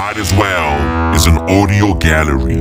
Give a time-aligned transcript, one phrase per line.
[0.00, 2.56] Might as well is an audio gallery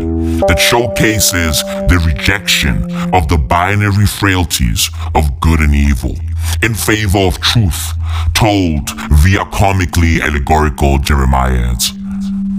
[0.49, 6.17] that showcases the rejection of the binary frailties of good and evil
[6.61, 7.93] in favor of truth
[8.33, 8.89] told
[9.23, 11.95] via comically allegorical Jeremiads.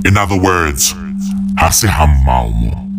[0.07, 0.95] In other words.
[0.95, 2.90] You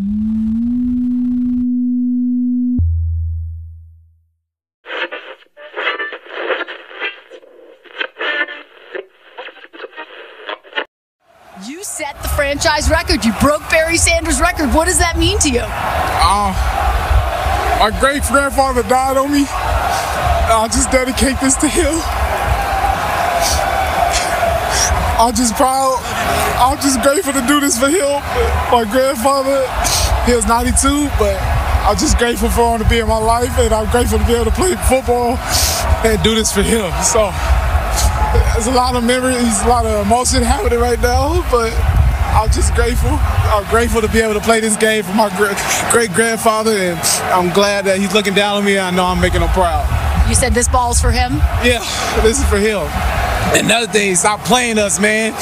[12.61, 13.25] franchise record.
[13.25, 14.69] You broke Barry Sanders' record.
[14.73, 15.65] What does that mean to you?
[15.65, 16.53] Uh,
[17.81, 19.45] my great grandfather died on me.
[19.49, 21.89] I'll just dedicate this to him.
[25.17, 25.97] I'm just proud.
[26.61, 28.21] I'm just grateful to do this for him.
[28.69, 29.65] My grandfather,
[30.29, 31.33] he was 92, but
[31.81, 34.33] I'm just grateful for him to be in my life, and I'm grateful to be
[34.33, 35.37] able to play football
[36.05, 36.93] and do this for him.
[37.01, 37.33] So
[38.53, 41.73] there's a lot of memories, a lot of emotion happening right now, but
[42.31, 43.11] I'm just grateful.
[43.11, 45.29] I'm grateful to be able to play this game for my
[45.91, 46.99] great grandfather, and
[47.31, 48.79] I'm glad that he's looking down on me.
[48.79, 49.85] I know I'm making him proud.
[50.29, 51.37] You said this ball's for him?
[51.63, 51.83] Yeah,
[52.23, 52.87] this is for him.
[53.53, 55.35] Another thing, stop playing us, man.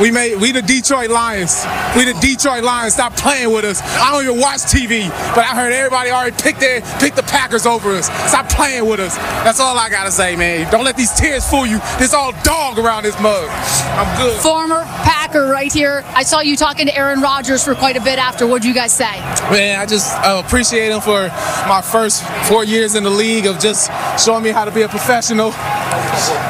[0.00, 1.64] We made we the Detroit Lions.
[1.96, 2.92] We the Detroit Lions.
[2.92, 3.80] Stop playing with us.
[3.82, 7.64] I don't even watch TV, but I heard everybody already pick their pick the Packers
[7.64, 8.06] over us.
[8.28, 9.16] Stop playing with us.
[9.44, 10.70] That's all I gotta say, man.
[10.70, 11.78] Don't let these tears fool you.
[11.98, 13.48] There's all dog around this mug.
[13.48, 14.38] I'm good.
[14.42, 16.04] Former Packer right here.
[16.08, 18.46] I saw you talking to Aaron Rodgers for quite a bit after.
[18.46, 19.20] What'd you guys say?
[19.50, 21.28] Man, I just uh, appreciate him for
[21.66, 23.90] my first four years in the league of just
[24.22, 25.48] showing me how to be a professional.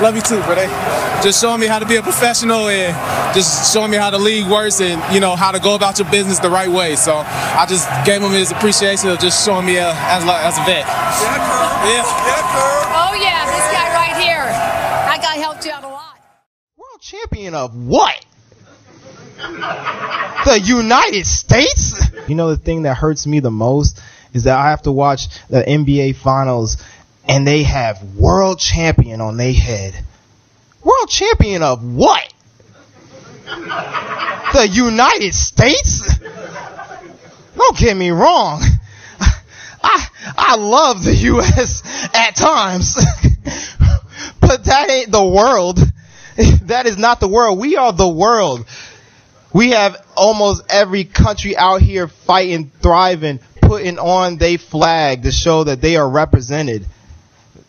[0.03, 1.04] Love you too, brother.
[1.23, 2.95] Just showing me how to be a professional and
[3.35, 6.11] just showing me how the league works and you know how to go about your
[6.11, 6.97] business the right way.
[6.97, 10.65] So I just gave him his appreciation of just showing me uh, as as a
[10.65, 10.85] vet.
[10.85, 11.37] Yeah,
[11.85, 13.01] yeah, yeah.
[13.01, 14.45] Oh yeah, this guy right here.
[14.45, 16.19] That guy helped you out a lot.
[16.77, 18.25] World champion of what?
[19.37, 21.95] the United States?
[22.29, 24.01] You know the thing that hurts me the most
[24.33, 26.77] is that I have to watch the NBA finals
[27.27, 29.95] and they have world champion on their head.
[30.85, 32.33] World champion of what?
[33.47, 36.03] The United States?
[37.57, 38.63] Don't get me wrong.
[39.83, 40.07] I
[40.37, 41.83] I love the US
[42.15, 42.95] at times.
[44.41, 45.79] but that ain't the world.
[46.63, 47.59] That is not the world.
[47.59, 48.67] We are the world.
[49.53, 55.65] We have almost every country out here fighting, thriving, putting on their flag to show
[55.65, 56.87] that they are represented.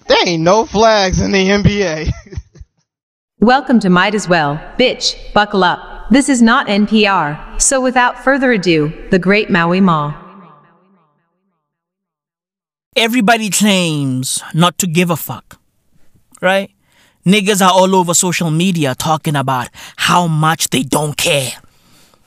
[0.07, 2.09] There ain't no flags in the NBA.
[3.45, 6.09] Welcome to Might As Well, bitch, buckle up.
[6.09, 10.15] This is not NPR, so without further ado, the great Maui Ma.
[12.95, 15.59] Everybody claims not to give a fuck,
[16.41, 16.71] right?
[17.23, 21.51] Niggas are all over social media talking about how much they don't care.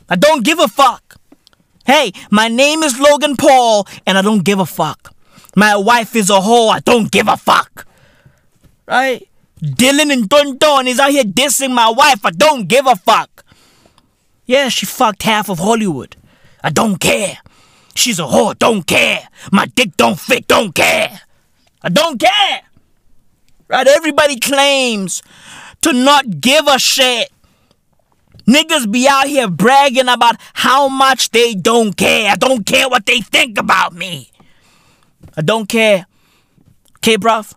[0.08, 1.16] I don't give a fuck.
[1.84, 5.12] Hey, my name is Logan Paul and I don't give a fuck.
[5.56, 7.88] My wife is a whore, I don't give a fuck.
[8.86, 9.27] Right?
[9.62, 13.44] Dylan and Don Don is out here dissing my wife, I don't give a fuck.
[14.46, 16.16] Yeah, she fucked half of Hollywood.
[16.62, 17.38] I don't care.
[17.94, 19.28] She's a whore, don't care.
[19.52, 21.20] My dick don't fit, don't care.
[21.82, 22.62] I don't care.
[23.68, 23.86] Right?
[23.86, 25.22] Everybody claims
[25.82, 27.30] to not give a shit.
[28.46, 32.30] Niggas be out here bragging about how much they don't care.
[32.30, 34.30] I don't care what they think about me.
[35.36, 36.06] I don't care.
[36.96, 37.54] Okay, bruv?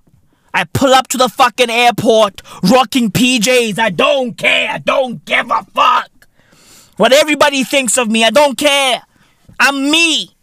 [0.54, 3.80] I pull up to the fucking airport rocking PJs.
[3.80, 4.70] I don't care.
[4.70, 6.10] I don't give a fuck.
[6.98, 9.02] What everybody thinks of me, I don't care.
[9.60, 10.36] I'm me.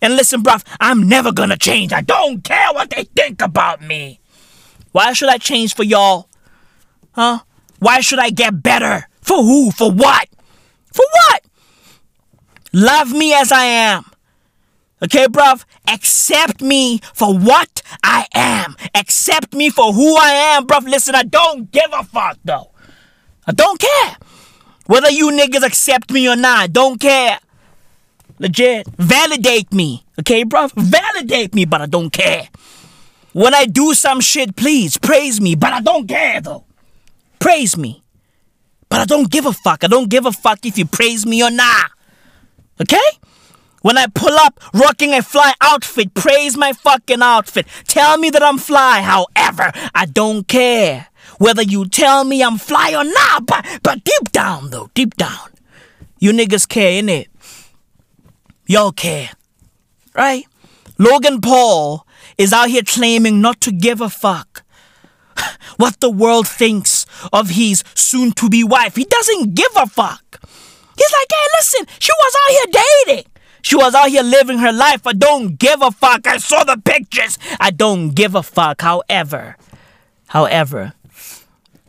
[0.00, 1.92] And listen, bruv, I'm never gonna change.
[1.92, 4.20] I don't care what they think about me.
[4.92, 6.28] Why should I change for y'all?
[7.12, 7.40] Huh?
[7.78, 9.08] Why should I get better?
[9.20, 9.70] For who?
[9.70, 10.28] For what?
[10.92, 11.44] For what?
[12.72, 14.04] Love me as I am.
[15.02, 15.64] Okay, bruv?
[15.86, 18.76] Accept me for what I am.
[18.94, 20.84] Accept me for who I am, bruv.
[20.84, 22.70] Listen, I don't give a fuck, though.
[23.46, 24.16] I don't care.
[24.86, 27.38] Whether you niggas accept me or not, I don't care.
[28.38, 28.86] Legit.
[28.96, 30.04] Validate me.
[30.18, 30.72] Okay, bruv?
[30.74, 32.48] Validate me, but I don't care.
[33.32, 36.64] When I do some shit, please praise me, but I don't care, though.
[37.38, 38.02] Praise me.
[38.88, 39.84] But I don't give a fuck.
[39.84, 41.90] I don't give a fuck if you praise me or not.
[42.80, 42.96] Okay?
[43.88, 47.66] When I pull up rocking a fly outfit, praise my fucking outfit.
[47.84, 49.00] Tell me that I'm fly.
[49.00, 51.06] However, I don't care
[51.38, 53.46] whether you tell me I'm fly or not.
[53.46, 55.52] But, but deep down, though, deep down,
[56.18, 57.28] you niggas care, innit?
[58.66, 59.30] Y'all care.
[60.14, 60.44] Right?
[60.98, 62.06] Logan Paul
[62.36, 64.64] is out here claiming not to give a fuck
[65.78, 68.96] what the world thinks of his soon to be wife.
[68.96, 70.46] He doesn't give a fuck.
[70.94, 73.32] He's like, hey, listen, she was out here dating.
[73.62, 75.06] She was out here living her life.
[75.06, 76.26] I don't give a fuck.
[76.26, 77.38] I saw the pictures.
[77.60, 78.82] I don't give a fuck.
[78.82, 79.56] However,
[80.28, 80.94] however,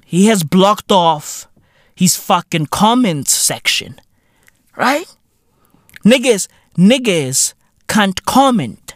[0.06, 1.48] he has blocked off
[1.96, 4.00] his fucking comments section.
[4.76, 5.06] Right?
[6.06, 7.54] Niggas, niggas
[7.88, 8.96] can't comment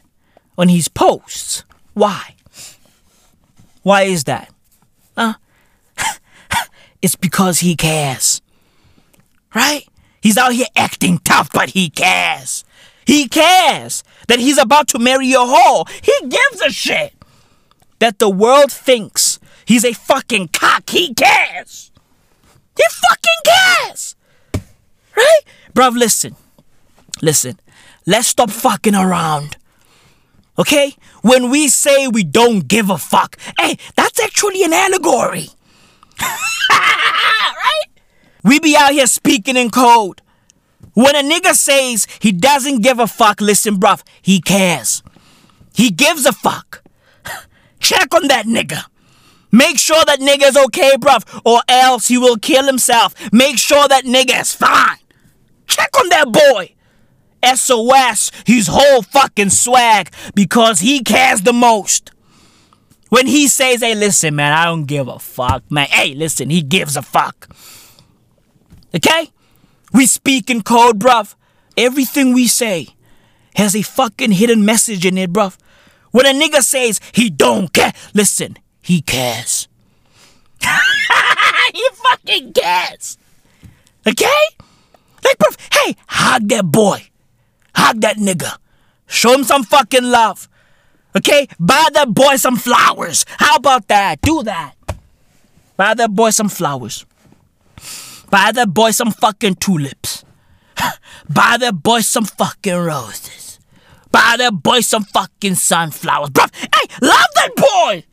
[0.57, 1.63] on his posts.
[1.93, 2.35] Why?
[3.81, 4.49] Why is that?
[5.17, 5.33] Uh,
[7.01, 8.41] it's because he cares.
[9.53, 9.85] Right?
[10.23, 12.63] He's out here acting tough, but he cares.
[13.05, 15.89] He cares that he's about to marry a whore.
[16.01, 17.13] He gives a shit
[17.99, 20.89] that the world thinks he's a fucking cock.
[20.89, 21.91] He cares.
[22.77, 24.15] He fucking cares.
[25.15, 25.41] Right?
[25.73, 26.37] Bruv, listen.
[27.21, 27.59] Listen.
[28.05, 29.57] Let's stop fucking around.
[30.57, 30.95] Okay?
[31.21, 35.49] When we say we don't give a fuck, hey, that's actually an allegory.
[36.21, 37.92] right?
[38.43, 40.21] We be out here speaking in code.
[40.93, 45.01] When a nigga says he doesn't give a fuck, listen, bruv, he cares.
[45.73, 46.83] He gives a fuck.
[47.79, 48.85] Check on that nigga.
[49.51, 53.13] Make sure that nigga's okay, bruv, or else he will kill himself.
[53.31, 54.97] Make sure that nigga is fine.
[55.67, 56.73] Check on that boy.
[57.43, 62.11] SOS, his whole fucking swag, because he cares the most.
[63.09, 65.87] When he says, hey, listen, man, I don't give a fuck, man.
[65.87, 67.47] Hey, listen, he gives a fuck.
[68.95, 69.31] Okay?
[69.93, 71.35] We speak in code, bruv.
[71.77, 72.87] Everything we say
[73.55, 75.57] has a fucking hidden message in it, bruv.
[76.11, 79.67] When a nigga says he don't care, listen, he cares.
[81.73, 83.17] he fucking cares.
[84.07, 84.43] Okay?
[85.23, 87.07] Like, bruv, hey, hug that boy.
[87.75, 88.57] Hug that nigga.
[89.07, 90.47] Show him some fucking love.
[91.15, 91.47] Okay?
[91.59, 93.25] Buy that boy some flowers.
[93.37, 94.21] How about that?
[94.21, 94.73] Do that.
[95.77, 97.05] Buy that boy some flowers.
[98.33, 100.25] Buy that boy some fucking tulips.
[101.29, 103.59] Buy that boy some fucking roses.
[104.11, 106.31] Buy that boy some fucking sunflowers.
[106.31, 108.03] Bruv, hey, love that boy.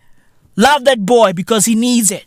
[0.57, 2.27] Love that boy because he needs it.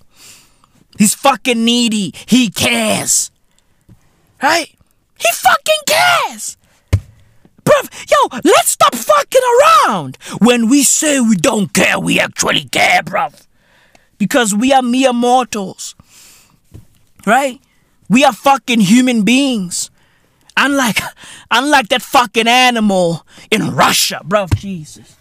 [0.98, 2.16] He's fucking needy.
[2.25, 3.30] He cares.
[4.42, 4.75] Right?
[5.19, 6.57] He fucking cares.
[7.63, 9.42] Bruv, yo, let's stop fucking
[9.86, 10.18] around.
[10.39, 13.46] When we say we don't care, we actually care, bruv.
[14.18, 15.94] Because we are mere mortals.
[17.28, 17.62] Right?
[18.09, 19.89] We are fucking human beings.
[20.55, 21.00] Unlike,
[21.51, 24.47] unlike that fucking animal in Russia, bro.
[24.55, 25.15] Jesus.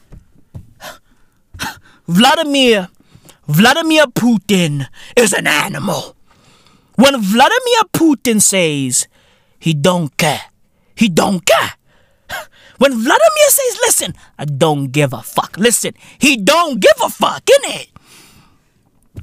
[2.06, 2.88] Vladimir,
[3.46, 6.17] Vladimir Putin is an animal.
[6.96, 9.08] When Vladimir Putin says
[9.58, 10.43] he don't care,
[10.94, 11.73] he don't care.
[12.79, 15.56] When Vladimir says, listen, I don't give a fuck.
[15.56, 17.93] Listen, he don't give a fuck, innit?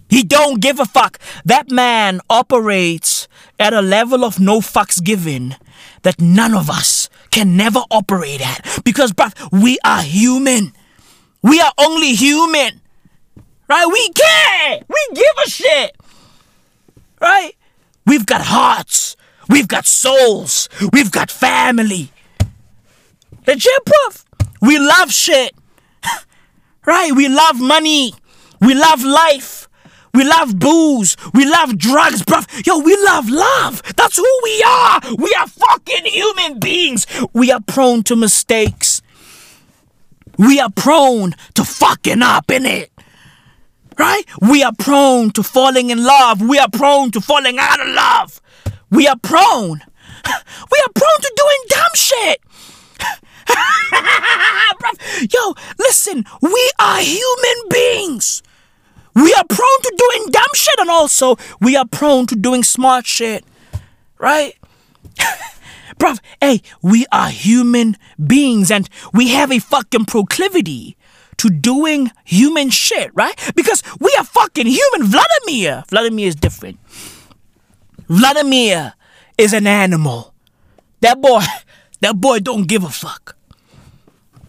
[0.07, 1.19] He don't give a fuck.
[1.43, 3.18] That man operates
[3.59, 5.55] at a level of no fucks given
[6.03, 8.81] that none of us can never operate at.
[8.83, 10.73] Because, bruv, we are human.
[11.41, 12.81] We are only human.
[13.67, 13.85] Right?
[13.85, 14.79] We care.
[14.87, 15.97] We give a shit.
[17.21, 17.51] Right?
[18.05, 19.15] We've got hearts.
[19.49, 20.69] We've got souls.
[20.93, 22.11] We've got family.
[23.45, 24.25] Legit, bruv.
[24.61, 25.53] We love shit.
[26.85, 27.11] right?
[27.13, 28.13] We love money.
[28.61, 29.68] We love life.
[30.19, 31.15] We love booze.
[31.33, 32.67] We love drugs, bruv.
[32.67, 33.81] Yo, we love love.
[33.95, 34.99] That's who we are.
[35.17, 37.07] We are fucking human beings.
[37.31, 39.01] We are prone to mistakes.
[40.37, 42.91] We are prone to fucking up in it.
[43.97, 44.23] Right?
[44.41, 46.41] We are prone to falling in love.
[46.41, 48.41] We are prone to falling out of love.
[48.91, 49.79] We are prone.
[50.69, 52.41] We are prone to doing dumb shit.
[55.33, 58.43] Yo, listen, we are human beings.
[59.15, 63.05] We are prone to doing dumb shit and also we are prone to doing smart
[63.05, 63.43] shit.
[64.17, 64.53] Right?
[65.97, 70.95] Bruv, hey, we are human beings and we have a fucking proclivity
[71.37, 73.35] to doing human shit, right?
[73.55, 75.07] Because we are fucking human.
[75.07, 76.79] Vladimir, Vladimir is different.
[78.07, 78.93] Vladimir
[79.37, 80.33] is an animal.
[81.01, 81.41] That boy,
[82.01, 83.35] that boy don't give a fuck.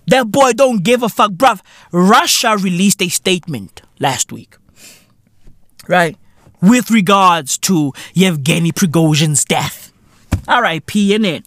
[0.07, 1.61] That boy don't give a fuck, bruv.
[1.93, 4.57] Russia released a statement last week,
[5.87, 6.16] right?
[6.61, 9.92] With regards to Yevgeny Prigozhin's death.
[10.49, 11.14] R.I.P.
[11.14, 11.47] it.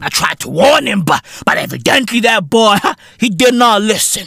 [0.00, 2.76] I tried to warn him, but but evidently that boy,
[3.18, 4.26] he did not listen.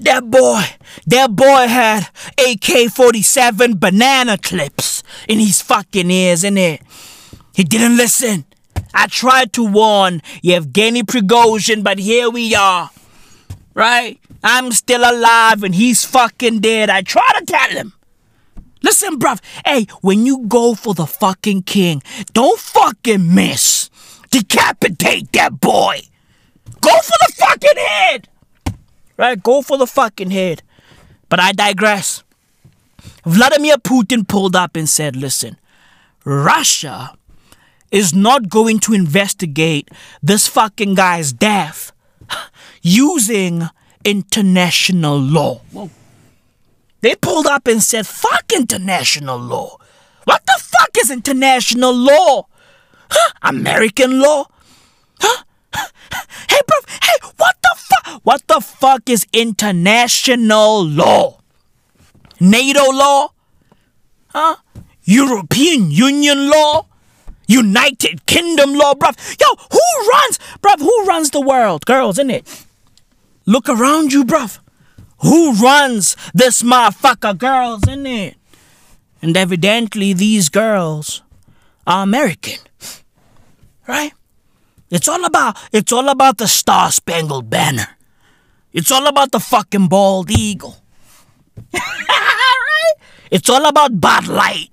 [0.00, 0.62] That boy,
[1.08, 6.80] that boy had AK-47 banana clips in his fucking ears, in it.
[7.54, 8.46] He didn't listen.
[8.94, 12.90] I tried to warn Yevgeny Prigozhin, but here we are.
[13.74, 14.18] Right?
[14.42, 16.90] I'm still alive and he's fucking dead.
[16.90, 17.92] I try to tell him.
[18.82, 19.40] Listen, bruv.
[19.64, 23.90] Hey, when you go for the fucking king, don't fucking miss.
[24.30, 26.00] Decapitate that boy.
[26.80, 28.28] Go for the fucking head.
[29.16, 29.42] Right?
[29.42, 30.62] Go for the fucking head.
[31.28, 32.24] But I digress.
[33.24, 35.58] Vladimir Putin pulled up and said, listen,
[36.24, 37.16] Russia
[37.90, 39.90] is not going to investigate
[40.22, 41.92] this fucking guy's death
[42.82, 43.68] using
[44.04, 45.60] international law.
[45.72, 45.90] Whoa.
[47.00, 49.76] They pulled up and said, fuck international law.
[50.24, 52.46] What the fuck is international law?
[53.10, 53.32] Huh?
[53.42, 54.46] American law?
[55.20, 55.44] Huh?
[56.48, 58.20] Hey, bro, hey, what the fuck?
[58.24, 61.38] What the fuck is international law?
[62.40, 63.28] NATO law?
[64.28, 64.56] Huh?
[65.04, 66.86] European Union law?
[67.46, 69.16] United Kingdom law, bruv.
[69.40, 71.86] Yo, who runs, bruv, who runs the world?
[71.86, 72.64] Girls, isn't it?
[73.50, 74.60] Look around you, bruv.
[75.22, 78.36] Who runs this motherfucker, girls, isn't it?
[79.20, 81.22] And evidently, these girls
[81.84, 82.60] are American.
[83.88, 84.12] Right?
[84.88, 87.88] It's all about it's all about the Star Spangled Banner.
[88.72, 90.76] It's all about the fucking bald eagle.
[91.74, 92.94] right?
[93.32, 94.70] It's all about Bud Light.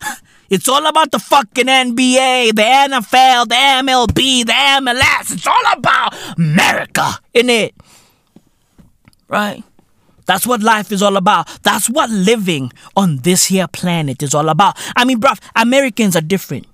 [0.50, 5.32] It's all about the fucking NBA, the NFL, the MLB, the MLS.
[5.32, 7.74] It's all about America, in it?
[9.34, 9.64] Right?
[10.26, 11.48] That's what life is all about.
[11.64, 14.78] That's what living on this here planet is all about.
[14.94, 16.66] I mean, bruv, Americans are different.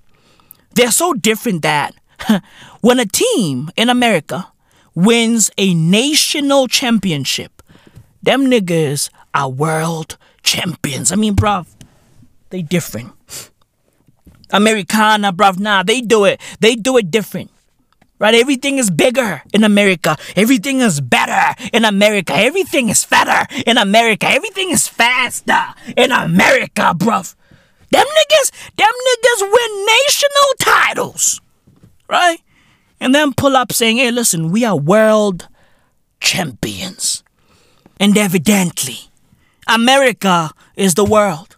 [0.75, 1.95] They're so different that
[2.81, 4.47] when a team in America
[4.93, 7.63] wins a national championship,
[8.21, 11.11] them niggas are world champions.
[11.11, 11.65] I mean, bruv,
[12.51, 13.11] they different.
[14.51, 16.39] Americana, bruv, nah, they do it.
[16.59, 17.49] They do it different.
[18.21, 18.35] Right?
[18.35, 20.15] Everything is bigger in America.
[20.35, 22.35] Everything is better in America.
[22.35, 24.27] Everything is fatter in America.
[24.29, 27.33] Everything is faster in America, bruv.
[27.89, 31.41] Them niggas, them niggas win national titles.
[32.07, 32.37] Right?
[32.99, 35.47] And then pull up saying, hey, listen, we are world
[36.19, 37.23] champions.
[37.99, 39.09] And evidently,
[39.67, 41.57] America is the world.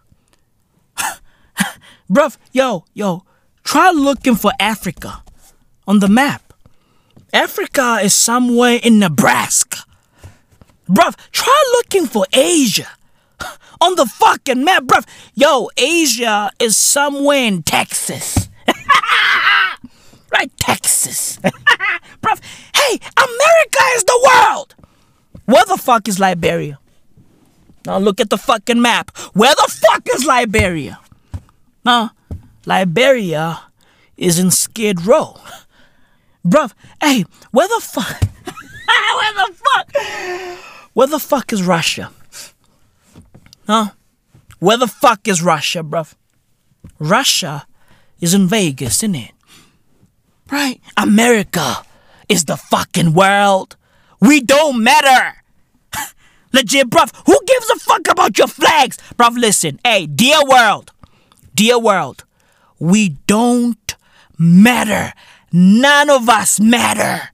[2.10, 3.24] Bruv, yo, yo,
[3.64, 5.22] try looking for Africa
[5.86, 6.43] on the map.
[7.34, 9.78] Africa is somewhere in Nebraska.
[10.88, 12.88] Bruv, try looking for Asia
[13.80, 15.04] on the fucking map, bruv.
[15.34, 18.48] Yo, Asia is somewhere in Texas.
[20.32, 21.38] right, Texas.
[22.22, 22.40] bruv,
[22.76, 24.76] hey, America is the world.
[25.46, 26.78] Where the fuck is Liberia?
[27.84, 29.10] Now look at the fucking map.
[29.32, 31.00] Where the fuck is Liberia?
[31.84, 32.12] Now,
[32.64, 33.60] Liberia
[34.16, 35.40] is in Skid Row.
[36.46, 38.20] Bruv, hey, where the fuck?
[39.16, 40.58] where the fuck?
[40.92, 42.12] Where the fuck is Russia?
[43.66, 43.90] Huh?
[44.58, 46.14] Where the fuck is Russia, bruv?
[46.98, 47.66] Russia
[48.20, 49.32] is in Vegas, isn't it?
[50.50, 50.80] Right?
[50.96, 51.82] America
[52.28, 53.76] is the fucking world.
[54.20, 55.42] We don't matter.
[56.52, 57.10] Legit, bruv.
[57.26, 58.98] Who gives a fuck about your flags?
[59.16, 59.80] Bruv, listen.
[59.82, 60.92] Hey, dear world.
[61.54, 62.24] Dear world.
[62.78, 63.96] We don't
[64.38, 65.14] matter.
[65.56, 67.28] None of us matter.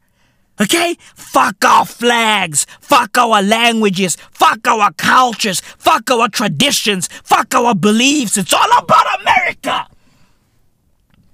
[0.60, 0.98] Okay?
[1.14, 2.66] Fuck our flags.
[2.78, 4.16] Fuck our languages.
[4.30, 5.60] Fuck our cultures.
[5.60, 7.08] Fuck our traditions.
[7.24, 8.36] Fuck our beliefs.
[8.36, 9.86] It's all about America.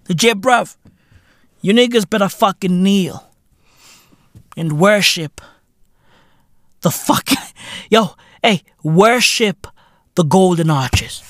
[0.09, 0.77] Legit, bruv.
[1.61, 3.33] You niggas better fucking kneel
[4.57, 5.41] and worship
[6.83, 7.31] the fuck.
[7.91, 8.15] Yo,
[8.45, 9.67] hey, worship
[10.15, 11.25] the golden arches.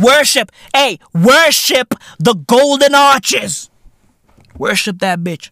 [0.00, 3.68] Worship, hey, worship the golden arches.
[4.58, 5.50] Worship that bitch.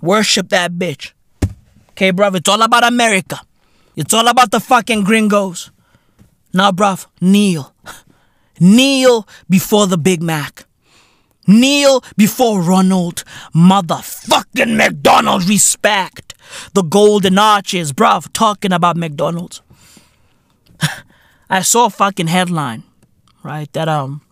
[0.00, 1.12] Worship that bitch.
[1.90, 3.40] Okay, bruv, it's all about America.
[3.96, 5.70] It's all about the fucking gringos.
[6.52, 7.74] Now, bruv, kneel.
[8.60, 10.66] Kneel before the Big Mac.
[11.46, 13.24] Kneel before Ronald
[13.54, 15.48] motherfucking McDonald's.
[15.48, 16.34] Respect
[16.72, 19.62] the golden arches, bruv, talking about McDonald's.
[21.50, 22.84] I saw a fucking headline,
[23.42, 23.72] right?
[23.72, 24.22] That um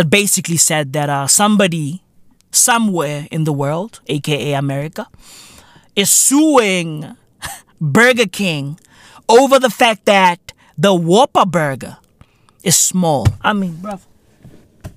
[0.00, 2.02] that basically said that uh somebody
[2.52, 5.06] somewhere in the world, aka America,
[5.94, 7.16] is suing
[7.80, 8.80] Burger King
[9.28, 11.98] over the fact that the Whopper burger
[12.64, 13.26] is small.
[13.42, 14.00] I mean, bruv.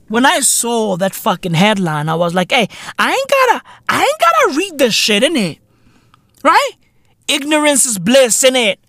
[0.07, 4.21] When I saw that fucking headline, I was like, hey, I ain't gotta, I ain't
[4.25, 5.57] gotta read this shit in it.
[6.43, 6.75] Right?
[7.27, 8.79] Ignorance is bliss in it.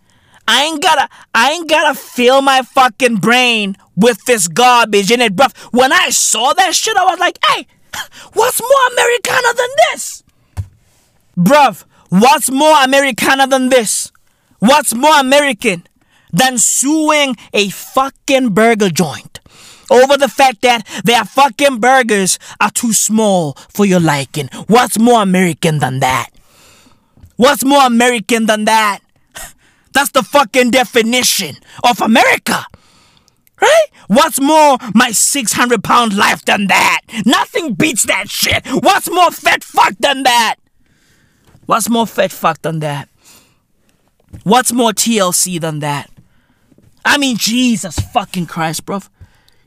[0.46, 5.34] I ain't gotta, I ain't gotta fill my fucking brain with this garbage in it,
[5.36, 5.56] bruv.
[5.72, 7.66] When I saw that shit, I was like, hey,
[8.32, 10.22] what's more Americana than this?
[11.36, 14.12] Bruv, what's more Americana than this?
[14.58, 15.84] What's more American
[16.32, 19.40] than suing a fucking burger joint
[19.90, 24.48] over the fact that their fucking burgers are too small for your liking.
[24.66, 26.30] What's more American than that?
[27.36, 29.00] What's more American than that?
[29.94, 32.66] That's the fucking definition of America.
[33.62, 33.86] Right?
[34.08, 37.00] What's more my 600 pound life than that?
[37.24, 38.66] Nothing beats that shit.
[38.66, 40.56] What's more fat fuck than that?
[41.66, 43.08] What's more fat fuck than that?
[44.42, 46.10] What's more TLC than that?
[47.04, 49.00] I mean, Jesus fucking Christ, bro.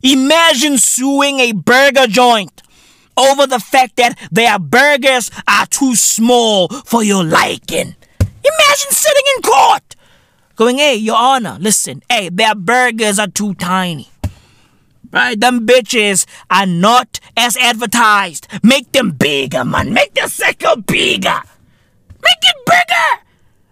[0.03, 2.61] Imagine suing a burger joint
[3.15, 7.95] over the fact that their burgers are too small for your liking.
[8.19, 9.95] Imagine sitting in court
[10.57, 14.09] going, hey, Your Honor, listen, hey, their burgers are too tiny.
[15.11, 15.39] Right?
[15.39, 18.47] Them bitches are not as advertised.
[18.61, 19.93] Make them bigger, man.
[19.93, 21.41] Make the circle bigger.
[22.21, 23.23] Make it bigger.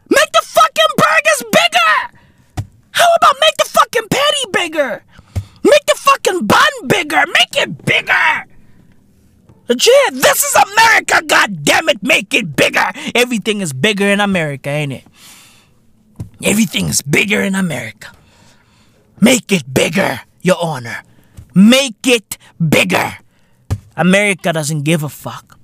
[0.09, 2.65] Make the fucking burgers bigger.
[2.91, 5.03] How about make the fucking patty bigger?
[5.63, 7.23] Make the fucking bun bigger.
[7.27, 8.45] Make it bigger.
[9.67, 12.85] Legit, this is America, god damn it, make it bigger.
[13.15, 15.03] Everything is bigger in America, ain't it?
[16.45, 18.11] Everything is bigger in America.
[19.19, 21.01] Make it bigger, Your Honor.
[21.55, 23.17] Make it bigger.
[23.97, 25.57] America doesn't give a fuck.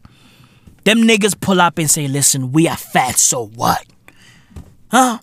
[0.84, 3.86] Them niggas pull up and say, listen, we are fat, so what?
[4.90, 5.20] Huh?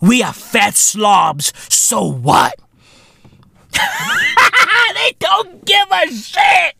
[0.00, 2.54] We are fat slobs, so what?
[3.72, 6.76] they don't give a shit.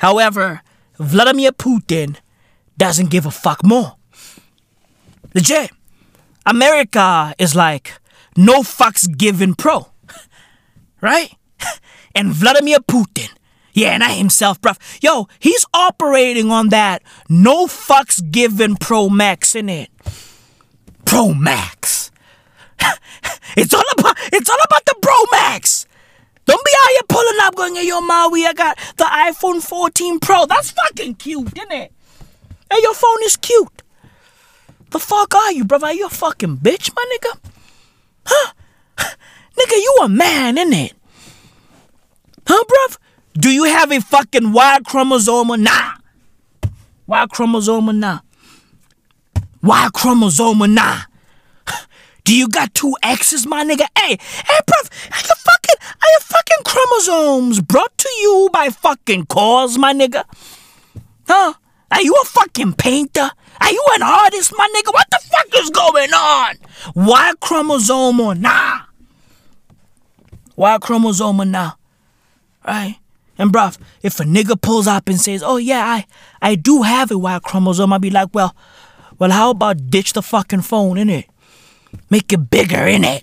[0.00, 0.62] However,
[0.98, 2.16] Vladimir Putin
[2.76, 3.94] doesn't give a fuck more.
[5.32, 5.70] Legit.
[6.46, 7.92] America is like
[8.36, 9.88] no fucks given pro.
[11.00, 11.34] Right?
[12.14, 13.28] And Vladimir Putin,
[13.74, 14.78] yeah, and I himself, bruv.
[15.02, 19.90] Yo, he's operating on that no fucks given pro max in it.
[21.06, 22.10] Pro Max.
[23.56, 25.86] it's all about it's all about the Pro Max.
[26.44, 30.46] Don't be out here pulling up going, yo, Maui, I got the iPhone 14 Pro.
[30.46, 31.92] That's fucking cute, isn't it?
[32.70, 33.82] Hey, your phone is cute.
[34.96, 35.88] The fuck are you, brother?
[35.88, 37.38] Are you a fucking bitch, my nigga?
[38.24, 38.52] Huh?
[39.58, 40.94] nigga, you a man, isn't it?
[42.48, 42.96] Huh, bruv?
[43.34, 45.96] Do you have a fucking Y chromosome or nah?
[47.06, 48.20] Y chromosome or nah?
[49.62, 51.00] Y chromosome or nah?
[52.24, 53.84] Do you got two X's, my nigga?
[53.98, 59.26] Hey, hey, bruv, are you fucking, are you fucking chromosomes brought to you by fucking
[59.26, 60.24] cause, my nigga?
[61.28, 61.52] Huh?
[61.90, 63.30] Are you a fucking painter?
[63.60, 64.92] Are you an artist, my nigga?
[64.92, 66.56] What the fuck is going on?
[66.94, 68.80] Y chromosome or nah?
[70.56, 71.72] Y chromosome or nah?
[72.66, 72.98] Right?
[73.38, 76.06] And bruv, if a nigga pulls up and says, "Oh yeah, I
[76.40, 78.56] I do have a Y chromosome," I'll be like, "Well,
[79.18, 81.26] well, how about ditch the fucking phone, innit?
[82.10, 83.22] Make it bigger, innit?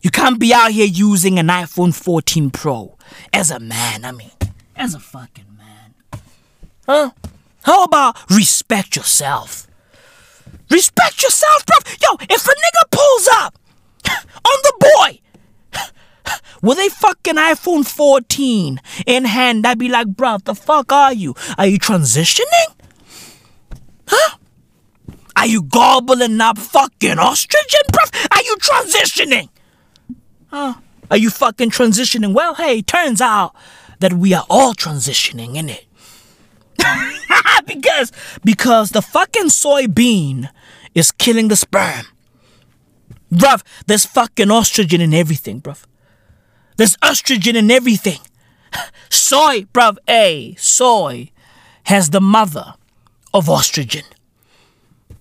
[0.00, 2.96] You can't be out here using an iPhone 14 Pro
[3.32, 4.04] as a man.
[4.04, 4.32] I mean,
[4.74, 5.94] as a fucking man,
[6.86, 7.10] huh?
[7.62, 9.66] How about respect yourself?
[10.70, 12.02] Respect yourself, bruv.
[12.02, 13.58] Yo, if a nigga pulls up
[14.08, 15.20] on the boy
[16.62, 21.34] with a fucking iPhone 14 in hand, I'd be like, bruv, the fuck are you?
[21.58, 22.74] Are you transitioning?
[24.08, 24.36] Huh?
[25.36, 28.36] Are you gobbling up fucking ostrich, bruv?
[28.36, 29.48] Are you transitioning?
[30.48, 30.74] Huh?
[31.10, 32.32] Are you fucking transitioning?
[32.32, 33.54] Well, hey, turns out
[34.00, 35.84] that we are all transitioning, innit?
[37.66, 38.12] because
[38.44, 40.48] because the fucking soybean
[40.94, 42.06] is killing the sperm.
[43.32, 45.84] Bruv, there's fucking estrogen in everything, bruv.
[46.76, 48.18] There's estrogen in everything.
[49.10, 51.30] Soy, bruv, A, soy
[51.84, 52.74] has the mother
[53.32, 54.04] of estrogen.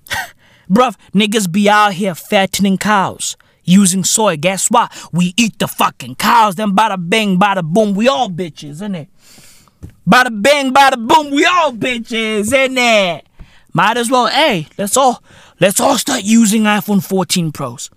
[0.69, 4.37] bruv, niggas be out here fattening cows using soy.
[4.37, 4.91] Guess what?
[5.11, 6.55] We eat the fucking cows.
[6.55, 9.07] Then bada bang, bada boom, we all bitches, innit?
[10.07, 13.23] Bada bang, bada boom, we all bitches, innit?
[13.73, 15.23] Might as well, hey, let's all
[15.59, 17.89] let's all start using iPhone 14 Pros.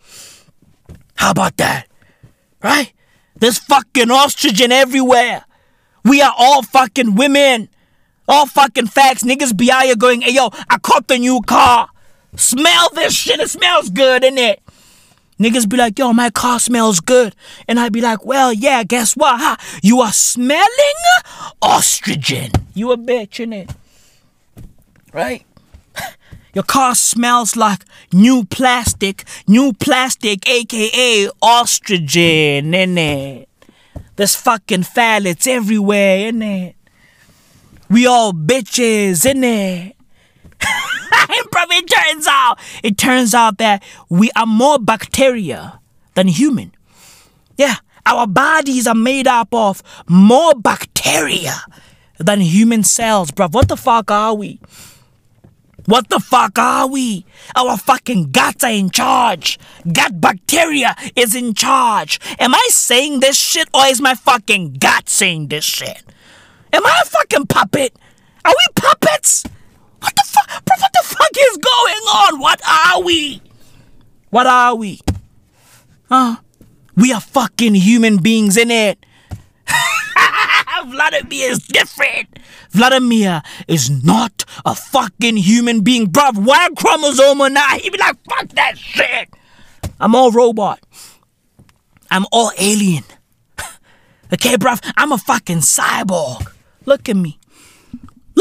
[1.17, 1.87] How about that?
[2.63, 2.93] Right?
[3.37, 5.45] There's fucking oxygen everywhere.
[6.05, 7.69] We are all fucking women.
[8.29, 9.23] All fucking facts.
[9.23, 11.89] Niggas be out here going, hey yo, I caught the new car.
[12.37, 13.41] Smell this shit.
[13.41, 14.59] It smells good, innit?
[15.39, 17.35] Niggas be like, yo, my car smells good.
[17.67, 19.41] And I'd be like, well, yeah, guess what?
[19.41, 19.57] Huh?
[19.83, 20.69] You are smelling
[21.63, 22.55] estrogen.
[22.75, 23.75] You a bitch, innit?
[25.13, 25.45] Right?
[26.55, 33.47] Your car smells like new plastic, new plastic, aka estrogen, innit?
[34.17, 36.75] There's fucking phthalates everywhere, innit?
[37.91, 39.95] We all bitches, innit?
[41.31, 45.81] it turns out, it turns out that we are more bacteria
[46.15, 46.73] than human.
[47.57, 51.55] Yeah, our bodies are made up of more bacteria
[52.19, 53.53] than human cells, bruv.
[53.53, 54.61] What the fuck are we?
[55.87, 57.27] What the fuck are we?
[57.55, 59.59] Our fucking guts are in charge.
[59.93, 62.19] Gut bacteria is in charge.
[62.39, 66.03] Am I saying this shit or is my fucking gut saying this shit?
[66.73, 67.95] Am I a fucking puppet?
[68.45, 69.45] Are we puppets?
[70.05, 70.65] What the fuck?
[70.67, 72.39] Bro, What the fuck is going on?
[72.41, 73.41] What are we?
[74.29, 75.01] What are we?
[76.11, 76.37] Huh?
[76.95, 78.99] We are fucking human beings in it.
[80.87, 82.29] Vladimir is different.
[82.71, 86.37] Vladimir is not a fucking human being, bruv.
[86.37, 89.31] One chromosome or not, he be like, fuck that shit.
[89.99, 90.81] I'm all robot.
[92.11, 93.05] I'm all alien.
[94.33, 96.53] okay, bruv, I'm a fucking cyborg.
[96.85, 97.39] Look at me.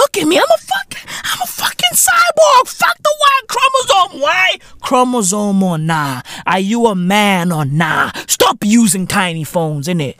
[0.03, 0.37] Look at me.
[0.37, 2.67] I'm a fucking, I'm a fucking cyborg.
[2.67, 4.21] Fuck the Y chromosome.
[4.21, 6.21] Y chromosome or nah?
[6.45, 8.11] Are you a man or nah?
[8.27, 10.15] Stop using tiny phones, innit?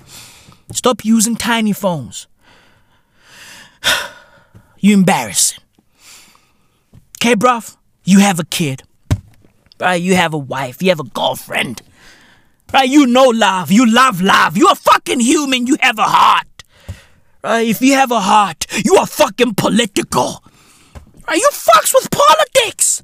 [0.72, 2.28] Stop using tiny phones.
[4.80, 5.60] you embarrassing.
[7.22, 7.76] Okay, bruv?
[8.06, 8.84] You have a kid.
[9.82, 10.02] Right?
[10.02, 10.82] You have a wife.
[10.82, 11.82] You have a girlfriend.
[12.72, 12.90] Right?
[12.90, 13.70] You know love.
[13.70, 14.56] You love love.
[14.56, 15.68] You're a fucking human.
[15.68, 16.48] You have a heart.
[17.44, 17.68] Right?
[17.68, 20.44] If you have a heart, you are fucking political.
[21.28, 21.38] Right?
[21.38, 23.04] You fucks with politics.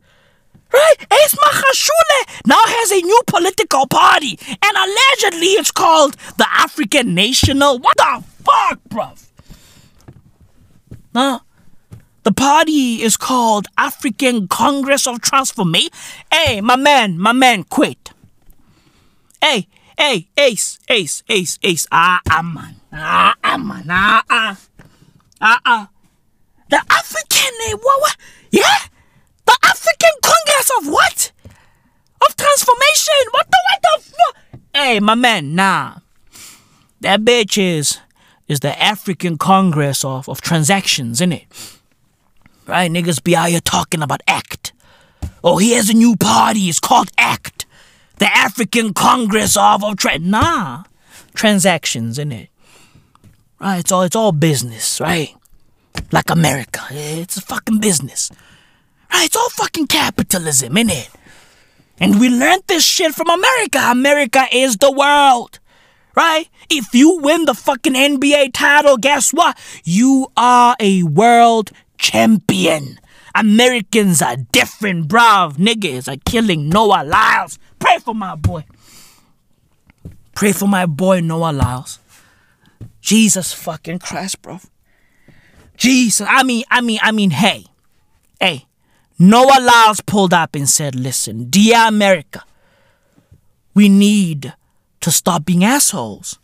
[0.71, 0.95] Right?
[1.11, 7.79] Ace Magashule now has a new political party, and allegedly it's called the African National.
[7.79, 9.25] What the fuck, bruv?
[11.15, 11.39] Huh?
[12.23, 15.89] The party is called African Congress of Transformation.
[16.31, 18.11] Hey, my man, my man, quit.
[19.41, 21.87] Hey, hey, Ace, Ace, Ace, Ace.
[21.91, 22.78] Ah, ah, man.
[22.91, 23.85] Ah, man.
[23.89, 24.57] Ah, ah.
[25.41, 25.89] Ah, ah.
[26.69, 28.15] The African, eh, what, what?
[28.51, 28.63] Yeah?
[29.45, 31.31] The African Congress of what?
[32.27, 33.13] Of transformation.
[33.31, 34.61] What the what the fuck?
[34.73, 35.95] Hey, my man, nah.
[37.01, 37.99] That bitch is
[38.47, 41.45] is the African Congress of, of transactions, innit?
[42.67, 42.91] Right?
[42.91, 44.73] Niggas be out here talking about ACT.
[45.43, 46.61] Oh, he has a new party.
[46.69, 47.65] It's called ACT.
[48.17, 50.83] The African Congress of, of tra- Nah.
[51.33, 52.49] Transactions, innit?
[53.59, 53.79] Right?
[53.79, 55.35] It's all it's all business, right?
[56.11, 56.81] Like America.
[56.91, 58.31] It's a fucking business.
[59.11, 59.25] Right?
[59.25, 61.09] It's all fucking capitalism, innit?
[61.99, 63.79] And we learned this shit from America.
[63.79, 65.59] America is the world.
[66.15, 66.49] Right?
[66.69, 69.57] If you win the fucking NBA title, guess what?
[69.83, 72.99] You are a world champion.
[73.35, 75.57] Americans are different, bruv.
[75.57, 77.59] Niggas are killing Noah Lyles.
[77.77, 78.65] Pray for my boy.
[80.33, 81.98] Pray for my boy Noah Lyles.
[83.01, 84.59] Jesus fucking Christ, bro.
[85.77, 86.27] Jesus.
[86.29, 87.65] I mean, I mean, I mean, hey.
[88.39, 88.65] Hey.
[89.17, 92.43] Noah Lyles pulled up and said, listen, dear America,
[93.73, 94.53] we need
[95.01, 96.39] to stop being assholes.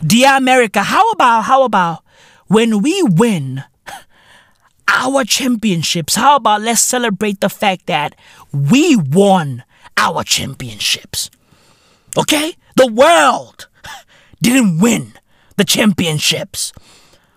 [0.00, 2.02] Dear America, how about, how about
[2.46, 3.64] when we win
[4.88, 8.14] our championships, how about let's celebrate the fact that
[8.52, 9.64] we won
[9.96, 11.30] our championships?
[12.16, 12.54] Okay?
[12.76, 13.68] The world
[14.42, 15.12] didn't win
[15.58, 16.72] the championships.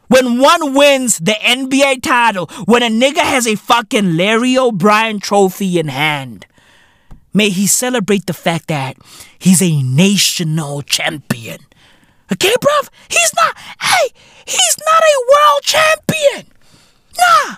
[0.07, 5.79] When one wins the NBA title, when a nigga has a fucking Larry O'Brien trophy
[5.79, 6.45] in hand,
[7.33, 8.97] may he celebrate the fact that
[9.39, 11.59] he's a national champion.
[12.31, 12.89] Okay, bruv?
[13.09, 14.09] He's not, hey,
[14.45, 16.51] he's not a world champion.
[17.17, 17.55] Nah.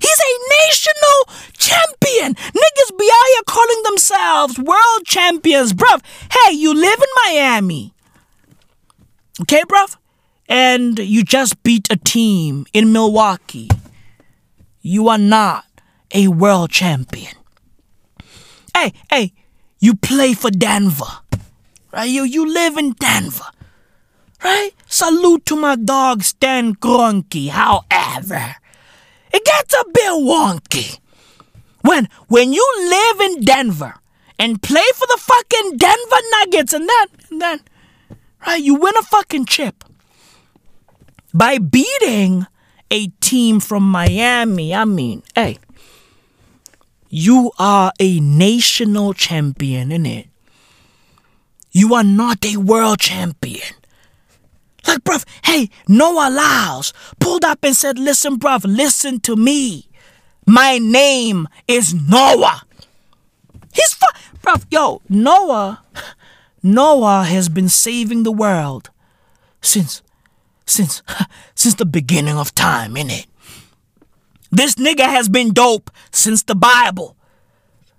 [0.00, 0.32] He's a
[0.66, 2.34] national champion.
[2.34, 6.02] Niggas be out here calling themselves world champions, bruv.
[6.30, 7.92] Hey, you live in Miami.
[9.42, 9.96] Okay, bruv?
[10.48, 13.68] And you just beat a team in Milwaukee.
[14.80, 15.64] You are not
[16.14, 17.34] a world champion.
[18.74, 19.32] Hey, hey,
[19.78, 21.20] you play for Denver.
[21.92, 22.08] Right?
[22.08, 23.50] You you live in Denver.
[24.42, 24.70] Right?
[24.86, 27.50] Salute to my dog Stan Kroenke.
[27.50, 28.56] However,
[29.32, 30.98] it gets a bit wonky.
[31.82, 33.94] When when you live in Denver
[34.38, 37.60] and play for the fucking Denver Nuggets and then and then
[38.52, 39.84] right, you win a fucking chip
[41.34, 42.46] by beating
[42.90, 44.74] a team from Miami.
[44.74, 45.58] I mean, hey,
[47.08, 50.28] you are a national champion, innit?
[51.72, 53.74] You are not a world champion.
[54.86, 59.88] Like, bruv, hey, Noah Lyles pulled up and said, listen, bruv, listen to me.
[60.46, 62.62] My name is Noah.
[63.72, 65.82] He's fu- bruv, yo, Noah,
[66.62, 68.90] Noah has been saving the world
[69.60, 70.02] since,
[70.66, 71.02] since,
[71.54, 73.26] since the beginning of time, innit?
[74.50, 77.16] This nigga has been dope since the Bible.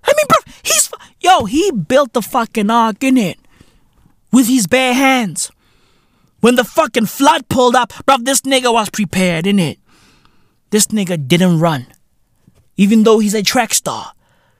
[0.04, 0.90] I mean, bro, he's
[1.20, 3.38] yo, he built the fucking ark in it
[4.32, 5.50] with his bare hands.
[6.40, 9.78] When the fucking flood pulled up, bro, this nigga was prepared in it.
[10.70, 11.86] This nigga didn't run,
[12.76, 14.12] even though he's a track star.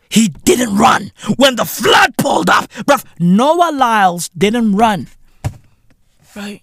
[0.08, 2.96] He didn't run when the flood pulled up, bro.
[3.18, 5.08] Noah Lyles didn't run,
[6.34, 6.62] right?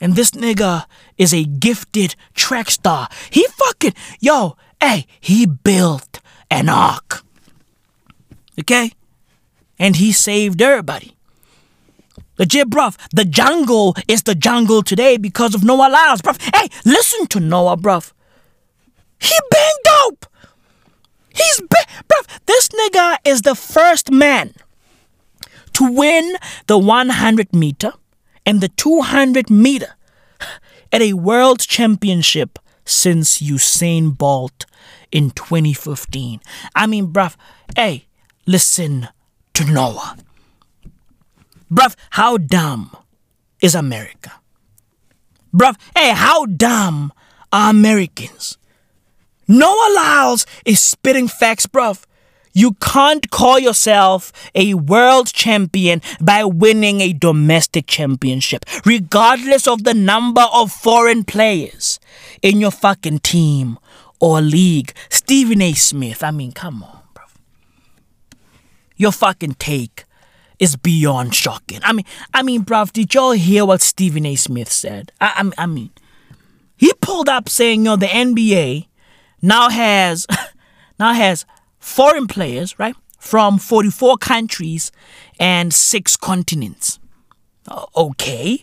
[0.00, 0.84] And this nigga
[1.16, 3.08] is a gifted track star.
[3.30, 7.24] He fucking, yo, hey, he built an ark.
[8.60, 8.92] Okay?
[9.78, 11.16] And he saved everybody.
[12.38, 12.96] Legit, bruv.
[13.12, 16.40] The jungle is the jungle today because of Noah Lyles, bruv.
[16.54, 18.12] Hey, listen to Noah, bruv.
[19.18, 20.26] He bang dope.
[21.38, 22.40] He's bruv.
[22.46, 24.54] This nigga is the first man
[25.74, 27.92] to win the 100 meter
[28.44, 29.94] and the 200 meter
[30.92, 34.66] at a world championship since Usain Bolt
[35.12, 36.40] in 2015.
[36.74, 37.36] I mean, bruv,
[37.76, 38.06] hey,
[38.46, 39.08] listen
[39.54, 40.16] to Noah.
[41.70, 42.90] Bruv, how dumb
[43.60, 44.32] is America?
[45.54, 47.12] Bruv, hey, how dumb
[47.52, 48.58] are Americans?
[49.48, 52.04] Noah Lyles is spitting facts, bruv.
[52.52, 59.94] You can't call yourself a world champion by winning a domestic championship, regardless of the
[59.94, 61.98] number of foreign players
[62.42, 63.78] in your fucking team
[64.20, 64.92] or league.
[65.08, 65.72] Stephen A.
[65.72, 67.24] Smith, I mean, come on, bro.
[68.96, 70.04] Your fucking take
[70.58, 71.80] is beyond shocking.
[71.84, 74.34] I mean, I mean, bruv, did y'all hear what Stephen A.
[74.34, 75.12] Smith said?
[75.20, 75.90] I, I, I mean,
[76.76, 78.87] he pulled up saying, you know, the NBA
[79.42, 80.26] now has
[80.98, 81.44] now has
[81.78, 84.92] foreign players, right, from 44 countries
[85.38, 86.98] and six continents.
[87.96, 88.62] Okay.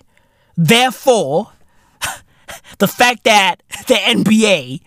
[0.58, 1.52] Therefore,
[2.80, 4.82] the fact that the NBA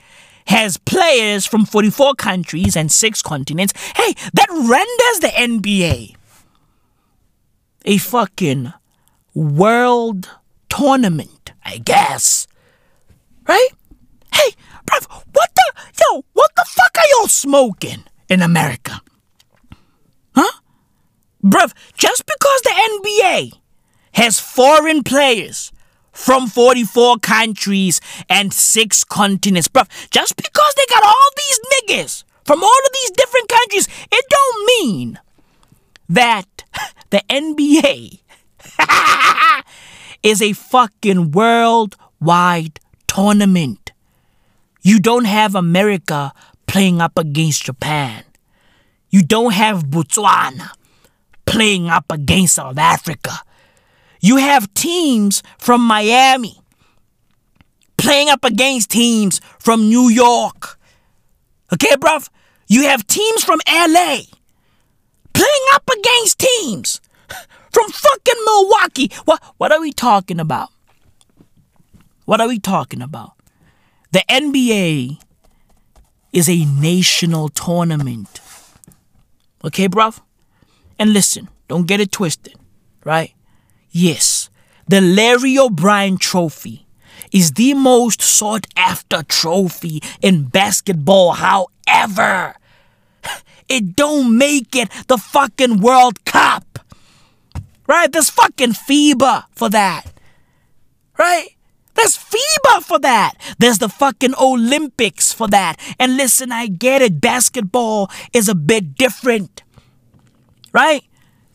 [0.46, 6.16] has players from 44 countries and six continents, hey, that renders the NBA
[7.88, 8.72] a fucking
[9.34, 10.28] world
[10.68, 12.46] tournament, I guess.
[13.46, 13.68] Right?
[14.32, 14.50] Hey,
[14.88, 19.00] bruv, what the, yo, what the fuck are y'all smoking in America?
[20.34, 20.60] Huh?
[21.44, 23.52] Bruv, just because the NBA
[24.12, 25.72] has foreign players
[26.12, 32.62] from 44 countries and six continents, bruv, just because they got all these niggas from
[32.62, 35.18] all of these different countries, it don't mean
[36.08, 36.64] that
[37.10, 38.20] the NBA
[40.22, 43.87] is a fucking worldwide tournament.
[44.88, 46.32] You don't have America
[46.66, 48.24] playing up against Japan.
[49.10, 50.70] You don't have Botswana
[51.44, 53.32] playing up against South Africa.
[54.22, 56.58] You have teams from Miami
[57.98, 60.78] playing up against teams from New York.
[61.70, 62.30] Okay, bruv?
[62.66, 64.20] You have teams from LA
[65.34, 67.02] playing up against teams
[67.74, 69.10] from fucking Milwaukee.
[69.26, 70.70] What what are we talking about?
[72.24, 73.37] What are we talking about?
[74.10, 75.20] The NBA
[76.32, 78.40] is a national tournament.
[79.64, 80.20] Okay, bruv?
[80.98, 82.54] And listen, don't get it twisted,
[83.04, 83.34] right?
[83.90, 84.48] Yes,
[84.86, 86.86] the Larry O'Brien Trophy
[87.32, 91.32] is the most sought after trophy in basketball.
[91.32, 92.54] However,
[93.68, 96.78] it don't make it the fucking World Cup.
[97.86, 98.10] Right?
[98.10, 100.12] There's fucking FIBA for that.
[101.18, 101.57] Right?
[101.98, 103.34] There's FIBA for that.
[103.58, 105.80] There's the fucking Olympics for that.
[105.98, 107.20] And listen, I get it.
[107.20, 109.64] Basketball is a bit different.
[110.72, 111.02] Right?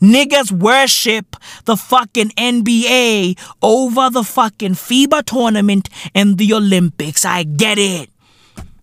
[0.01, 7.23] Niggas worship the fucking NBA over the fucking FIBA tournament and the Olympics.
[7.23, 8.09] I get it.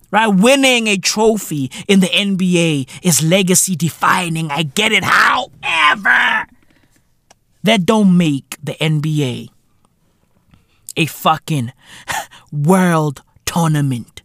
[0.09, 0.25] Right?
[0.25, 4.49] Winning a trophy in the NBA is legacy defining.
[4.49, 5.03] I get it.
[5.03, 6.47] However,
[7.61, 9.49] that don't make the NBA
[10.95, 11.73] a fucking
[12.51, 14.21] world tournament.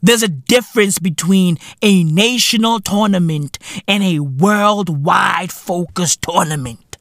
[0.00, 6.96] There's a difference between a national tournament and a worldwide focused tournament.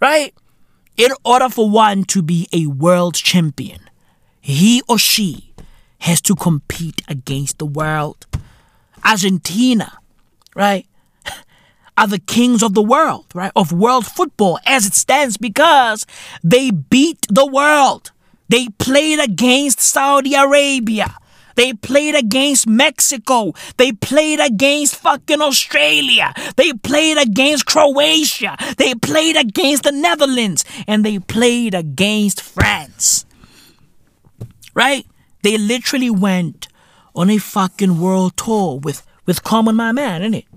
[0.00, 0.32] Right?
[0.96, 3.80] In order for one to be a world champion,
[4.40, 5.52] he or she
[6.00, 8.26] has to compete against the world.
[9.04, 9.98] Argentina,
[10.54, 10.86] right?
[11.98, 13.50] Are the kings of the world, right?
[13.56, 16.06] Of world football as it stands because
[16.44, 18.12] they beat the world.
[18.48, 21.16] They played against Saudi Arabia.
[21.56, 23.52] They played against Mexico.
[23.78, 26.32] They played against fucking Australia.
[26.54, 28.56] They played against Croatia.
[28.76, 30.64] They played against the Netherlands.
[30.86, 33.26] And they played against France.
[34.72, 35.04] Right?
[35.42, 36.68] They literally went
[37.16, 40.47] on a fucking world tour with with Muhammad My Man, innit?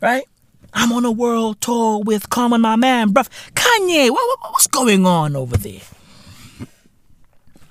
[0.00, 0.24] Right?
[0.72, 3.28] I'm on a world tour with Muhammad My Man, bruv.
[3.54, 5.80] Kanye, what, what, what's going on over there?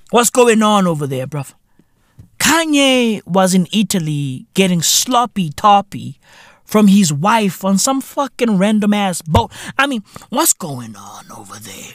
[0.09, 1.53] What's going on over there, bruv?
[2.39, 6.19] Kanye was in Italy getting sloppy toppy
[6.63, 9.51] from his wife on some fucking random ass boat.
[9.77, 11.93] I mean, what's going on over there?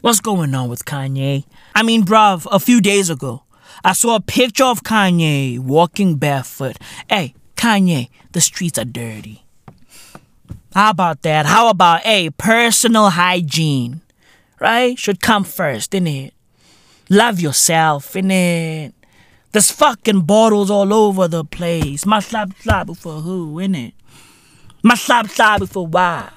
[0.00, 1.44] What's going on with Kanye?
[1.74, 3.44] I mean, bruv, a few days ago,
[3.82, 6.76] I saw a picture of Kanye walking barefoot.
[7.08, 9.44] Hey, Kanye, the streets are dirty.
[10.74, 11.46] How about that?
[11.46, 14.02] How about, hey, personal hygiene?
[14.60, 14.98] Right?
[14.98, 16.32] Should come first, innit?
[17.08, 18.92] Love yourself, innit?
[19.52, 22.04] There's fucking bottles all over the place.
[22.04, 23.92] Maslab slab for who, innit?
[24.82, 26.28] Maslab slab for why?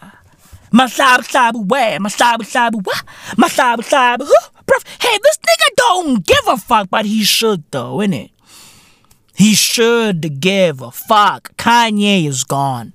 [0.72, 1.98] Maslab slab where?
[1.98, 3.04] Maslab slab what?
[3.38, 4.36] Maslab slab who?
[4.68, 8.30] Bruv, hey, this nigga don't give a fuck, but he should though, innit?
[9.38, 11.56] He should give a fuck.
[11.58, 12.94] Kanye is gone.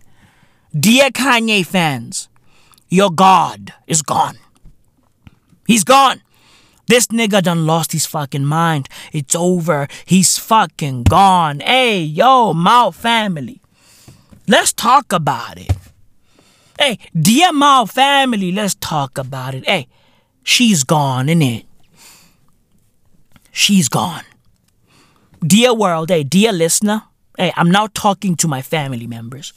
[0.78, 2.28] Dear Kanye fans,
[2.88, 4.38] your God is gone.
[5.68, 6.20] He's gone.
[6.88, 8.88] This nigga done lost his fucking mind.
[9.12, 9.87] It's over.
[10.05, 11.61] He's fucking gone.
[11.61, 13.62] Hey, yo, Mao family.
[14.48, 15.70] Let's talk about it.
[16.76, 19.64] Hey, dear Mao family, let's talk about it.
[19.64, 19.87] Hey,
[20.42, 21.66] she's gone, innit?
[23.52, 24.24] She's gone.
[25.44, 27.02] Dear world, hey, dear listener,
[27.37, 29.52] hey, I'm now talking to my family members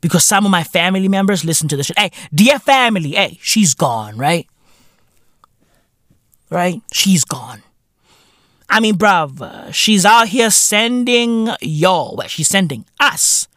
[0.00, 1.98] because some of my family members listen to this shit.
[1.98, 4.46] Hey, dear family, hey, she's gone, right?
[6.50, 6.82] right?
[6.92, 7.62] She's gone.
[8.68, 13.48] I mean, bruv, uh, she's out here sending y'all, well, she's sending us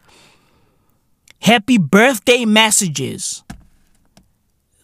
[1.40, 3.42] happy birthday messages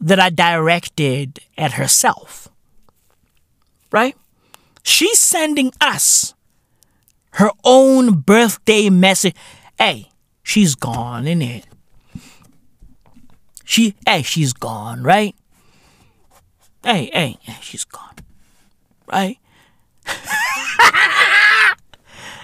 [0.00, 2.48] that are directed at herself.
[3.90, 4.16] Right?
[4.82, 6.34] She's sending us
[7.32, 9.34] her own birthday message.
[9.78, 10.10] Hey,
[10.42, 11.66] she's gone, isn't it?
[13.64, 15.34] She, hey, she's gone, right?
[16.82, 18.16] Hey, hey, hey, she's gone.
[19.06, 19.38] Right?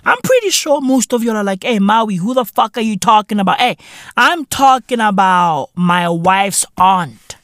[0.04, 2.96] I'm pretty sure most of y'all are like, hey, Maui, who the fuck are you
[2.96, 3.58] talking about?
[3.58, 3.76] Hey,
[4.16, 7.36] I'm talking about my wife's aunt.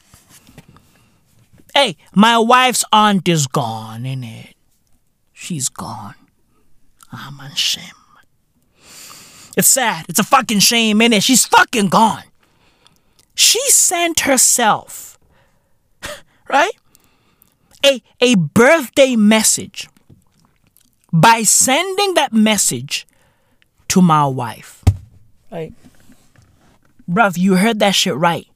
[1.75, 4.55] Hey, my wife's aunt is gone, ain't it?
[5.33, 6.15] She's gone.
[7.13, 7.85] I'm on shame.
[9.57, 10.07] It's sad.
[10.09, 11.23] It's a fucking shame, innit?
[11.23, 12.25] She's fucking gone.
[13.35, 15.19] She sent herself,
[16.49, 16.73] right?
[17.85, 19.89] a, a birthday message
[21.13, 23.07] by sending that message
[23.89, 24.83] to my wife.
[25.51, 25.75] Right?
[27.11, 28.47] Bruv, you heard that shit right.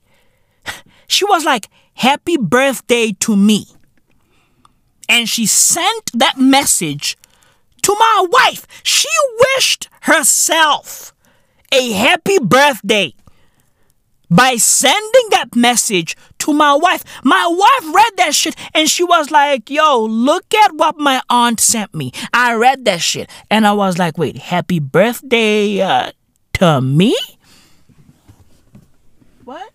[1.08, 3.66] She was like, Happy birthday to me.
[5.08, 7.16] And she sent that message
[7.86, 8.66] to my wife.
[8.82, 9.08] She
[9.54, 11.14] wished herself
[11.70, 13.14] a happy birthday
[14.28, 17.04] by sending that message to my wife.
[17.22, 21.60] My wife read that shit and she was like, yo, look at what my aunt
[21.60, 22.10] sent me.
[22.34, 26.10] I read that shit and I was like, wait, happy birthday uh,
[26.54, 27.16] to me?
[29.44, 29.70] What?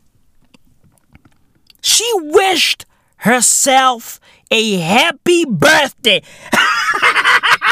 [1.79, 4.19] She wished herself
[4.51, 6.23] a happy birthday.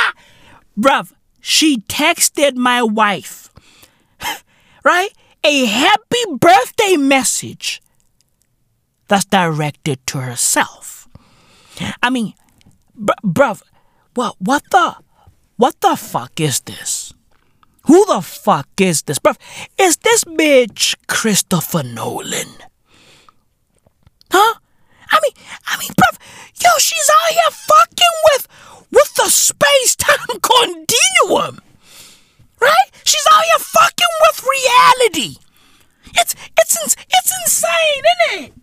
[0.79, 1.11] Bruv,
[1.41, 3.49] she texted my wife,
[4.83, 5.09] right?
[5.43, 7.81] a happy birthday message
[9.07, 11.07] that's directed to herself.
[12.03, 12.33] I mean,
[12.95, 13.61] br- bruv,
[14.13, 14.95] what what the
[15.55, 17.13] what the fuck is this?
[17.87, 19.37] Who the fuck is this, bruv?
[19.79, 22.59] Is this bitch Christopher Nolan?
[24.31, 24.55] Huh?
[25.11, 25.31] I mean,
[25.65, 26.17] I mean, bruv,
[26.61, 28.47] yo, she's out here fucking with
[28.91, 31.59] with the space time continuum.
[32.59, 32.89] Right?
[33.05, 35.35] She's out here fucking with reality.
[36.15, 38.53] It's it's it's insane, isn't it?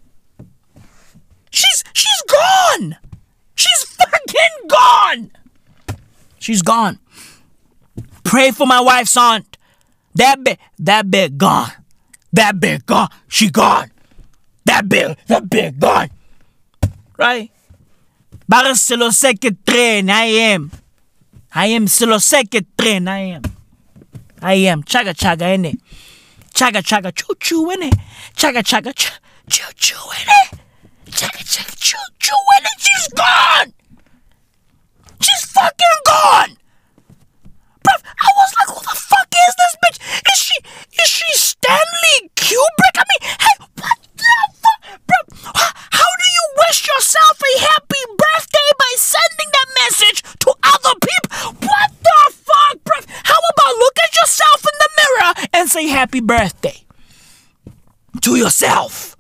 [1.50, 2.96] She's she's gone.
[3.54, 5.30] She's fucking gone.
[6.38, 6.98] She's gone.
[8.24, 9.56] Pray for my wife's aunt.
[10.14, 11.72] That bit that bit gone.
[12.32, 13.08] That bit gone.
[13.28, 13.90] She gone.
[14.66, 16.10] That bit that bit gone.
[17.16, 17.50] Right?
[18.48, 20.10] Bakit silo second train?
[20.10, 20.70] I am.
[21.54, 23.08] I am silo second train.
[23.08, 23.42] I am.
[24.40, 25.78] I am chaga chaga it.
[26.54, 27.94] Chaga chaga choo choo it.
[28.36, 29.10] Chaga chaga ch-
[29.50, 30.58] choo choo it.
[31.10, 32.64] Chaga chaga choo choo it.
[32.78, 33.72] She's gone.
[35.20, 36.56] She's fucking gone.
[37.86, 39.98] Bruv, I was like, who the fuck is this bitch?
[40.26, 40.56] Is she
[40.98, 42.96] is she Stanley Kubrick?
[42.98, 45.18] I mean, hey, what the fuck, bro?
[45.54, 51.54] How do you wish yourself a happy birthday by sending that message to other people?
[51.62, 53.04] What the fuck, bruv?
[53.06, 56.86] How about look at yourself in the mirror and say happy birthday
[58.22, 59.16] to yourself.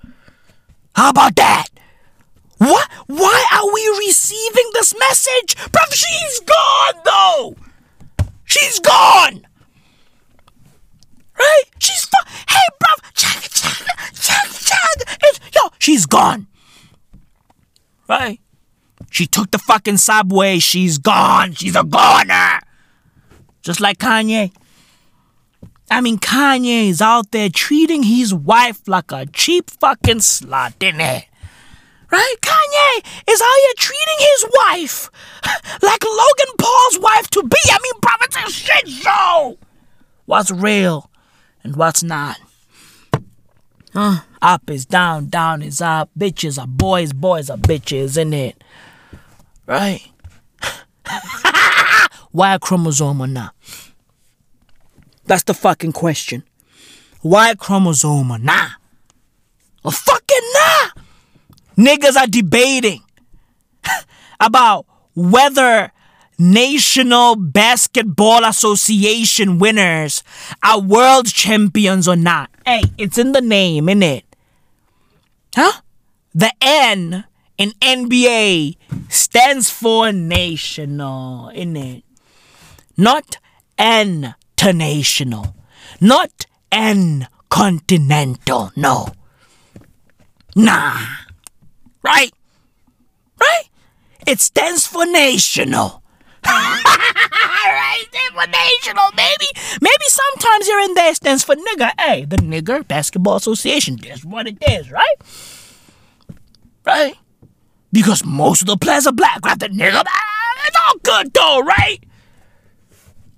[0.94, 1.68] How about that?
[2.58, 2.90] What?
[3.06, 5.54] Why are we receiving this message?
[5.70, 7.56] Bruv, she's gone though.
[8.56, 9.46] She's gone.
[11.38, 11.62] Right?
[11.78, 14.86] She's fu- Hey, it, check it, check
[15.22, 15.40] it.
[15.54, 16.46] Yo, she's gone.
[18.08, 18.40] Right?
[19.10, 20.58] She took the fucking subway.
[20.58, 21.52] She's gone.
[21.52, 22.60] She's a goner.
[23.62, 24.52] Just like Kanye.
[25.90, 31.00] I mean, Kanye is out there treating his wife like a cheap fucking slut, isn't
[31.00, 31.24] it?
[32.10, 32.34] Right?
[32.40, 35.10] Kanye is out here treating his wife
[35.82, 37.56] like Logan Paul's wife to be.
[37.68, 39.58] I mean, bro, it's a shit show.
[40.26, 41.10] What's real
[41.62, 42.38] and what's not?
[43.92, 44.20] Huh?
[44.42, 46.10] Up is down, down is up.
[46.18, 48.62] Bitches are boys, boys are bitches, isn't it?
[49.66, 50.02] Right?
[52.36, 53.54] Y chromosome or not?
[55.24, 56.44] That's the fucking question.
[57.22, 58.68] Y chromosome or nah?
[59.82, 60.95] Or fucking nah?
[61.76, 63.02] Niggas are debating
[64.40, 65.92] about whether
[66.38, 70.22] National Basketball Association winners
[70.62, 72.50] are world champions or not.
[72.66, 74.22] Hey, it's in the name, innit?
[75.54, 75.80] Huh?
[76.34, 77.24] The N
[77.56, 78.76] in NBA
[79.08, 82.02] stands for national, innit?
[82.98, 83.38] Not
[83.78, 85.56] international.
[86.00, 89.08] Not N continental, no.
[90.54, 91.25] Nah.
[92.06, 92.32] Right?
[93.40, 93.64] Right?
[94.28, 96.02] It stands for national.
[96.46, 98.04] right?
[98.08, 99.46] Stands for national, maybe.
[99.80, 101.90] Maybe sometimes here and there it stands for nigger.
[101.98, 103.98] Hey, the nigger basketball association.
[104.00, 105.16] That's what it is, right?
[106.84, 107.16] Right?
[107.92, 109.58] Because most of the players are black, right?
[109.58, 110.04] The nigger.
[110.66, 111.98] It's all good though, right?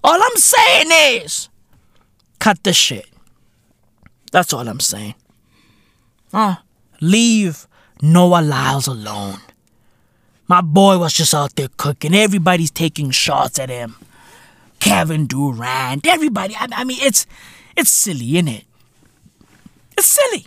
[0.04, 1.48] All I'm saying is,
[2.38, 3.06] cut the shit.
[4.30, 5.14] That's all I'm saying.
[6.32, 6.56] Uh,
[7.00, 7.67] leave
[8.03, 9.38] Noah Lyles alone.
[10.46, 12.14] My boy was just out there cooking.
[12.14, 13.96] Everybody's taking shots at him.
[14.80, 16.55] Kevin Durant, everybody.
[16.55, 17.26] I, I mean, it's
[17.76, 18.64] it's silly, isn't it?
[19.96, 20.46] It's silly,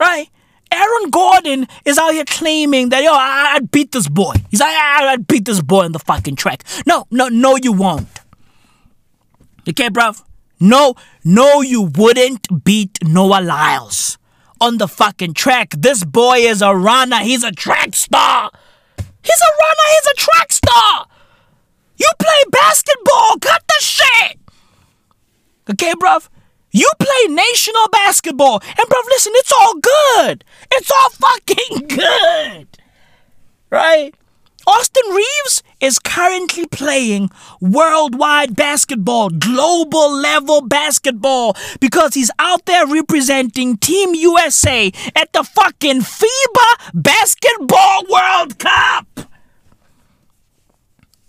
[0.00, 0.28] right?
[0.70, 4.34] Aaron Gordon is out here claiming that yo, I, I'd beat this boy.
[4.50, 6.64] He's like, I, I'd beat this boy on the fucking track.
[6.86, 8.20] No, no, no, you won't.
[9.68, 10.22] Okay, bruv?
[10.60, 10.94] No,
[11.24, 14.18] no, you wouldn't beat Noah Lyles
[14.60, 15.70] on the fucking track.
[15.76, 17.18] This boy is a runner.
[17.18, 18.50] He's a track star.
[18.96, 19.88] He's a runner.
[19.94, 21.06] He's a track star.
[21.96, 23.38] You play basketball.
[23.40, 24.38] Cut the shit.
[25.70, 26.28] Okay, bruv?
[26.70, 28.60] You play national basketball.
[28.62, 30.44] And, bruv, listen, it's all good.
[30.72, 32.68] It's all fucking good.
[33.70, 34.14] Right?
[34.68, 43.78] Austin Reaves is currently playing worldwide basketball, global level basketball, because he's out there representing
[43.78, 49.20] Team USA at the fucking FIBA Basketball World Cup.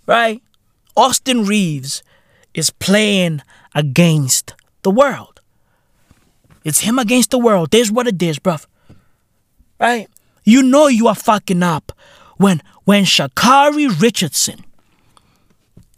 [0.04, 0.42] Right?
[0.94, 2.02] Austin Reaves
[2.52, 3.40] is playing
[3.74, 5.40] against the world.
[6.62, 7.70] It's him against the world.
[7.70, 8.66] There's what it is, bruv.
[9.78, 10.08] Right?
[10.44, 11.92] You know you are fucking up
[12.36, 14.64] when when Sha'Carri Richardson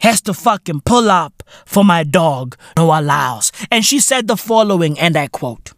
[0.01, 3.51] has to fucking pull up for my dog, Noah Lyles.
[3.71, 5.73] And she said the following, and I quote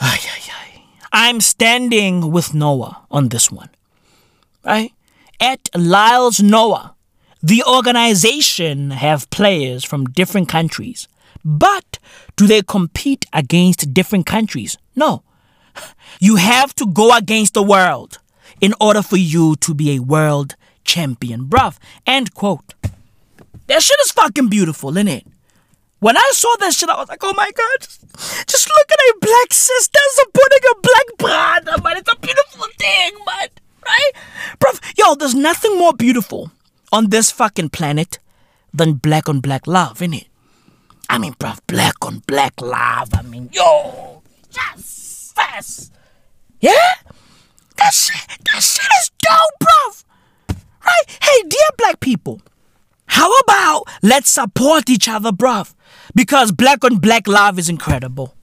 [0.00, 0.82] ay, ay, ay.
[1.12, 3.68] I'm standing with Noah on this one.
[4.64, 4.92] Right?
[5.38, 6.94] At Lyles Noah,
[7.42, 11.08] the organization have players from different countries.
[11.44, 11.98] But
[12.36, 14.78] do they compete against different countries?
[14.96, 15.24] No.
[16.20, 18.18] You have to go against the world
[18.60, 21.76] in order for you to be a world champion, bruv.
[22.06, 22.74] End quote.
[23.66, 25.26] That shit is fucking beautiful, isn't it?
[26.00, 28.00] When I saw that shit, I was like, oh my god, just,
[28.48, 31.96] just look at a black sisters supporting a black brother, man.
[31.96, 33.48] It's a beautiful thing, man.
[33.84, 34.12] Right?
[34.60, 36.52] Bruv, yo, there's nothing more beautiful
[36.92, 38.18] on this fucking planet
[38.72, 40.28] than black on black love, innit?
[41.10, 43.10] I mean, bruv, black on black love.
[43.14, 45.90] I mean, yo, yes, yes.
[46.60, 46.94] Yeah?
[47.78, 50.04] That shit, that shit is dope, bruv.
[50.84, 51.18] Right?
[51.22, 52.40] Hey, dear black people,
[53.06, 55.74] how about let's support each other, bruv?
[56.14, 58.34] Because black on black love is incredible.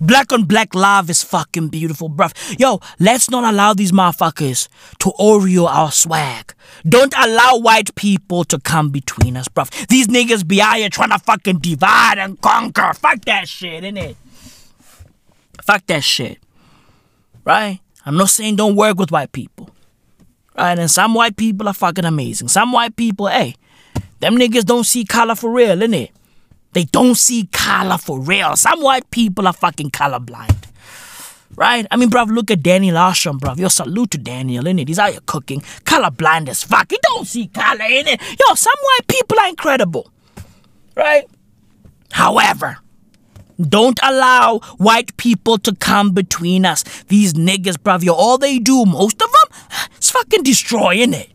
[0.00, 2.58] Black on black love is fucking beautiful, bruv.
[2.58, 4.68] Yo, let's not allow these motherfuckers
[4.98, 6.52] to Oreo our swag.
[6.86, 9.70] Don't allow white people to come between us, bruv.
[9.86, 12.92] These niggas be out here trying to fucking divide and conquer.
[12.92, 14.16] Fuck that shit, innit?
[15.62, 16.38] Fuck that shit.
[17.44, 17.80] Right?
[18.06, 19.70] I'm not saying don't work with white people.
[20.56, 20.78] Right?
[20.78, 22.48] And some white people are fucking amazing.
[22.48, 23.54] Some white people, hey,
[24.20, 26.10] them niggas don't see color for real, innit?
[26.72, 28.56] They don't see color for real.
[28.56, 30.56] Some white people are fucking colorblind.
[31.56, 31.86] Right?
[31.90, 33.58] I mean, bruv, look at Daniel Arsham, bruv.
[33.58, 34.88] Yo, salute to Daniel, innit?
[34.88, 35.60] He's out here cooking.
[35.84, 36.90] Colorblind as fuck.
[36.90, 38.20] He don't see color in it.
[38.20, 40.10] Yo, some white people are incredible.
[40.96, 41.28] Right?
[42.10, 42.78] However,
[43.60, 46.82] don't allow white people to come between us.
[47.04, 49.58] These niggas, bruv, all they do, most of them,
[49.98, 51.30] is fucking destroying it.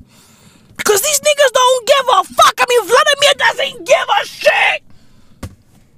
[0.76, 2.54] Because these niggas don't give a fuck.
[2.60, 4.84] I mean, Vladimir doesn't give a shit.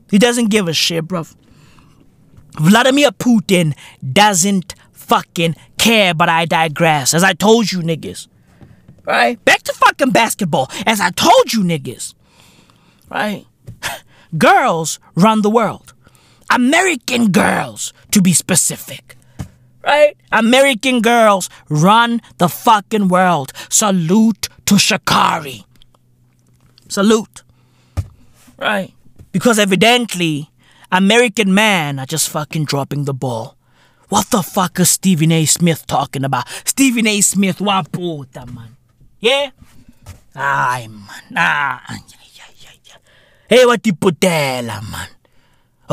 [0.09, 1.35] He doesn't give a shit, bruv.
[2.59, 3.73] Vladimir Putin
[4.11, 7.13] doesn't fucking care, but I digress.
[7.13, 8.27] As I told you niggas.
[9.05, 9.43] Right?
[9.45, 10.69] Back to fucking basketball.
[10.85, 12.13] As I told you niggas.
[13.09, 13.45] Right?
[14.37, 15.93] Girls run the world.
[16.51, 19.15] American girls, to be specific.
[19.83, 20.15] Right?
[20.31, 23.51] American girls run the fucking world.
[23.69, 25.65] Salute to Sha'Carri.
[26.87, 27.41] Salute.
[28.57, 28.93] Right?
[29.31, 30.51] Because evidently,
[30.91, 33.55] American men are just fucking dropping the ball.
[34.09, 35.45] What the fuck is Stephen A.
[35.45, 36.47] Smith talking about?
[36.65, 37.21] Stephen A.
[37.21, 38.75] Smith, waputa, man.
[39.19, 39.51] Yeah?
[40.35, 41.33] Ay, man.
[41.35, 41.97] Ah, yeah,
[42.35, 42.97] yeah, yeah, yeah.
[43.47, 45.07] Hey, what the putela, man?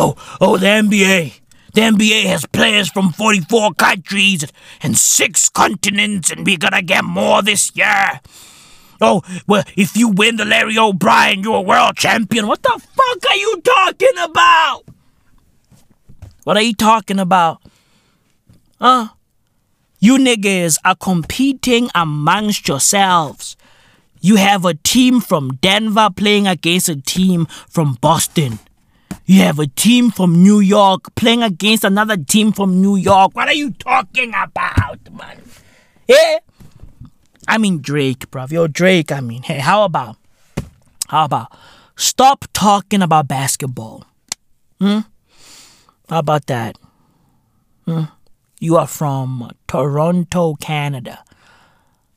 [0.01, 1.41] Oh, oh, the NBA.
[1.75, 4.45] The NBA has players from 44 countries
[4.81, 8.21] and six continents, and we're gonna get more this year.
[9.01, 12.47] Oh, well, if you win the Larry O'Brien, you're a world champion.
[12.47, 14.85] What the fuck are you talking about?
[16.45, 17.61] What are you talking about?
[18.81, 19.09] Huh?
[19.99, 23.57] You niggas are competing amongst yourselves.
[24.21, 28.61] You have a team from Denver playing against a team from Boston.
[29.29, 33.37] You have a team from New York playing against another team from New York.
[33.37, 35.43] What are you talking about, man?
[36.09, 36.39] Yeah?
[37.47, 38.51] I mean Drake, bruv.
[38.51, 40.17] Yo, Drake, I mean, hey, how about,
[41.09, 41.53] how about,
[41.95, 44.07] stop talking about basketball.
[44.81, 45.01] Hmm?
[46.09, 46.79] How about that?
[47.85, 48.05] Hmm?
[48.61, 51.23] You are from Toronto, Canada.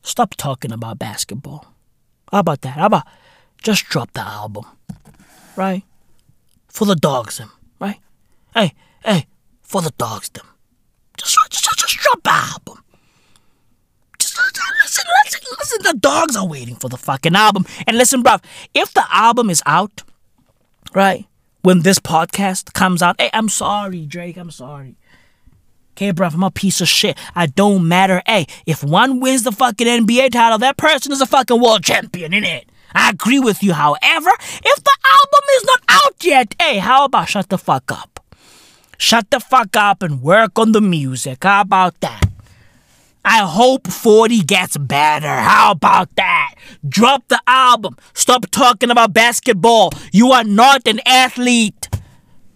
[0.01, 1.65] Stop talking about basketball.
[2.31, 2.77] How about that?
[2.77, 3.03] How about
[3.61, 4.63] just drop the album?
[5.57, 5.83] Right?
[6.71, 7.51] For the dogs, them.
[7.79, 7.99] Right?
[8.53, 9.27] Hey, hey,
[9.61, 10.45] for the dogs, them.
[11.17, 12.83] Just, just, just drop the album.
[14.19, 15.83] Just listen, listen, listen.
[15.83, 17.65] The dogs are waiting for the fucking album.
[17.87, 18.43] And listen, bruv,
[18.73, 20.03] if the album is out,
[20.93, 21.25] right,
[21.61, 24.95] when this podcast comes out, hey, I'm sorry, Drake, I'm sorry.
[25.91, 27.17] Okay, bruv, I'm a piece of shit.
[27.35, 28.23] I don't matter.
[28.25, 32.31] Hey, if one wins the fucking NBA title, that person is a fucking world champion,
[32.31, 32.63] innit?
[32.93, 34.31] I agree with you, however,
[34.63, 38.19] if the album is not out yet, hey, how about shut the fuck up?
[38.97, 41.43] Shut the fuck up and work on the music.
[41.43, 42.25] How about that?
[43.23, 45.27] I hope 40 gets better.
[45.27, 46.55] How about that?
[46.87, 47.97] Drop the album.
[48.13, 49.91] Stop talking about basketball.
[50.11, 51.89] You are not an athlete.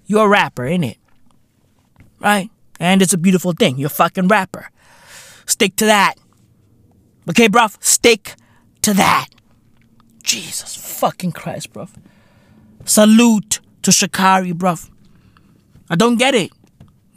[0.05, 0.97] You're a rapper, innit?
[2.19, 2.49] Right?
[2.79, 3.77] And it's a beautiful thing.
[3.77, 4.69] You're a fucking rapper.
[5.45, 6.15] Stick to that.
[7.29, 7.77] Okay, bruv?
[7.83, 8.35] Stick
[8.81, 9.27] to that.
[10.25, 11.91] Jesus fucking Christ, bruv.
[12.83, 14.89] Salute to Sha'Carri, bruv.
[15.89, 16.51] I don't get it.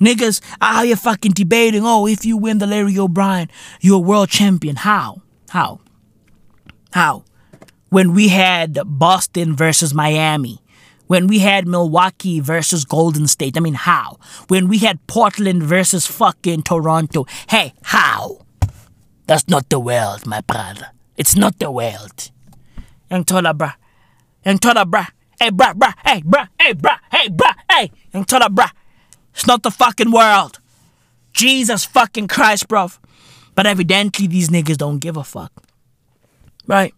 [0.00, 3.48] Niggas are you fucking debating, oh, if you win the Larry O'Brien,
[3.80, 4.76] you're a world champion.
[4.76, 5.22] How?
[5.48, 5.80] How?
[6.92, 7.24] How?
[7.88, 10.60] When we had Boston versus Miami,
[11.06, 14.18] when we had Milwaukee versus Golden State, I mean, how?
[14.48, 18.42] When we had Portland versus fucking Toronto, hey, how?
[19.26, 20.88] That's not the world, my brother.
[21.16, 22.30] It's not the world.
[23.10, 23.74] Young Tola, bruh.
[24.44, 25.06] Young Tola, bruh.
[25.40, 25.94] Hey, bruh, bruh.
[26.04, 26.48] Hey, bruh.
[26.58, 26.98] Hey, bruh.
[27.10, 27.54] Hey, bruh.
[27.70, 28.70] Hey, Young Tola, bruh.
[29.34, 30.58] It's not the fucking world.
[31.32, 32.98] Jesus fucking Christ, bruv.
[33.54, 35.52] But evidently, these niggas don't give a fuck.
[36.66, 36.94] Right?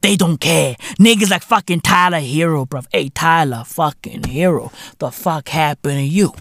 [0.00, 0.76] They don't care.
[1.00, 2.86] Niggas like fucking Tyler Herro, bruv.
[2.92, 6.34] Hey, Tyler fucking Herro, The fuck happened to you?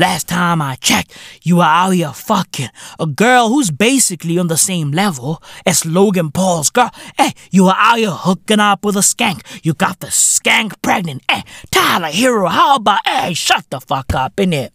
[0.00, 2.68] Last time I checked, you were out here fucking
[3.00, 6.92] a girl who's basically on the same level as Logan Paul's girl.
[7.16, 9.42] Hey, you were out here hooking up with a skank.
[9.64, 11.24] You got the skank pregnant.
[11.28, 11.42] Hey,
[11.72, 14.70] Tyler Herro, how about, hey, shut the fuck up, innit?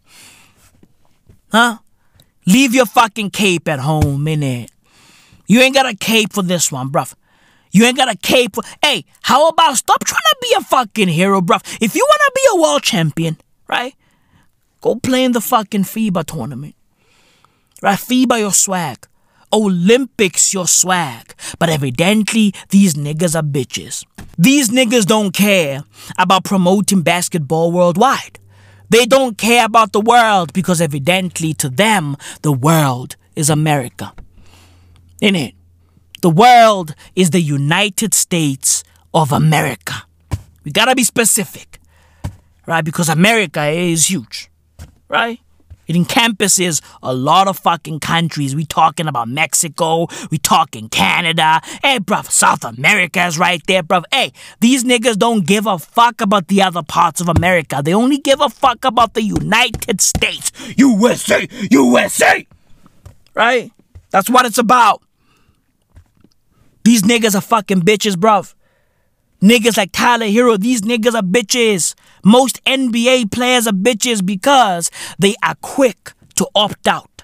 [1.53, 1.78] Huh?
[2.45, 4.69] Leave your fucking cape at home, innit?
[5.47, 7.13] You ain't got a cape for this one, bruv.
[7.71, 8.63] You ain't got a cape for.
[8.84, 11.61] Hey, how about stop trying to be a fucking hero, bruv?
[11.82, 13.38] If you wanna be a world champion,
[13.69, 13.95] right?
[14.84, 16.75] Go play in the fucking FIBA tournament.
[17.81, 17.97] Right?
[17.97, 19.07] FIBA your swag.
[19.53, 21.34] Olympics your swag.
[21.57, 24.03] But evidently, these niggas are bitches.
[24.38, 25.86] These niggas don't care
[26.17, 28.39] about promoting basketball worldwide.
[28.89, 34.13] They don't care about the world because evidently to them, the world is America.
[35.21, 35.53] In it,
[36.21, 40.03] the world is the United States of America.
[40.65, 41.79] We gotta be specific.
[42.65, 42.84] right?
[42.84, 44.49] Because America is huge,
[45.14, 45.39] right?
[45.86, 48.55] It encompasses a lot of fucking countries.
[48.55, 50.07] We talking about Mexico.
[50.32, 51.61] We talking Canada.
[51.84, 54.03] Hey, bruv, South America is right there, bruv.
[54.11, 57.82] Hey, these niggas don't give a fuck about the other parts of America.
[57.84, 60.51] They only give a fuck about the United States.
[60.78, 62.47] USA, USA.
[63.36, 63.72] Right?
[64.09, 65.03] That's what it's about.
[66.86, 68.55] These niggas are fucking bitches, bruv.
[69.43, 71.95] Niggas like Tyler Herro, these niggas are bitches.
[72.23, 74.89] Most NBA players are bitches because
[75.19, 77.23] they are quick to opt out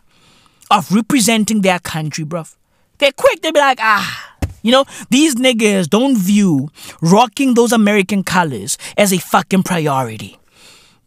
[0.69, 2.57] of representing their country, bruv.
[2.97, 4.35] They're quick, they be like, ah.
[4.61, 6.69] You know, these niggas don't view
[7.01, 10.37] rocking those American colors as a fucking priority.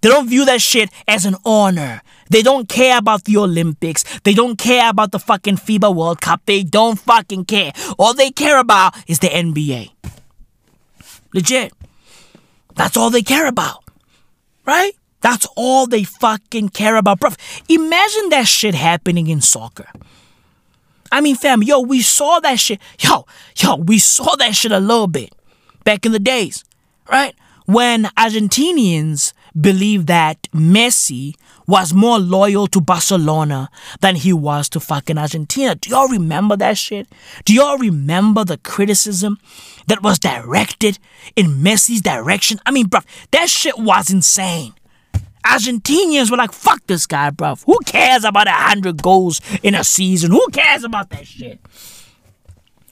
[0.00, 2.00] They don't view that shit as an honor.
[2.30, 4.02] They don't care about the Olympics.
[4.20, 6.40] They don't care about the fucking FIBA World Cup.
[6.46, 7.72] They don't fucking care.
[7.98, 9.90] All they care about is the NBA.
[11.32, 11.72] Legit.
[12.74, 13.84] That's all they care about.
[14.64, 14.92] Right?
[15.20, 17.20] That's all they fucking care about.
[17.20, 17.30] Bro,
[17.68, 19.88] imagine that shit happening in soccer.
[21.10, 22.80] I mean, fam, yo, we saw that shit.
[22.98, 23.26] Yo,
[23.56, 25.34] yo, we saw that shit a little bit
[25.84, 26.64] back in the days,
[27.10, 27.34] right?
[27.66, 31.34] When Argentinians believed that Messi
[31.66, 33.70] was more loyal to Barcelona
[34.00, 35.74] than he was to fucking Argentina.
[35.74, 37.06] Do y'all remember that shit?
[37.44, 39.38] Do y'all remember the criticism
[39.86, 40.98] that was directed
[41.36, 42.60] in Messi's direction?
[42.66, 44.74] I mean, bruv, that shit was insane.
[45.44, 47.64] Argentinians were like, fuck this guy, bruv.
[47.64, 50.30] Who cares about a hundred goals in a season?
[50.30, 51.60] Who cares about that shit?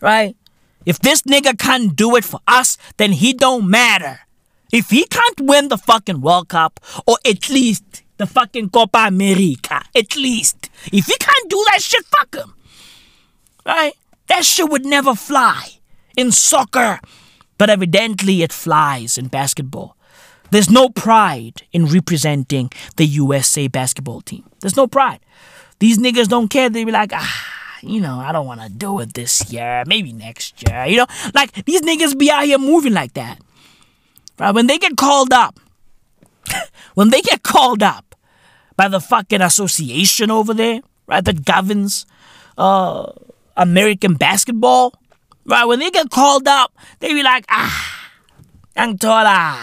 [0.00, 0.36] Right?
[0.84, 4.20] If this nigga can't do it for us, then he don't matter.
[4.72, 9.82] If he can't win the fucking World Cup, or at least the fucking Copa America.
[9.96, 10.68] At least.
[10.92, 12.54] If he can't do that shit, fuck him.
[13.64, 13.94] Right?
[14.28, 15.79] That shit would never fly
[16.16, 17.00] in soccer.
[17.58, 19.96] But evidently it flies in basketball.
[20.50, 24.44] There's no pride in representing the USA basketball team.
[24.60, 25.20] There's no pride.
[25.78, 26.68] These niggas don't care.
[26.68, 27.46] They be like, ah,
[27.82, 29.84] you know, I don't want to do it this year.
[29.86, 30.86] Maybe next year.
[30.86, 33.38] You know, like these niggas be out here moving like that.
[34.38, 34.54] Right?
[34.54, 35.60] When they get called up,
[36.94, 38.10] when they get called up,
[38.80, 42.06] by the fucking association over there, right, that governs
[42.56, 43.12] uh,
[43.54, 44.94] American basketball,
[45.50, 45.64] right?
[45.64, 48.10] When they get called up, they be like, ah,
[48.76, 49.58] ang tola.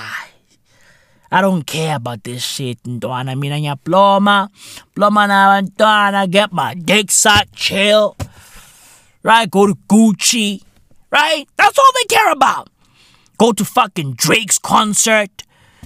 [1.29, 2.79] I don't care about this shit.
[2.85, 4.49] And I mean, anya ploma,
[4.95, 8.15] ploma na I get my dick sucked, chill,
[9.23, 9.49] right?
[9.49, 10.63] Go to Gucci,
[11.11, 11.45] right?
[11.57, 12.69] That's all they care about.
[13.37, 15.43] Go to fucking Drake's concert,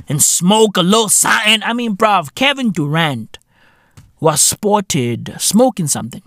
[0.07, 1.63] and smoke a little something.
[1.63, 3.37] I mean, bruv, Kevin Durant
[4.19, 6.21] was spotted smoking something.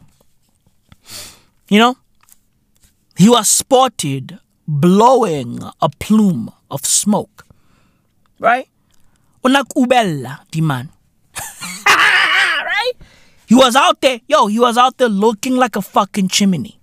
[1.69, 1.97] You know?
[3.17, 7.47] He was spotted blowing a plume of smoke.
[8.39, 8.69] Right?
[9.45, 10.91] Unakubella, the man.
[11.87, 12.93] right?
[13.47, 16.81] He was out there, yo, he was out there looking like a fucking chimney.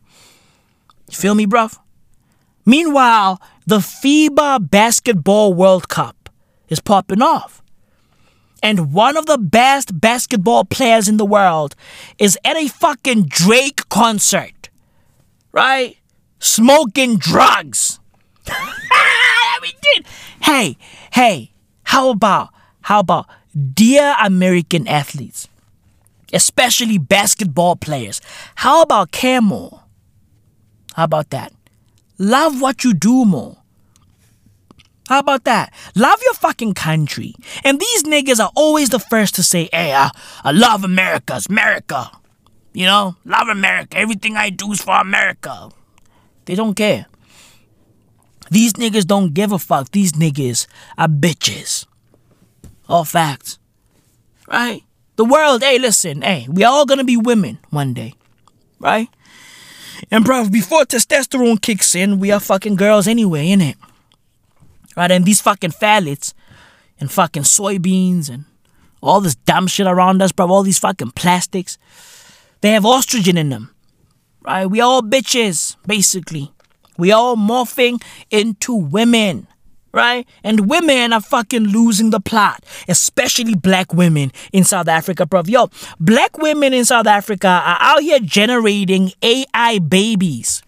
[1.09, 1.77] You feel me, bruv?
[2.65, 6.29] Meanwhile, the FIBA Basketball World Cup
[6.69, 7.61] is popping off.
[8.63, 11.75] And one of the best basketball players in the world
[12.19, 14.69] is at a fucking Drake concert.
[15.51, 15.97] Right?
[16.41, 17.99] Smoking drugs.
[19.61, 20.07] we did.
[20.41, 20.75] Hey,
[21.13, 21.51] hey,
[21.83, 22.49] how about,
[22.81, 23.27] how about,
[23.73, 25.47] dear American athletes,
[26.33, 28.21] especially basketball players,
[28.55, 29.83] how about care more?
[30.95, 31.53] How about that?
[32.17, 33.57] Love what you do more.
[35.07, 35.71] How about that?
[35.95, 37.35] Love your fucking country.
[37.63, 40.09] And these niggas are always the first to say, hey, I,
[40.43, 41.39] I love America.
[41.49, 42.09] America.
[42.73, 43.95] You know, love America.
[43.95, 45.69] Everything I do is for America.
[46.51, 47.05] They don't care.
[48.49, 49.89] These niggas don't give a fuck.
[49.91, 51.85] These niggas are bitches.
[52.89, 53.57] All facts.
[54.49, 54.83] Right?
[55.15, 58.15] The world, hey, listen, hey, we all gonna be women one day.
[58.79, 59.07] Right?
[60.11, 63.75] And bro, before testosterone kicks in, we are fucking girls anyway, innit?
[64.97, 65.09] Right?
[65.09, 66.33] And these fucking phthalates
[66.99, 68.43] and fucking soybeans and
[69.01, 71.77] all this dumb shit around us, bro, all these fucking plastics,
[72.59, 73.70] they have estrogen in them.
[74.43, 74.65] Right?
[74.65, 76.51] We all bitches, basically.
[76.97, 79.47] We all morphing into women.
[79.93, 80.25] Right?
[80.43, 85.41] And women are fucking losing the plot, especially black women in South Africa, bro.
[85.45, 85.69] Yo,
[85.99, 90.63] black women in South Africa are out here generating AI babies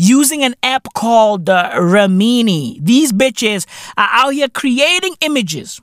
[0.00, 2.78] using an app called uh, Remini.
[2.82, 3.66] These bitches
[3.98, 5.78] are out here creating images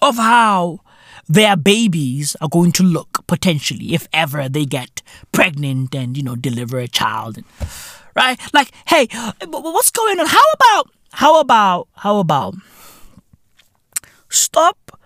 [0.00, 0.78] of how
[1.28, 5.02] their babies are going to look potentially if ever they get
[5.32, 7.38] pregnant and you know deliver a child
[8.14, 9.08] right like hey
[9.46, 12.54] what's going on how about how about how about
[14.34, 15.00] Stop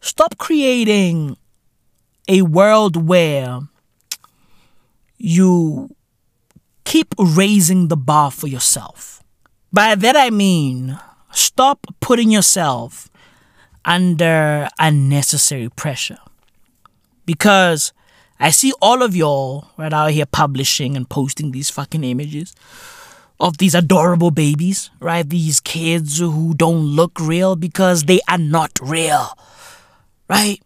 [0.00, 1.36] stop creating
[2.28, 3.58] a world where
[5.18, 5.96] you
[6.84, 9.20] keep raising the bar for yourself.
[9.72, 10.96] By that I mean,
[11.32, 13.10] stop putting yourself
[13.84, 16.18] under unnecessary pressure.
[17.30, 17.92] Because
[18.40, 22.56] I see all of y'all right out here publishing and posting these fucking images
[23.38, 25.28] of these adorable babies, right?
[25.28, 29.28] These kids who don't look real because they are not real,
[30.28, 30.60] right?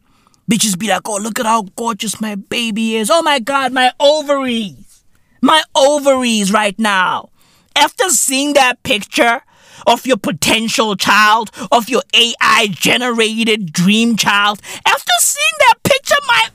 [0.50, 3.10] Bitches be like, oh, look at how gorgeous my baby is.
[3.10, 5.04] Oh my God, my ovaries.
[5.42, 7.28] My ovaries right now.
[7.76, 9.42] After seeing that picture
[9.86, 16.48] of your potential child, of your AI generated dream child, after seeing that picture, my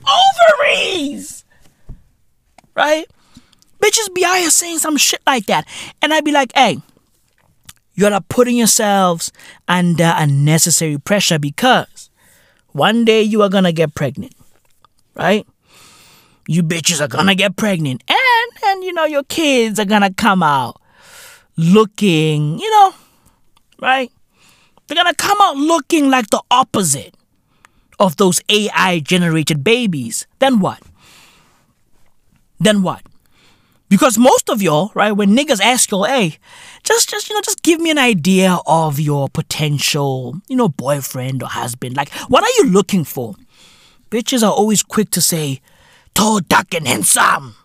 [0.62, 1.44] ovaries.
[2.74, 3.06] Right?
[3.80, 5.66] Bitches be out here saying some shit like that.
[6.02, 6.78] And I'd be like, hey,
[7.94, 9.32] you're not putting yourselves
[9.68, 12.10] under unnecessary pressure because
[12.72, 14.34] one day you are gonna get pregnant.
[15.14, 15.46] Right?
[16.46, 18.02] You bitches are gonna get pregnant.
[18.08, 20.80] And and you know your kids are gonna come out
[21.56, 22.94] looking, you know,
[23.80, 24.10] right?
[24.86, 27.14] They're gonna come out looking like the opposite
[27.98, 30.26] of those AI generated babies.
[30.38, 30.80] Then what?
[32.58, 33.02] Then what?
[33.88, 36.38] Because most of y'all, right, when niggas ask y'all, hey,
[36.84, 41.42] just just you know, just give me an idea of your potential, you know, boyfriend
[41.42, 41.96] or husband.
[41.96, 43.34] Like, what are you looking for?
[44.10, 45.60] Bitches are always quick to say,
[46.14, 47.56] tall, dark, and handsome.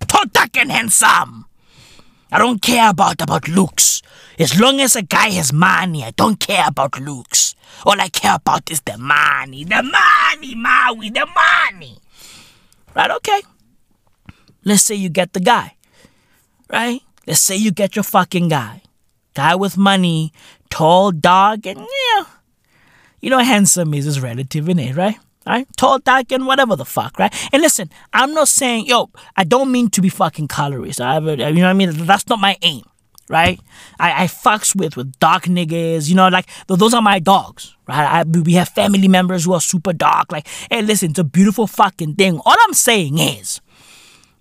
[0.00, 1.46] Tall, dark, and handsome.
[2.32, 4.02] I don't care about about looks.
[4.38, 7.54] As long as a guy has money, I don't care about looks.
[7.86, 11.98] All I care about is the money, the money, Maui, the money.
[12.94, 13.10] Right?
[13.10, 13.42] Okay.
[14.64, 15.76] Let's say you get the guy,
[16.70, 17.00] right?
[17.26, 18.82] Let's say you get your fucking guy.
[19.34, 20.32] Guy with money,
[20.70, 22.24] tall, dark, and yeah.
[23.20, 25.16] You know, handsome is his relative in it, right?
[25.46, 25.66] Right?
[25.76, 27.34] Tall, dark, and whatever the fuck, right?
[27.52, 31.00] And listen, I'm not saying, yo, I don't mean to be fucking colorist.
[31.00, 32.06] I, you know what I mean?
[32.06, 32.84] That's not my aim,
[33.28, 33.60] right?
[33.98, 38.20] I, I fucks with with dark niggas, you know, like those are my dogs, right?
[38.20, 40.32] I, we have family members who are super dark.
[40.32, 42.38] Like, hey, listen, it's a beautiful fucking thing.
[42.44, 43.60] All I'm saying is,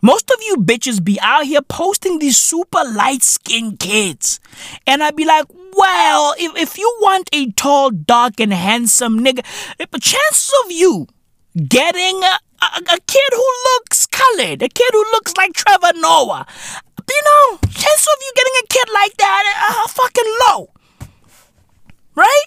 [0.03, 4.41] most of you bitches be out here posting these super light skinned kids.
[4.85, 9.45] And I'd be like, well, if, if you want a tall, dark, and handsome nigga,
[9.79, 11.07] eh, the chances of you
[11.69, 16.45] getting a, a, a kid who looks colored, a kid who looks like Trevor Noah,
[17.09, 20.69] you know, chances of you getting a kid like that are fucking low.
[22.15, 22.45] Right?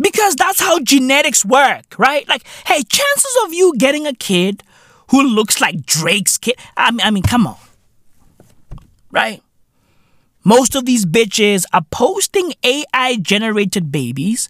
[0.00, 2.26] Because that's how genetics work, right?
[2.26, 4.62] Like, hey, chances of you getting a kid
[5.10, 6.56] who looks like Drake's kid.
[6.76, 7.56] I mean, I mean, come on.
[9.10, 9.42] Right?
[10.44, 14.48] Most of these bitches are posting AI generated babies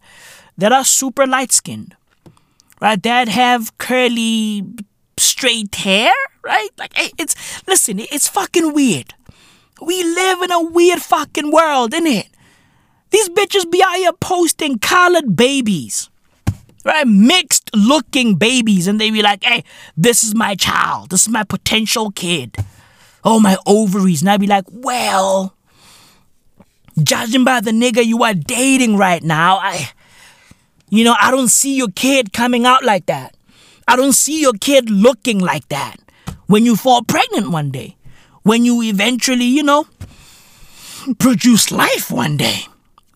[0.57, 1.97] that are super light skinned,
[2.81, 3.03] right?
[3.03, 4.62] That have curly,
[5.21, 6.12] straight hair,
[6.43, 6.71] right?
[6.79, 9.14] Like, it's, listen, it's fucking weird.
[9.81, 12.29] We live in a weird fucking world, innit?
[13.11, 16.11] These bitches be out here posting colored babies
[16.85, 17.07] right?
[17.07, 19.64] Mixed looking babies, and they be like, hey,
[19.97, 22.57] this is my child, this is my potential kid.
[23.23, 24.23] Oh, my ovaries.
[24.23, 25.55] And I'd be like, well,
[27.03, 29.91] judging by the nigga you are dating right now, I,
[30.89, 33.35] you know, I don't see your kid coming out like that.
[33.91, 35.97] I don't see your kid looking like that
[36.47, 37.97] when you fall pregnant one day.
[38.45, 39.88] When you eventually, you know,
[41.18, 42.61] produce life one day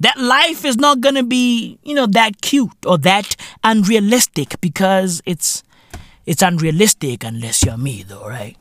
[0.01, 5.23] that life is not going to be, you know, that cute or that unrealistic because
[5.25, 5.63] it's
[6.27, 8.57] it's unrealistic unless you're me though, right?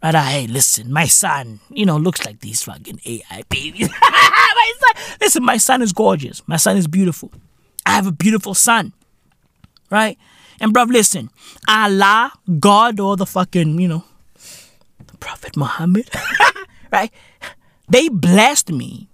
[0.00, 3.88] But uh, hey, listen, my son, you know, looks like these fucking AI babies.
[4.02, 6.42] my son, listen, my son is gorgeous.
[6.48, 7.30] My son is beautiful.
[7.86, 8.94] I have a beautiful son,
[9.90, 10.18] right?
[10.60, 11.30] And bruv, listen,
[11.66, 14.04] Allah, God, or the fucking, you know,
[15.18, 16.10] Prophet Muhammad,
[16.92, 17.10] right?
[17.88, 19.08] They blessed me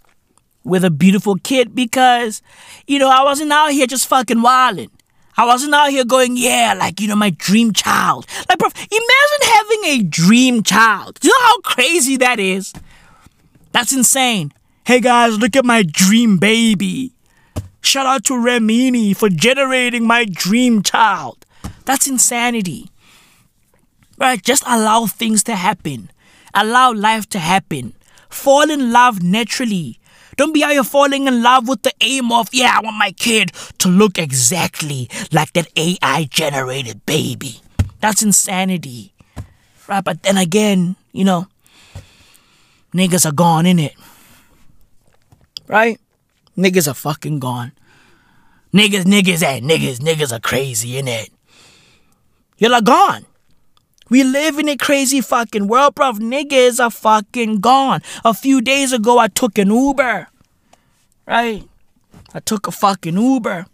[0.65, 2.43] with a beautiful kid because,
[2.87, 4.91] you know, I wasn't out here just fucking wilding.
[5.37, 8.27] I wasn't out here going, yeah, like, you know, my dream child.
[8.49, 11.19] Like, bro, imagine having a dream child.
[11.21, 12.73] Do you know how crazy that is?
[13.73, 14.53] That's insane.
[14.85, 17.13] Hey guys, look at my dream baby.
[17.87, 21.47] Shout out to Remini for generating my dream child.
[21.85, 22.91] That's insanity.
[24.19, 24.43] Right?
[24.43, 26.11] Just allow things to happen.
[26.53, 27.95] Allow life to happen.
[28.29, 30.01] Fall in love naturally.
[30.37, 33.13] Don't be out here falling in love with the aim of, yeah, I want my
[33.13, 37.61] kid to look exactly like that AI generated baby.
[38.01, 39.15] That's insanity.
[39.87, 40.03] Right?
[40.03, 41.47] But then again, you know,
[42.93, 43.95] niggas are gone in it.
[45.69, 46.01] Right?
[46.57, 47.73] Niggas are fucking gone.
[48.73, 51.31] Niggas, niggas, and niggas, niggas are crazy, innit?
[52.59, 53.27] Y'all are gone.
[54.09, 56.19] We live in a crazy fucking world, bruv.
[56.19, 58.01] Niggas are fucking gone.
[58.25, 60.29] A few days ago, I took an Uber.
[61.27, 61.69] Right?
[62.33, 63.67] I took a fucking Uber.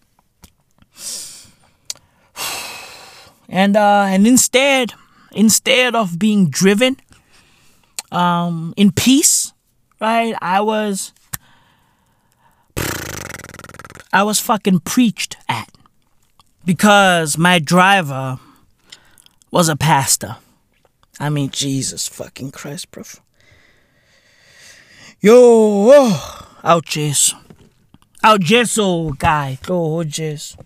[3.48, 4.94] And uh and instead,
[5.32, 6.96] instead of being driven
[8.10, 9.52] um in peace,
[10.00, 10.34] right?
[10.40, 11.12] I was
[14.12, 15.70] I was fucking preached at
[16.64, 18.38] because my driver
[19.50, 20.36] was a pastor.
[21.18, 23.04] I mean, Jesus fucking Christ, bro.
[25.20, 27.36] Yo, oh, out Jesu.
[28.22, 29.58] Out Jesu, oh, guy.
[29.68, 30.56] Oh, Go, Jesu.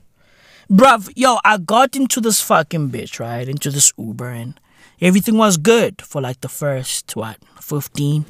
[0.70, 3.48] Bruv, yo, I got into this fucking bitch, right?
[3.48, 4.58] Into this Uber, and
[5.00, 8.24] everything was good for like the first, what, 15,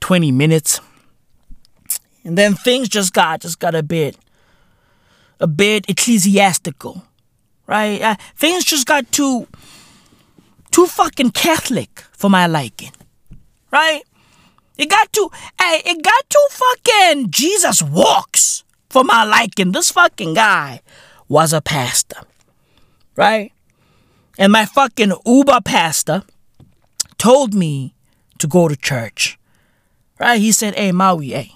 [0.00, 0.80] 20 minutes.
[2.24, 4.16] And then things just got, just got a bit,
[5.38, 7.04] a bit ecclesiastical,
[7.66, 8.00] right?
[8.00, 9.46] Uh, things just got too,
[10.70, 12.92] too fucking Catholic for my liking,
[13.72, 14.02] right?
[14.76, 19.72] It got too, hey, it got too fucking Jesus walks for my liking.
[19.72, 20.80] This fucking guy
[21.28, 22.20] was a pastor,
[23.16, 23.52] right?
[24.38, 26.22] And my fucking Uber pastor
[27.18, 27.94] told me
[28.38, 29.38] to go to church,
[30.18, 30.40] right?
[30.40, 31.52] He said, hey, Maui, hey,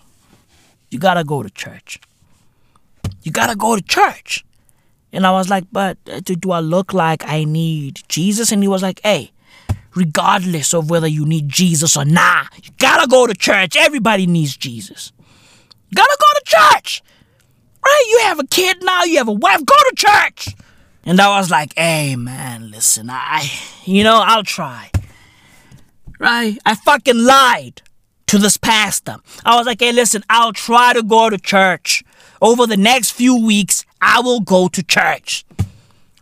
[0.94, 2.00] you gotta go to church.
[3.24, 4.44] You gotta go to church.
[5.12, 8.52] And I was like, but uh, do, do I look like I need Jesus?
[8.52, 9.32] And he was like, hey,
[9.96, 13.74] regardless of whether you need Jesus or nah, you gotta go to church.
[13.76, 15.12] Everybody needs Jesus.
[15.88, 17.02] You gotta go to church.
[17.84, 18.06] Right?
[18.10, 20.54] You have a kid now, you have a wife, go to church.
[21.04, 23.50] And I was like, hey man, listen, I
[23.84, 24.92] you know, I'll try.
[26.20, 26.56] Right?
[26.64, 27.82] I fucking lied
[28.26, 29.16] to this pastor.
[29.44, 32.02] I was like, hey, listen, I'll try to go to church.
[32.40, 35.44] Over the next few weeks, I will go to church.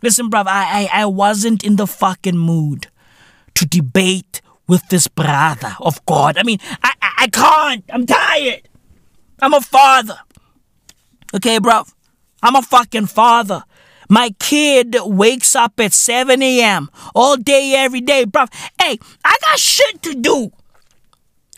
[0.01, 2.87] Listen, bruv, I, I, I wasn't in the fucking mood
[3.55, 6.37] to debate with this brother of God.
[6.37, 7.83] I mean, I, I, I can't.
[7.89, 8.67] I'm tired.
[9.41, 10.19] I'm a father.
[11.35, 11.91] Okay, bruv?
[12.41, 13.63] I'm a fucking father.
[14.09, 16.89] My kid wakes up at 7 a.m.
[17.15, 18.53] all day, every day, bruv.
[18.79, 20.51] Hey, I got shit to do.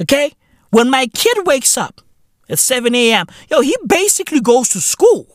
[0.02, 0.34] Okay?
[0.72, 2.02] When my kid wakes up
[2.50, 5.28] at 7 a.m., yo, he basically goes to school.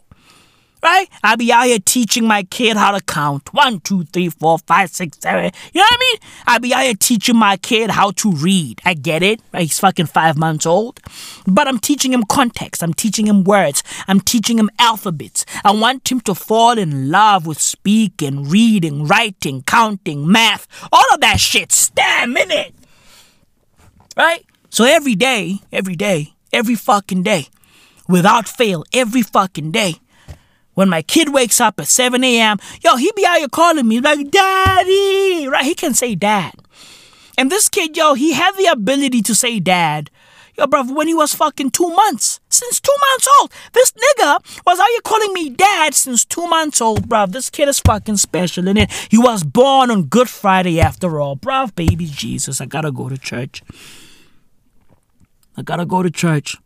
[0.82, 1.08] Right?
[1.22, 3.52] I'll be out here teaching my kid how to count.
[3.52, 5.50] One, two, three, four, five, six, seven.
[5.74, 6.16] You know what I mean?
[6.46, 8.80] I'll be out here teaching my kid how to read.
[8.86, 9.42] I get it.
[9.52, 9.62] Right?
[9.64, 10.98] He's fucking five months old.
[11.46, 12.82] But I'm teaching him context.
[12.82, 13.82] I'm teaching him words.
[14.08, 15.44] I'm teaching him alphabets.
[15.64, 21.20] I want him to fall in love with speaking, reading, writing, counting, math, all of
[21.20, 21.72] that shit.
[21.72, 22.74] Stem in it.
[24.16, 24.46] Right?
[24.70, 27.48] So every day, every day, every fucking day,
[28.08, 29.96] without fail, every fucking day,
[30.74, 34.00] when my kid wakes up at 7 a.m., yo, he be out here calling me
[34.00, 35.64] like, Daddy, right?
[35.64, 36.54] He can say dad.
[37.36, 40.08] And this kid, yo, he had the ability to say dad,
[40.56, 42.38] yo, bro, when he was fucking two months.
[42.48, 43.52] Since two months old.
[43.72, 47.26] This nigga was out here calling me dad since two months old, bro.
[47.26, 51.34] This kid is fucking special, and he was born on Good Friday after all.
[51.34, 53.62] Bro, baby Jesus, I gotta go to church.
[55.56, 56.56] I gotta go to church.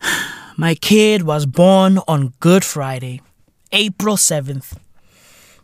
[0.56, 3.20] My kid was born on Good Friday,
[3.72, 4.76] April 7th.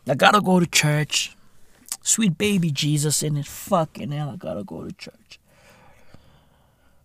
[0.07, 1.35] I gotta go to church.
[2.01, 3.45] Sweet baby Jesus in it.
[3.45, 5.39] Fucking hell, I gotta go to church.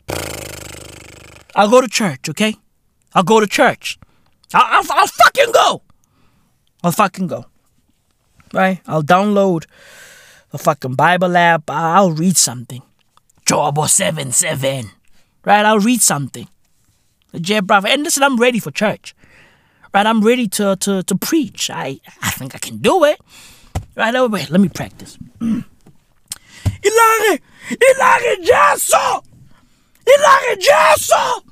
[1.55, 2.57] I'll go to church, okay?
[3.14, 3.99] I'll go to church.
[4.53, 5.82] I'll, I'll, I'll fucking go.
[6.82, 7.47] I'll fucking go.
[8.53, 8.80] Right?
[8.87, 9.64] I'll download
[10.51, 11.64] the fucking Bible app.
[11.68, 12.82] I'll read something.
[13.47, 14.90] Job 7 7.
[15.44, 15.64] Right?
[15.64, 16.49] I'll read something.
[17.40, 17.86] J Bravo.
[17.86, 19.14] And listen, I'm ready for church.
[19.94, 20.05] Right?
[20.05, 21.70] I'm ready to, to, to preach.
[21.70, 23.20] I, I think I can do it.
[23.94, 24.12] Right?
[24.16, 25.16] Oh, wait, let me practice.
[25.40, 25.64] Ilare!
[27.70, 29.22] Ilare Jesu!
[30.05, 31.42] Ilare Jesu!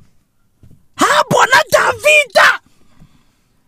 [0.99, 2.59] Ha bona Davida!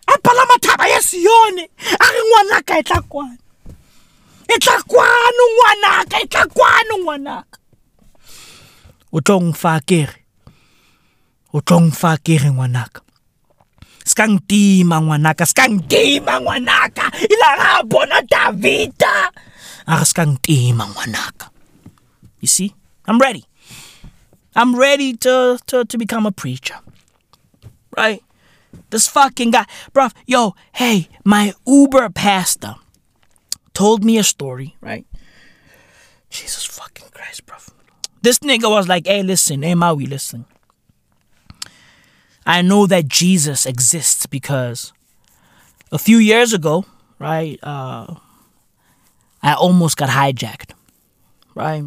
[0.09, 1.68] A pala mathaba ya Sione.
[2.01, 3.39] A re ngwanaka e tla kwana.
[4.49, 6.47] E ngwanaka, e tla
[6.99, 7.59] ngwanaka.
[9.12, 10.24] O tlo ngfa kere.
[11.52, 13.00] O tlo ngfa kere ngwanaka.
[14.04, 17.11] Ska ntima ngwanaka, ska ntima ngwanaka.
[17.30, 19.30] Ila ra bona Davida.
[19.86, 21.50] A re ska ntima ngwanaka.
[22.40, 22.74] You see?
[23.07, 23.44] I'm ready.
[24.54, 26.78] I'm ready to, to, to become a preacher.
[27.96, 28.22] Right?
[28.90, 30.09] This fucking guy, bro.
[30.26, 32.76] Yo, hey, my Uber pastor
[33.74, 35.07] told me a story, right?
[36.30, 37.57] Jesus fucking Christ, bro.
[38.27, 40.47] This nigga was like, hey, listen, hey, Maui, listen.
[42.45, 44.93] I know that Jesus exists because
[45.93, 46.87] a few years ago,
[47.20, 48.16] right, uh,
[49.45, 50.72] I almost got hijacked,
[51.55, 51.85] right?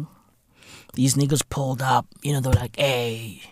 [0.94, 3.42] These niggas pulled up, you know, they're like, hey,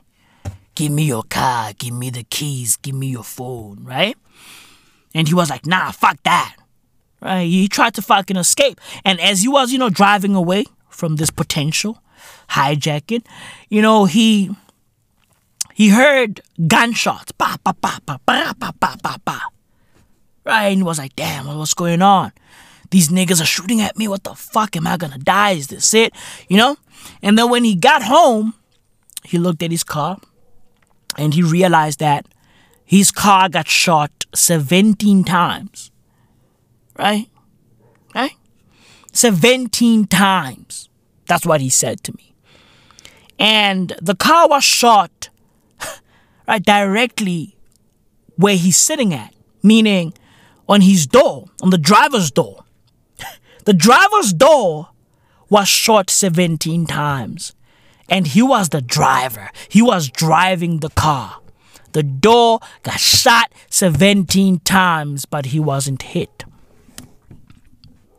[0.74, 4.16] give me your car, give me the keys, give me your phone, right?
[5.14, 6.57] And he was like, nah, fuck that.
[7.20, 7.43] Right?
[7.43, 8.80] He tried to fucking escape.
[9.05, 11.99] And as he was, you know, driving away from this potential
[12.51, 13.24] hijacking,
[13.68, 14.51] you know, he
[15.74, 17.32] he heard gunshots.
[17.32, 19.40] Bah, bah, bah, bah, bah, bah, bah, bah, bah.
[20.44, 20.68] Right?
[20.68, 22.32] And he was like, damn, what's going on?
[22.90, 24.09] These niggas are shooting at me.
[24.09, 24.76] What the fuck?
[24.76, 25.53] Am I gonna die?
[25.53, 26.14] Is this it?
[26.49, 26.76] You know?
[27.22, 28.55] And then when he got home,
[29.24, 30.18] he looked at his car
[31.16, 32.26] and he realized that
[32.84, 35.90] his car got shot 17 times.
[36.96, 37.28] Right?
[38.14, 38.32] Right?
[39.12, 40.88] 17 times.
[41.26, 42.28] That's what he said to me.
[43.39, 45.28] And the car was shot
[46.49, 47.57] right directly
[48.36, 50.14] where he's sitting at, meaning
[50.68, 52.64] on his door, on the driver's door.
[53.64, 54.89] The driver's door
[55.51, 57.55] was shot 17 times.
[58.09, 59.51] And he was the driver.
[59.68, 61.41] He was driving the car.
[61.93, 66.45] The door got shot 17 times, but he wasn't hit.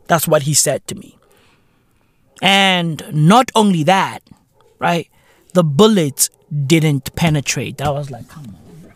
[0.06, 1.18] That's what he said to me.
[2.42, 4.22] And not only that,
[4.80, 5.08] right?
[5.54, 6.30] The bullets
[6.66, 7.80] didn't penetrate.
[7.80, 8.90] I was like, come on, bro.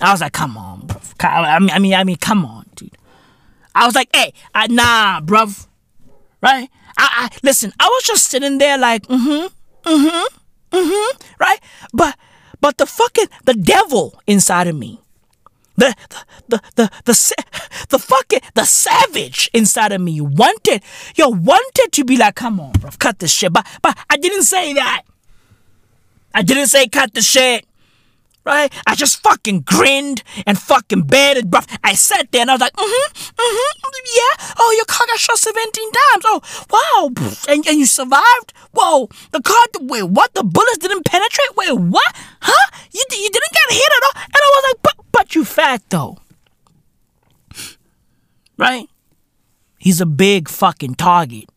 [0.00, 1.00] I was like, come on, bro.
[1.20, 2.96] I mean, I mean, I mean, come on, dude.
[3.74, 5.68] I was like, hey, uh, nah, bruv.
[6.42, 6.68] Right?
[6.98, 7.72] I, I listen.
[7.78, 9.46] I was just sitting there like, mm-hmm,
[9.88, 11.22] mm-hmm, mm-hmm.
[11.38, 11.60] Right?
[11.92, 12.18] But,
[12.60, 15.01] but the fucking the devil inside of me,
[15.76, 15.94] the
[16.48, 17.34] the the the
[17.88, 20.82] the, fucking the savage inside of me wanted,
[21.14, 23.52] yo, wanted to be like, come on, bro, cut this shit.
[23.52, 25.02] But but I didn't say that.
[26.34, 27.66] I didn't say cut the shit.
[28.44, 28.72] Right?
[28.86, 31.60] I just fucking grinned and fucking betted, bro.
[31.84, 33.72] I sat there and I was like, mm-hmm, mm-hmm,
[34.16, 34.54] yeah.
[34.58, 36.24] Oh, your car got shot 17 times.
[36.26, 36.40] Oh,
[36.70, 37.28] wow.
[37.48, 38.52] And, and you survived?
[38.72, 39.08] Whoa.
[39.30, 40.34] The car, wait, what?
[40.34, 41.56] The bullets didn't penetrate?
[41.56, 42.16] Wait, what?
[42.40, 42.70] Huh?
[42.92, 44.22] You, you didn't get hit at all?
[44.24, 46.18] And I was like, but, but you fat though.
[48.56, 48.88] Right?
[49.78, 51.48] He's a big fucking target.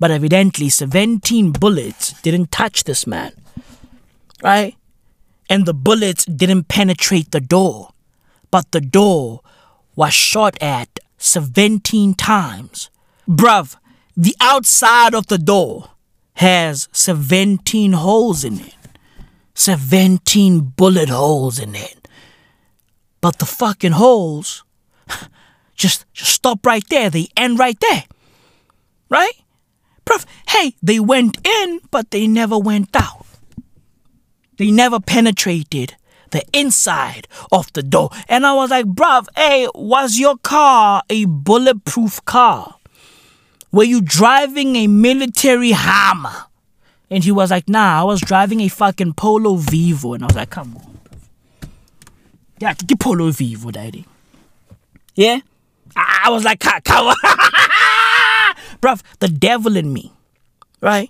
[0.00, 3.32] But evidently, 17 bullets didn't touch this man.
[4.42, 4.74] Right?
[5.50, 7.90] And the bullets didn't penetrate the door,
[8.52, 9.40] but the door
[9.96, 12.88] was shot at 17 times.
[13.28, 13.76] Bruv,
[14.16, 15.90] the outside of the door
[16.34, 18.76] has 17 holes in it.
[19.54, 22.08] 17 bullet holes in it.
[23.20, 24.62] But the fucking holes
[25.74, 27.10] just, just stop right there.
[27.10, 28.04] They end right there.
[29.08, 29.34] Right?
[30.06, 33.19] Bruv, hey, they went in, but they never went out.
[34.60, 35.96] They never penetrated
[36.32, 38.10] the inside of the door.
[38.28, 42.74] And I was like, bruv, hey, was your car a bulletproof car?
[43.72, 46.44] Were you driving a military Hummer?
[47.08, 50.12] And he was like, nah, I was driving a fucking Polo Vivo.
[50.12, 50.98] And I was like, come on.
[52.58, 54.04] Yeah, the Polo Vivo, daddy.
[55.14, 55.40] Yeah?
[55.96, 57.16] I was like, come on.
[58.82, 60.12] bruv, the devil in me,
[60.82, 61.08] right?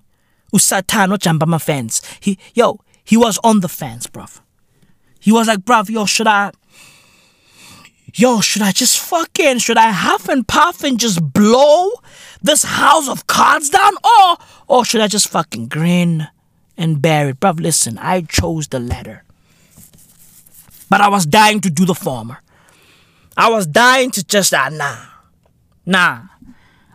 [0.55, 2.01] Usatan, what jump my fence.
[2.21, 2.79] He, yo,
[3.11, 4.41] he was on the fence, bruv.
[5.19, 6.53] He was like, bruv, yo, should I.
[8.15, 9.59] Yo, should I just fucking.
[9.59, 11.91] Should I huff and puff and just blow
[12.41, 13.95] this house of cards down?
[14.05, 14.37] Or.
[14.69, 16.29] Or should I just fucking grin
[16.77, 17.41] and bear it?
[17.41, 19.25] Bruv, listen, I chose the latter.
[20.89, 22.39] But I was dying to do the former.
[23.37, 24.55] I was dying to just.
[24.55, 24.99] Ah, nah.
[25.85, 26.29] Nah.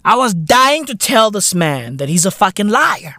[0.05, 3.17] I was dying to tell this man that he's a fucking liar.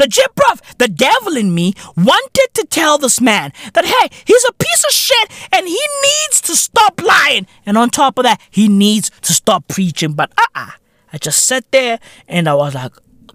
[0.00, 4.52] Legit, bruv, the devil in me wanted to tell this man that, hey, he's a
[4.54, 7.46] piece of shit and he needs to stop lying.
[7.66, 10.14] And on top of that, he needs to stop preaching.
[10.14, 10.70] But uh uh
[11.12, 12.92] I just sat there and I was like,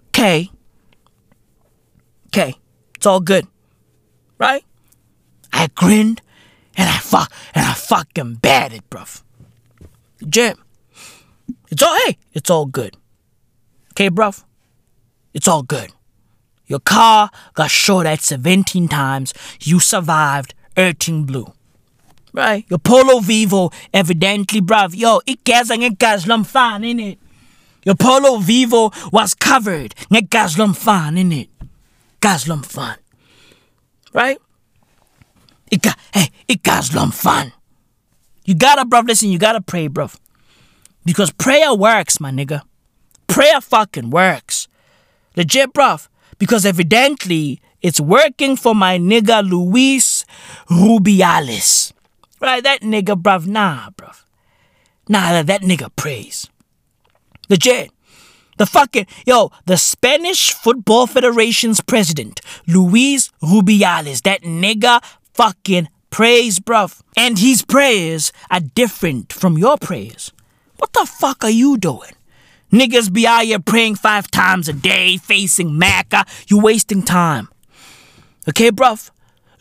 [0.08, 0.50] okay,
[2.28, 2.56] okay,
[2.96, 3.46] it's all good,
[4.38, 4.64] right?
[5.52, 6.20] I grinned
[6.76, 9.22] and I fuck and I fucking batted, bruv.
[10.20, 10.56] Legit.
[11.70, 12.96] It's all hey, it's all good.
[13.92, 14.42] Okay, bruv?
[15.32, 15.92] It's all good.
[16.66, 19.32] Your car got shot at 17 times.
[19.60, 20.54] You survived.
[20.76, 21.52] Everything blue.
[22.32, 22.66] Right?
[22.68, 24.94] Your Polo Vivo, evidently, bruv.
[24.94, 27.18] Yo, it gets a gas fan in it.
[27.84, 29.94] Your Polo Vivo was covered.
[30.10, 31.48] Nge gaslum fan in it.
[32.20, 32.98] Gaslum fan.
[34.12, 34.38] Right?
[35.70, 37.52] It got, hey, it gaslum fan.
[38.44, 40.18] You gotta, bruv, listen, you gotta pray, bruv.
[41.06, 42.62] Because prayer works, my nigga.
[43.28, 44.68] Prayer fucking works.
[45.36, 46.08] Legit, bruv
[46.38, 50.24] because evidently it's working for my nigga Luis
[50.68, 51.92] Rubiales.
[52.40, 52.62] Right?
[52.62, 54.24] That nigga, bruv, nah, bruv.
[55.08, 56.48] Nah, that nigga prays.
[57.48, 57.90] Legit.
[58.58, 65.02] The fucking, yo, the Spanish Football Federation's president, Luis Rubiales, that nigga
[65.34, 67.02] fucking prays, bruv.
[67.16, 70.32] And his prayers are different from your prayers.
[70.78, 72.12] What the fuck are you doing?
[72.72, 76.24] Niggas be out here praying five times a day, facing Mecca.
[76.48, 77.48] You wasting time.
[78.48, 79.10] Okay, bruv?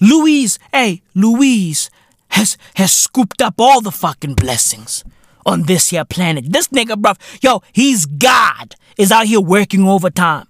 [0.01, 1.89] Luis, hey, Luis
[2.29, 5.03] has has scooped up all the fucking blessings
[5.45, 6.51] on this here planet.
[6.51, 10.47] This nigga, bruv, yo, he's God, is out here working overtime.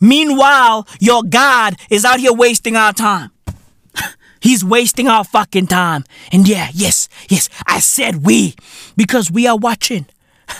[0.00, 3.30] Meanwhile, your God is out here wasting our time.
[4.40, 6.04] He's wasting our fucking time.
[6.32, 8.54] And yeah, yes, yes, I said we,
[8.96, 10.06] because we are watching.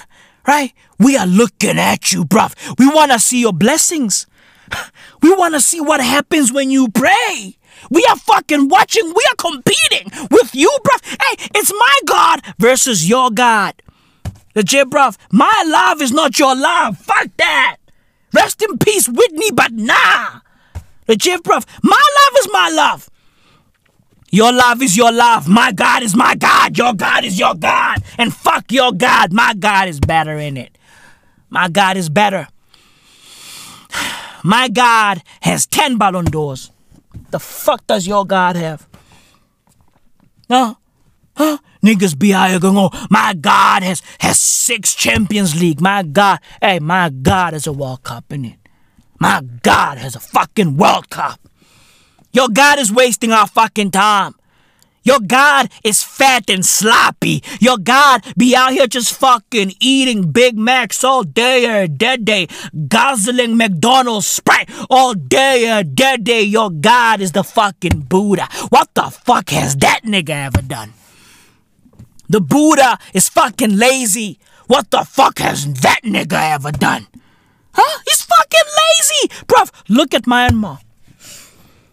[0.47, 0.73] Right?
[1.01, 2.55] We are looking at you, bruv.
[2.79, 4.27] We want to see your blessings.
[5.23, 7.59] We want to see what happens when you pray.
[7.91, 9.05] We are fucking watching.
[9.07, 11.05] We are competing with you, bruv.
[11.05, 13.75] Hey, it's my God versus your God.
[14.55, 15.17] Legit, bruv.
[15.31, 16.97] My love is not your love.
[16.99, 17.77] Fuck that.
[18.33, 20.41] Rest in peace, Whitney, but nah.
[21.07, 21.67] Legit, bruv.
[21.83, 23.11] My love is my love.
[24.31, 25.49] Your love is your love.
[25.49, 26.79] My God is my God.
[26.79, 28.03] Your God is your God.
[28.17, 29.33] And fuck your God.
[29.33, 30.79] My God is better in it.
[31.51, 32.49] My God is better.
[34.43, 36.71] My God has 10 Ballon d'Ors.
[37.31, 38.89] The fuck does your God have?
[40.49, 40.75] Huh?
[41.37, 41.59] Huh?
[41.83, 45.81] Niggas be out here going, oh, my God has, has six Champions League.
[45.81, 48.57] My God, hey, my God has a World Cup in it.
[49.19, 51.41] My God has a fucking World Cup.
[52.33, 54.35] Your God is wasting our fucking time.
[55.03, 57.43] Your God is fat and sloppy.
[57.59, 62.49] Your God be out here just fucking eating Big Macs all day or dead day,
[62.89, 66.43] guzzling McDonald's Sprite all day or dead day.
[66.43, 68.49] Your God is the fucking Buddha.
[68.69, 70.93] What the fuck has that nigga ever done?
[72.29, 74.39] The Buddha is fucking lazy.
[74.67, 77.07] What the fuck has that nigga ever done?
[77.73, 77.99] Huh?
[78.07, 79.45] He's fucking lazy.
[79.47, 80.79] Bruv, look at Myanmar.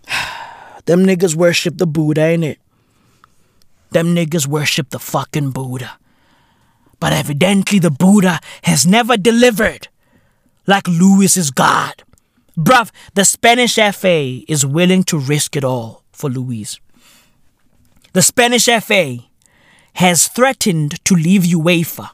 [0.85, 2.59] Them niggas worship the Buddha, ain't it?
[3.91, 5.97] Them niggas worship the fucking Buddha.
[6.99, 9.87] But evidently the Buddha has never delivered
[10.65, 12.03] like Luis's God.
[12.57, 16.79] Bruv, the Spanish FA is willing to risk it all for Luis.
[18.13, 19.19] The Spanish FA
[19.93, 22.09] has threatened to leave UEFA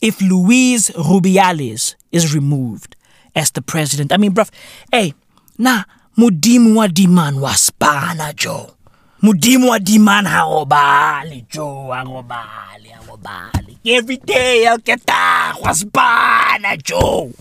[0.00, 2.96] if Luis Rubiales is removed
[3.34, 4.12] as the president.
[4.12, 4.50] I mean, bruv,
[4.90, 5.14] hey,
[5.58, 5.84] nah,
[6.16, 8.74] mudimu wa diman wa Joe.
[9.22, 13.78] Mudimu wa diman hangobali, Joe, hangobali, hangobali.
[13.84, 17.32] Every day, kita, waspana, Joe.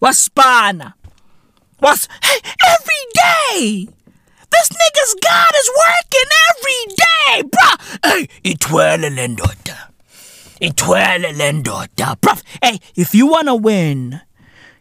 [0.00, 0.92] Waspana.
[1.80, 2.40] Was, hey,
[2.72, 3.88] every day!
[4.50, 7.78] This nigga's God is working every day, bruh.
[8.04, 9.88] Hey, itwele lendoda.
[10.60, 12.16] Itwele lendoda.
[12.20, 14.20] Bruh, hey, if you wanna win,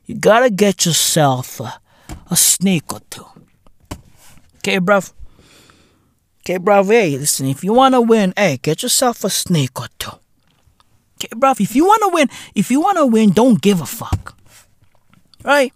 [0.06, 1.74] you gotta get yourself a,
[2.32, 3.26] a snake or two.
[4.60, 5.12] Okay, bruv?
[6.48, 10.12] Okay, bruv, hey, listen, if you wanna win, hey, get yourself a snake or two.
[11.18, 14.38] Okay, bruv, if you wanna win, if you wanna win, don't give a fuck.
[15.44, 15.74] Right?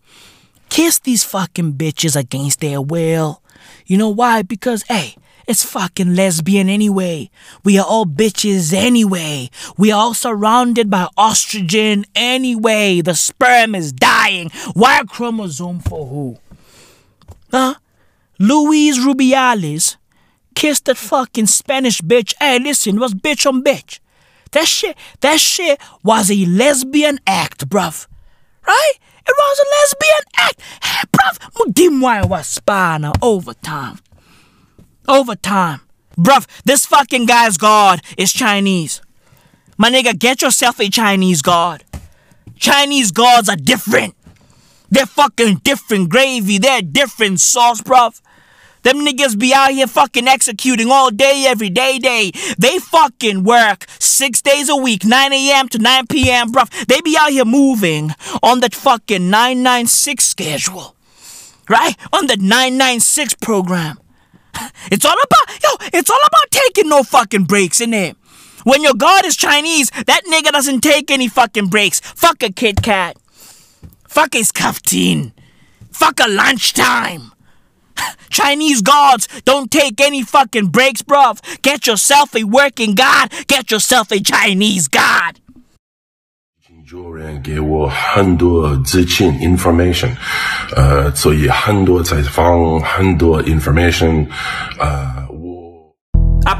[0.69, 3.41] Kiss these fucking bitches against their will.
[3.87, 4.43] You know why?
[4.43, 5.15] Because, hey,
[5.47, 7.31] it's fucking lesbian anyway.
[7.63, 9.49] We are all bitches anyway.
[9.75, 13.01] We are all surrounded by estrogen anyway.
[13.01, 14.51] The sperm is dying.
[14.75, 16.37] Y chromosome for who?
[17.49, 17.73] Huh?
[18.37, 19.95] Luis Rubiales
[20.59, 22.33] kissed that fucking Spanish bitch.
[22.37, 23.99] Hey, listen, was bitch on bitch.
[24.51, 28.07] That shit, that shit was a lesbian act, bruv.
[28.67, 28.93] Right?
[29.25, 30.61] It was a lesbian act.
[30.83, 33.99] Hey, bruv, mudimwa waspana overtime.
[35.07, 35.79] Overtime.
[36.17, 39.01] Bruv, this fucking guy's god is Chinese.
[39.77, 41.85] My nigga, get yourself a Chinese god.
[42.57, 44.13] Chinese gods are different.
[44.89, 46.57] They're fucking different gravy.
[46.57, 48.19] They're different sauce, bruv.
[48.83, 52.31] Them niggas be out here fucking executing all day, every day, day.
[52.57, 55.67] They fucking work six days a week, 9 a.m.
[55.69, 56.69] to 9 p.m., bruv.
[56.87, 58.11] They be out here moving
[58.41, 60.95] on that fucking 996 schedule.
[61.67, 61.95] Right?
[62.13, 63.99] On the 996 program.
[64.91, 68.17] It's all about, yo, it's all about taking no fucking breaks, in it?
[68.63, 71.99] When your God is Chinese, that nigga doesn't take any fucking breaks.
[71.99, 73.15] Fuck a Kit Kat.
[74.07, 75.31] Fuck his kaftin.
[75.91, 77.31] Fuck a lunchtime.
[78.28, 81.38] Chinese gods don't take any fucking breaks, bruv.
[81.62, 83.32] Get yourself a working god.
[83.46, 85.36] Get yourself a Chinese god.
[86.92, 90.10] 有人给我很多资讯 information，
[90.76, 94.28] 呃，所以很多采访，很多 information，
[94.78, 95.92] 呃，我。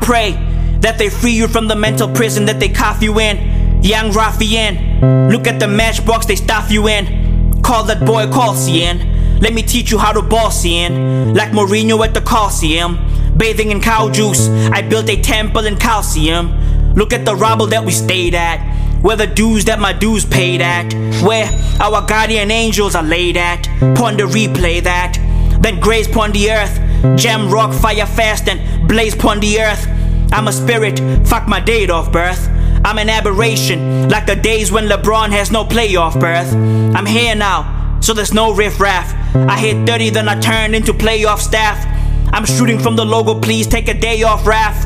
[0.01, 0.35] pray
[0.81, 3.81] that they free you from the mental prison that they cuff you in.
[3.82, 7.61] Young ruffian, look at the matchbox they stuff you in.
[7.62, 9.01] Call that boy Calcian.
[9.41, 11.34] Let me teach you how to boss in.
[11.34, 12.98] Like Mourinho at the Coliseum.
[13.38, 16.94] Bathing in cow juice, I built a temple in calcium.
[16.95, 18.60] Look at the rubble that we stayed at.
[19.02, 20.94] Where the dues that my dues paid at.
[21.24, 21.49] Where
[21.80, 23.64] our guardian angels are laid at.
[23.95, 25.18] Ponder replay that.
[25.61, 27.18] Then graze upon the earth.
[27.18, 29.88] Gem rock fire fast and blaze upon the earth.
[30.32, 32.48] I'm a spirit, fuck my date of birth.
[32.86, 36.53] I'm an aberration, like the days when LeBron has no playoff berth.
[36.95, 39.14] I'm here now, so there's no riff-raff.
[39.36, 41.86] I hit 30, then I turn into playoff staff.
[42.34, 44.86] I'm shooting from the logo, please take a day off, Raf.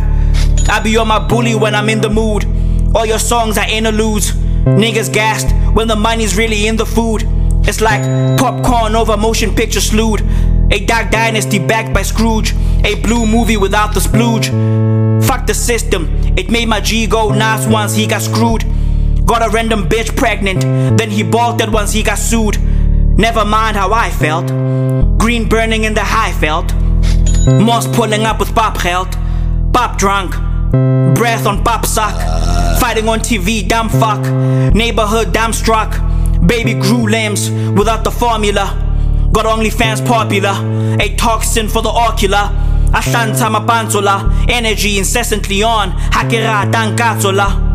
[0.70, 2.46] I be on my bully when I'm in the mood.
[2.96, 4.32] All your songs are interludes.
[4.32, 7.24] Niggas gassed when the money's really in the food.
[7.68, 8.02] It's like
[8.40, 10.22] popcorn over motion picture slewed.
[10.72, 12.54] A dark dynasty backed by Scrooge.
[12.86, 14.48] A blue movie without the splooge.
[15.26, 18.64] Fuck the system, it made my G go nuts once he got screwed.
[19.26, 20.62] Got a random bitch pregnant,
[20.98, 22.58] then he balked once he got sued.
[23.16, 24.48] Never mind how I felt.
[25.20, 26.74] Green burning in the high felt.
[27.46, 29.16] Moss pulling up with pop health.
[29.72, 30.32] Pop drunk.
[31.16, 32.16] Breath on pop suck.
[32.80, 34.22] Fighting on TV, dumb fuck.
[34.74, 35.92] Neighborhood, damn struck.
[36.46, 38.80] Baby grew limbs without the formula.
[39.32, 40.56] Got only fans popular.
[41.00, 42.50] A toxin for the ocular.
[42.92, 44.50] Ahlanta mapanzola.
[44.50, 45.92] Energy incessantly on.
[45.92, 47.73] Hakera tankatzola.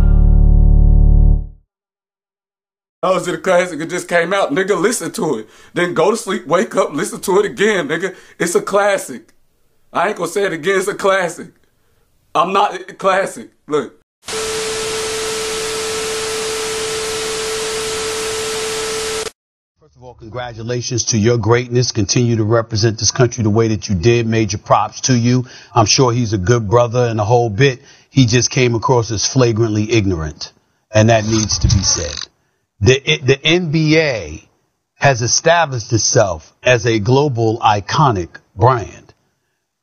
[3.00, 3.80] That was it a classic.
[3.80, 4.50] It just came out.
[4.50, 5.48] Nigga, listen to it.
[5.72, 8.16] Then go to sleep, wake up, listen to it again, nigga.
[8.40, 9.34] It's a classic.
[9.92, 10.78] I ain't gonna say it again.
[10.80, 11.52] It's a classic.
[12.34, 13.50] I'm not a classic.
[13.68, 14.00] Look.
[19.78, 21.92] First of all, congratulations to your greatness.
[21.92, 24.26] Continue to represent this country the way that you did.
[24.26, 25.44] Major props to you.
[25.72, 27.80] I'm sure he's a good brother and a whole bit.
[28.10, 30.52] He just came across as flagrantly ignorant,
[30.92, 32.27] and that needs to be said.
[32.80, 34.46] The, the NBA
[34.94, 39.14] has established itself as a global iconic brand.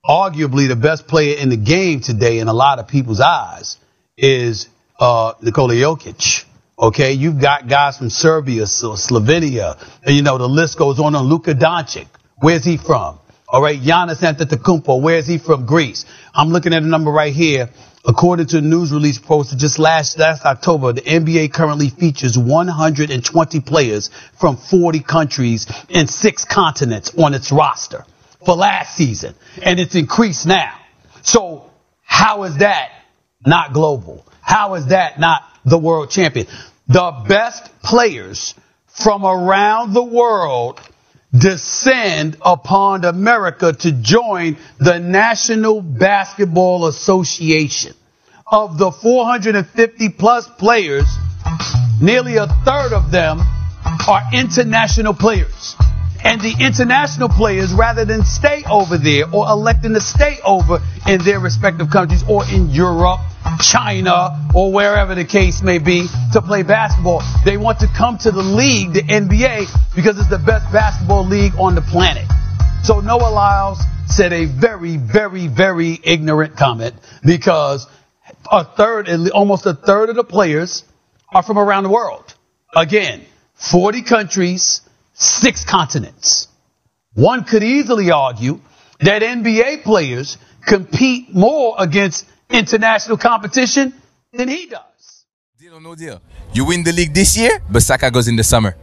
[0.05, 3.77] Arguably the best player in the game today in a lot of people's eyes
[4.17, 4.69] is
[4.99, 6.45] uh, Nikola Jokic.
[6.77, 11.15] Okay, you've got guys from Serbia, so Slovenia, you know the list goes on.
[11.15, 12.07] On Luka Doncic,
[12.37, 13.17] where's he from?
[13.47, 15.65] All right, Giannis Antetokounmpo, where's he from?
[15.65, 16.05] Greece.
[16.33, 17.69] I'm looking at a number right here.
[18.07, 23.59] According to a news release posted just last last October, the NBA currently features 120
[23.61, 28.05] players from 40 countries and six continents on its roster
[28.45, 29.33] for last season,
[29.63, 30.77] and it's increased now.
[31.23, 31.71] So
[32.03, 32.91] how is that
[33.43, 34.23] not global?
[34.41, 36.45] How is that not the world champion?
[36.87, 38.53] The best players
[38.87, 40.79] from around the world
[41.39, 47.93] descend upon America to join the National Basketball Association.
[48.51, 51.07] Of the 450 plus players,
[51.99, 53.39] nearly a third of them
[54.07, 55.75] are international players.
[56.25, 61.23] And the international players, rather than stay over there or electing to stay over in
[61.23, 63.19] their respective countries or in Europe,
[63.61, 68.31] China, or wherever the case may be to play basketball, they want to come to
[68.31, 72.25] the league, the NBA, because it's the best basketball league on the planet.
[72.81, 77.85] So Noah Lyles said a very, very, very ignorant comment because
[78.51, 80.83] a third, almost a third of the players
[81.31, 82.33] are from around the world.
[82.75, 84.81] Again, 40 countries,
[85.15, 86.47] six continents.
[87.13, 88.59] One could easily argue
[88.99, 93.93] that NBA players compete more against international competition
[94.33, 95.25] than he does.
[95.57, 96.21] Deal or no deal?
[96.53, 98.75] You win the league this year, but Saka goes in the summer.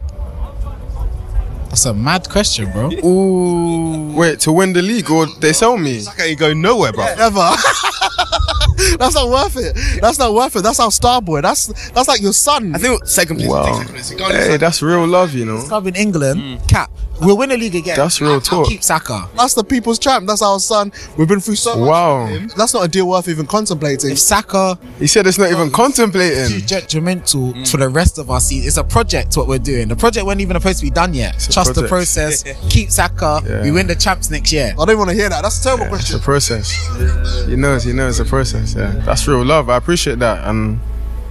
[1.69, 2.91] That's a mad question, bro.
[3.05, 4.13] Ooh.
[4.15, 5.99] Wait, to win the league or they sell me?
[5.99, 7.05] Saka ain't going nowhere, bro.
[7.05, 7.39] Ever.
[8.99, 10.01] that's not worth it.
[10.01, 10.63] That's not worth it.
[10.63, 11.41] That's our star boy.
[11.41, 12.75] That's that's like your son.
[12.75, 13.49] I think second place.
[13.49, 13.83] Wow.
[14.29, 15.61] Hey, that's real love, you know.
[15.63, 16.69] Club in England, mm.
[16.69, 16.91] cap.
[17.25, 17.95] We'll win the league again.
[17.95, 18.67] That's real I'll talk.
[18.67, 19.29] keep Saka.
[19.35, 20.27] That's the people's champ.
[20.27, 20.91] That's our son.
[21.17, 21.89] We've been through so much.
[21.89, 22.25] Wow.
[22.25, 22.49] him.
[22.57, 24.11] That's not a deal worth even contemplating.
[24.11, 26.37] If Saka He said it's not even contemplating.
[26.37, 27.69] is detrimental mm.
[27.69, 29.87] for the rest of our season, it's a project what we're doing.
[29.87, 31.47] The project wasn't even supposed to be done yet.
[31.47, 32.43] a Trust the process.
[32.69, 33.41] keep Saka.
[33.45, 33.63] Yeah.
[33.63, 34.73] We win the champs next year.
[34.79, 35.41] I don't want to hear that.
[35.41, 36.15] That's a terrible It's question.
[36.15, 37.47] It's a process.
[37.47, 38.75] You know, you know, it's a process.
[38.75, 39.69] Yeah, that's real love.
[39.69, 40.79] I appreciate that, and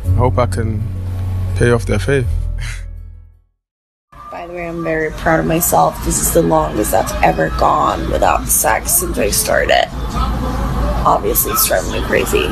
[0.04, 0.82] I hope I can
[1.56, 2.26] pay off their faith.
[4.52, 6.04] Way, I'm very proud of myself.
[6.04, 9.88] This is the longest I've ever gone without sex since I started.
[11.06, 12.48] Obviously, it's driving me crazy.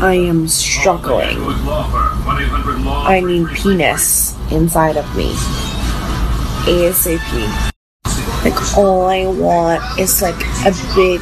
[0.00, 1.38] I am struggling.
[3.08, 5.32] I need penis inside of me.
[6.62, 7.72] ASAP.
[8.44, 11.20] Like all I want is like a big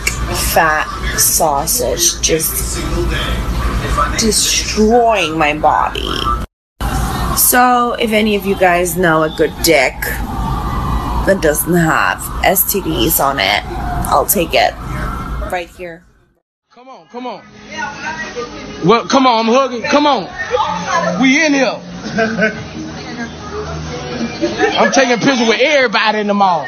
[0.52, 0.86] fat
[1.16, 2.76] sausage just
[4.18, 6.45] destroying my body.
[7.36, 9.94] So if any of you guys know a good dick
[11.26, 13.62] that doesn't have STDs on it,
[14.08, 14.72] I'll take it.
[15.52, 16.04] Right here.
[16.70, 17.42] Come on, come on.
[18.86, 19.82] Well, come on, I'm hugging.
[19.82, 20.22] Come on.
[21.20, 21.80] We in here.
[24.78, 26.66] I'm taking pictures with everybody in the mall.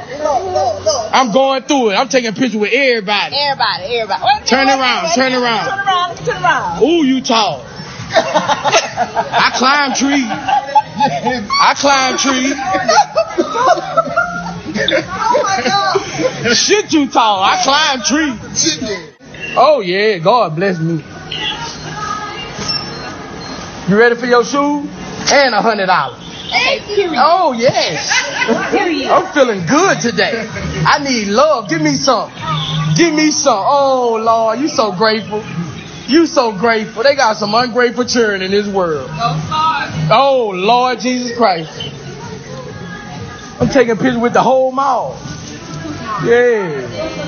[1.13, 1.95] I'm going through it.
[1.95, 3.37] I'm taking pictures with everybody.
[3.37, 4.23] Everybody, everybody.
[4.25, 5.69] Wait, Turn wait, around, wait, turn around.
[5.69, 6.83] Turn around, turn around.
[6.83, 7.65] Ooh, you tall.
[8.11, 10.27] I climb trees.
[11.61, 12.55] I climb trees.
[15.11, 16.55] Oh my god.
[16.55, 17.43] Shit, you tall.
[17.43, 18.79] I climb trees.
[19.57, 21.03] Oh yeah, God bless me.
[23.89, 24.87] You ready for your shoes?
[25.33, 26.23] And a hundred dollars.
[27.17, 28.11] Oh yes.
[28.49, 30.49] I'm feeling good today.
[30.87, 31.69] I need love.
[31.69, 32.31] Give me some.
[32.97, 33.63] Give me some.
[33.67, 35.43] Oh Lord, you so grateful.
[36.09, 37.03] You so grateful.
[37.03, 39.09] They got some ungrateful children in this world.
[40.11, 41.71] Oh Lord Jesus Christ.
[43.61, 45.19] I'm taking pictures with the whole mall.
[46.25, 47.19] Yeah.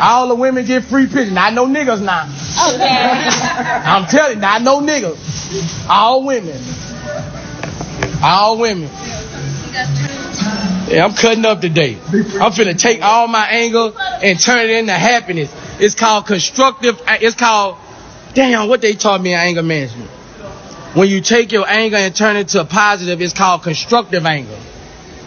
[0.00, 1.32] All the women get free pictures.
[1.32, 2.24] Not no niggas now.
[2.74, 2.84] Okay.
[3.88, 5.88] I'm telling you, not no niggas.
[5.88, 6.60] All women.
[8.22, 8.90] All women.
[10.88, 11.94] Yeah, I'm cutting up today.
[11.94, 13.92] I'm finna take all my anger
[14.22, 15.50] and turn it into happiness.
[15.82, 17.00] It's called constructive.
[17.00, 17.76] Uh, it's called,
[18.34, 20.08] damn, what they taught me in anger management.
[20.94, 24.58] When you take your anger and turn it to a positive, it's called constructive anger.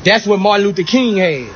[0.06, 1.50] That's what Martin Luther King had.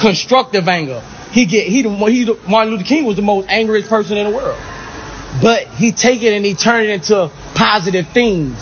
[0.00, 1.00] Constructive anger.
[1.32, 4.30] He get he the he the, Martin Luther King was the most angriest person in
[4.30, 4.58] the world.
[5.42, 8.56] But he take it and he turn it into positive things.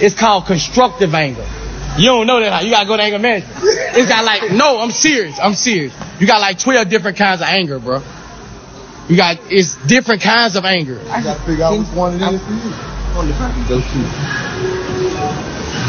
[0.00, 1.46] It's called constructive anger.
[1.96, 2.52] You don't know that.
[2.52, 3.56] how- You gotta go to anger management.
[3.62, 5.38] It's got like no, I'm serious.
[5.40, 5.94] I'm serious.
[6.20, 8.02] You got like 12 different kinds of anger, bro.
[9.08, 11.00] You got it's different kinds of anger.
[11.08, 12.72] I gotta figure out which one it is for you.
[13.14, 13.80] On the back, go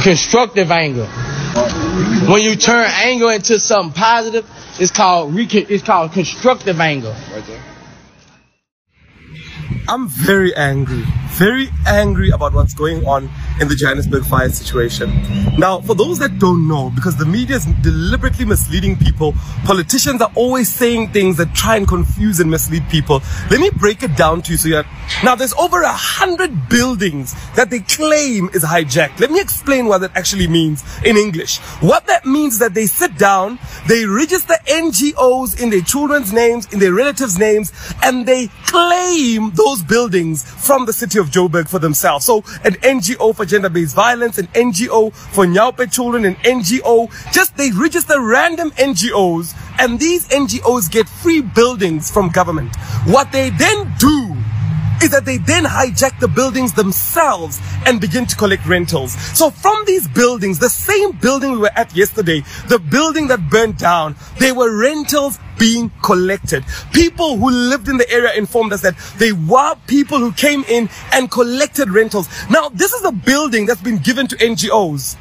[0.04, 1.06] constructive anger.
[2.30, 4.46] When you turn anger into something positive,
[4.80, 7.16] it's called it's called constructive anger.
[9.88, 13.30] I'm very angry, very angry about what's going on
[13.60, 15.10] in the Johannesburg fire situation.
[15.58, 19.34] Now, for those that don't know, because the media is deliberately misleading people,
[19.64, 23.22] politicians are always saying things that try and confuse and mislead people.
[23.50, 24.84] Let me break it down to you so you
[25.24, 29.20] now there's over a hundred buildings that they claim is hijacked.
[29.20, 31.60] Let me explain what that actually means in English.
[31.80, 36.72] What that means is that they sit down, they register NGOs in their children's names,
[36.74, 37.72] in their relatives' names,
[38.04, 42.26] and they claim those buildings from the city of Joburg for themselves.
[42.26, 47.72] So an NGO for gender-based violence, an NGO for Nyaope children, an NGO, just they
[47.72, 52.76] register random NGOs and these NGOs get free buildings from government.
[53.06, 54.36] What they then do
[55.02, 59.14] is that they then hijack the buildings themselves and begin to collect rentals.
[59.38, 63.78] So from these buildings, the same building we were at yesterday, the building that burnt
[63.78, 66.64] down, there were rentals being collected.
[66.92, 70.90] People who lived in the area informed us that they were people who came in
[71.14, 72.28] and collected rentals.
[72.50, 75.16] Now, this is a building that's been given to NGOs.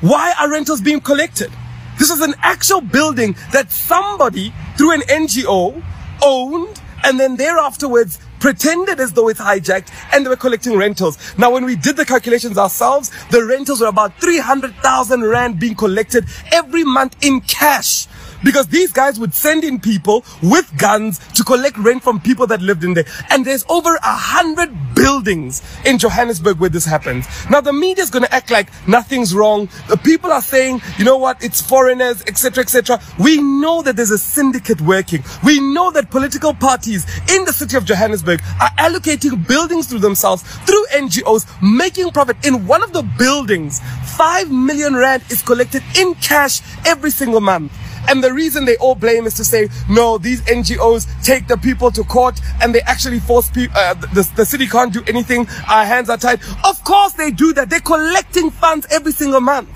[0.00, 1.50] Why are rentals being collected?
[1.98, 5.82] This is an actual building that somebody through an NGO
[6.22, 11.18] owned and then thereafterwards pretended as though it's hijacked and they were collecting rentals.
[11.38, 16.26] Now, when we did the calculations ourselves, the rentals were about 300,000 Rand being collected
[16.52, 18.06] every month in cash.
[18.44, 22.60] Because these guys would send in people with guns to collect rent from people that
[22.60, 23.06] lived in there.
[23.30, 27.26] And there's over a hundred buildings in Johannesburg where this happens.
[27.50, 29.68] Now the media is gonna act like nothing's wrong.
[29.88, 33.00] The people are saying, you know what, it's foreigners, etc., etc.
[33.18, 35.22] We know that there's a syndicate working.
[35.44, 40.42] We know that political parties in the city of Johannesburg are allocating buildings to themselves
[40.42, 42.36] through NGOs, making profit.
[42.44, 43.80] In one of the buildings,
[44.16, 47.72] five million rand is collected in cash every single month.
[48.08, 51.90] And the reason they all blame is to say, no, these NGOs take the people
[51.92, 55.46] to court and they actually force people, uh, the, the city can't do anything.
[55.68, 56.40] Our hands are tied.
[56.64, 57.68] Of course they do that.
[57.70, 59.68] They're collecting funds every single month.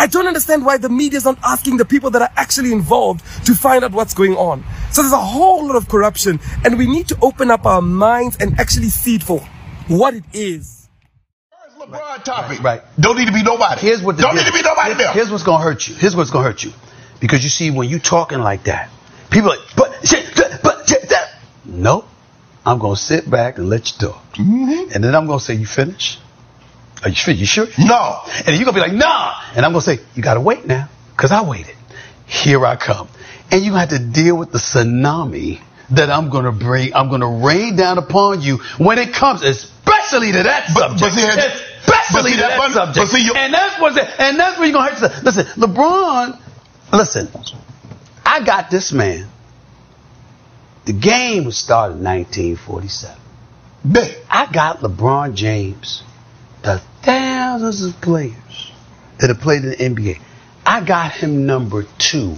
[0.00, 3.24] I don't understand why the media is not asking the people that are actually involved
[3.46, 4.62] to find out what's going on.
[4.92, 8.36] So there's a whole lot of corruption and we need to open up our minds
[8.38, 9.40] and actually see it for
[9.88, 10.88] what it is.
[11.80, 12.62] LeBron topic.
[12.62, 12.82] Right.
[13.00, 13.80] Don't need to be nobody.
[13.80, 15.94] Here's what the Don't need to be nobody Here's, here's what's gonna hurt you.
[15.94, 16.72] Here's what's gonna hurt you.
[17.20, 18.90] Because you see, when you talking like that,
[19.30, 21.30] people are like, but shit, that- but shit, that.
[21.64, 22.04] No,
[22.64, 24.92] I'm gonna sit back and let you talk, Mm-hmm.
[24.94, 26.20] and then I'm gonna say, "You finished?
[27.02, 27.40] Are you finished?
[27.40, 28.20] You sure?" No.
[28.46, 31.32] And you're gonna be like, "Nah," and I'm gonna say, "You gotta wait now, cause
[31.32, 31.74] I waited."
[32.26, 33.08] here I come.
[33.50, 35.60] And you have to deal with the tsunami
[35.92, 39.40] that I'm going to bring, I'm going to rain down upon you when it comes,
[39.42, 41.00] especially to that subject.
[41.00, 41.62] but see, especially
[42.12, 42.96] but see, to that- that subject.
[42.98, 45.24] but see, you- and that's what, and that's where you're going to hurt yourself.
[45.24, 46.38] Listen, LeBron,
[46.92, 47.28] listen,
[48.24, 49.28] I got this man.
[50.84, 53.16] The game was started in 1947.
[54.30, 56.02] I got LeBron James,
[56.62, 58.72] the thousands of players
[59.18, 60.20] that have played in the NBA.
[60.64, 62.36] I got him number two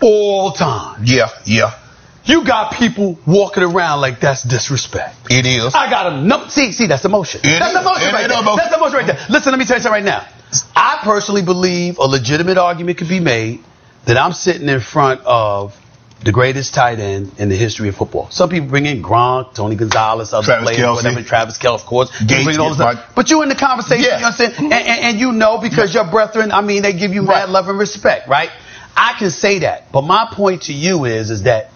[0.00, 1.02] all time.
[1.04, 1.78] Yeah, yeah.
[2.24, 5.14] You got people walking around like that's disrespect.
[5.30, 5.74] It is.
[5.74, 6.26] I got him.
[6.26, 7.40] No, see, see, that's emotion.
[7.44, 7.80] It that's is.
[7.80, 8.40] emotion It right there.
[8.40, 8.56] emotion.
[8.56, 9.26] That's emotion right there.
[9.30, 10.26] Listen, let me tell you something right now.
[10.74, 13.64] I personally believe a legitimate argument could be made
[14.04, 15.76] that I'm sitting in front of
[16.24, 18.30] the greatest tight end in the history of football.
[18.30, 20.94] Some people bring in Gronk, Tony Gonzalez, other Travis players, Kelce.
[21.04, 22.10] whatever, Travis Kelce, of course.
[22.24, 24.20] Gates, bring all yes, this But you're in the conversation, Yeah.
[24.20, 24.54] you understand?
[24.58, 27.68] And, and, and you know because your brethren, I mean, they give you mad love
[27.68, 28.50] and respect, right?
[28.96, 29.92] I can say that.
[29.92, 31.70] But my point to you is, is that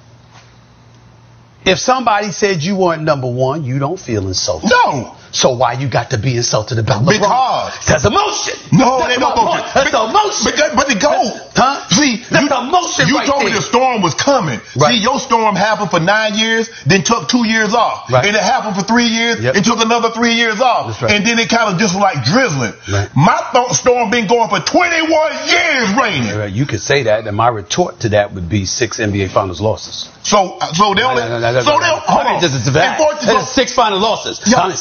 [1.67, 4.71] if somebody said you weren't number one, you don't feel insulted.
[4.71, 5.17] No.
[5.32, 7.20] So why you got to be insulted about LeBron?
[7.20, 7.86] Because.
[7.86, 8.55] That's emotion.
[8.73, 9.65] No, That's don't point.
[9.74, 10.44] That's emotion.
[10.44, 11.31] But, that- but the goal.
[11.55, 11.86] Huh?
[11.89, 14.61] See, That's you, emotion you right told me the storm was coming.
[14.77, 14.94] Right.
[14.97, 18.11] See, your storm happened for nine years, then took two years off.
[18.11, 18.24] Right.
[18.27, 19.55] And it happened for three years, Yep.
[19.57, 21.02] and took another three years off.
[21.02, 21.12] Right.
[21.12, 22.73] And then it kind of just was like drizzling.
[23.15, 26.55] My th- storm been going for 21 years raining.
[26.55, 30.09] You could say that, and my retort to that would be six NBA Finals losses.
[30.23, 31.97] So, uh, so they only, No, no, no, no, so no, they, no.
[31.97, 32.40] hold on.
[32.40, 33.01] Just, just that.
[33.01, 34.40] And That is six final losses.
[34.47, 34.69] Yeah.
[34.69, 34.77] Mean,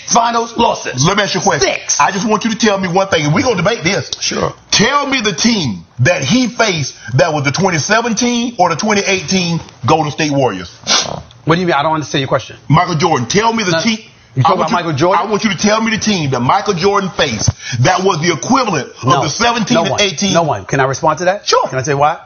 [0.00, 1.04] Six finals losses.
[1.06, 1.72] Let me ask you a question.
[1.72, 2.00] Six.
[2.00, 4.10] I just want you to tell me one thing, and we're going to debate this.
[4.20, 4.54] Sure.
[4.70, 10.10] Tell me the team that he faced that was the 2017 or the 2018 Golden
[10.10, 10.76] State Warriors.
[10.86, 11.74] Uh, what do you mean?
[11.74, 12.56] I don't understand your question.
[12.68, 13.28] Michael Jordan.
[13.28, 13.98] Tell me the No, team.
[14.34, 15.26] you talking about you- Michael Jordan?
[15.26, 17.50] I want you to tell me the team that Michael Jordan faced
[17.82, 19.18] that was the equivalent No.
[19.18, 20.00] of the 17 no and one.
[20.00, 20.32] 18.
[20.32, 20.64] No one.
[20.64, 21.46] Can I respond to that?
[21.46, 21.68] Sure.
[21.68, 22.20] Can I tell you why?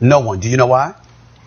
[0.00, 0.40] No one.
[0.40, 0.94] Do you know why?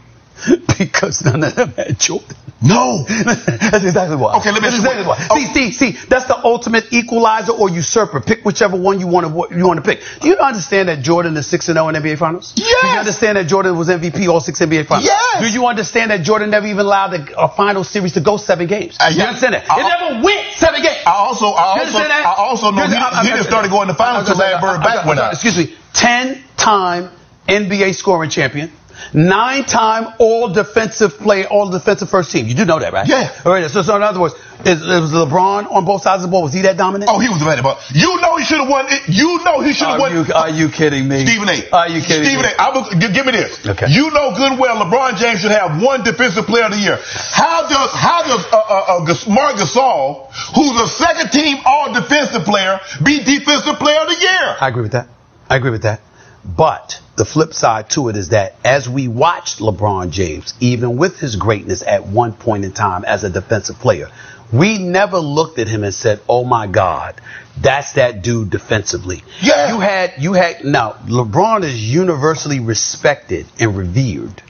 [0.78, 2.36] because none of them had Jordan.
[2.64, 3.03] No.
[3.07, 4.38] That's exactly why.
[4.38, 5.18] Okay, let me That's exactly why.
[5.38, 5.91] See, see, see.
[6.07, 8.22] That's the ultimate equalizer or usurper.
[8.22, 10.02] Pick whichever one you want to you want to pick.
[10.22, 12.53] Do you understand that Jordan is six and zero in NBA Finals?
[12.56, 12.81] Yes.
[12.81, 15.06] Do you understand that Jordan was MVP all six NBA Finals?
[15.06, 15.41] Yes.
[15.41, 18.68] Do you understand that Jordan never even allowed a, a final series to go seven
[18.68, 18.98] games?
[18.99, 19.69] Uh, you understand that?
[19.69, 21.03] I- It never went seven games.
[21.06, 21.99] I also, I also?
[21.99, 24.81] I also know he, I'm- he didn't start to go in finals until Larry Bird
[24.84, 25.34] back went out.
[25.34, 25.76] Excuse me.
[25.94, 27.10] Ten-time
[27.48, 28.72] NBA scoring champion.
[29.14, 32.48] Nine-time All Defensive Player, All Defensive First Team.
[32.48, 33.07] You do know that, right?
[33.07, 33.41] Yeah.
[33.45, 33.70] All right.
[33.70, 36.44] So, so in other words, is, was LeBron on both sides of the ball?
[36.44, 37.11] Was he that dominant?
[37.11, 37.61] Oh, he was the man.
[37.61, 39.03] But you know he should have won it.
[39.07, 40.15] You know he should have won.
[40.15, 41.26] you, are you kidding me?
[41.26, 41.70] Stephen A.
[41.76, 42.56] Are you kidding Stephen me?
[42.56, 42.61] A.
[42.61, 43.60] I will, gi- give me this.
[43.68, 43.88] Okay.
[43.90, 46.98] You know good well LeBron James should have one Defensive Player of the Year.
[47.03, 52.45] How does how does uh, uh, uh, Marc Gasol, who's a second team All Defensive
[52.45, 54.56] Player, be Defensive Player of the Year?
[54.61, 55.07] I agree with that.
[55.49, 55.99] I agree with that.
[56.45, 61.20] But the flip side to it is that as we watched LeBron James, even with
[61.20, 64.10] his greatness at one point in time as a defensive player,
[64.52, 67.20] we never looked at him and said, "Oh my God,
[67.60, 69.74] that's that dude defensively." Yeah.
[69.74, 74.44] You had you had now LeBron is universally respected and revered.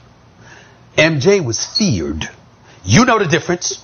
[0.98, 2.28] MJ was feared.
[2.84, 3.82] You know the difference.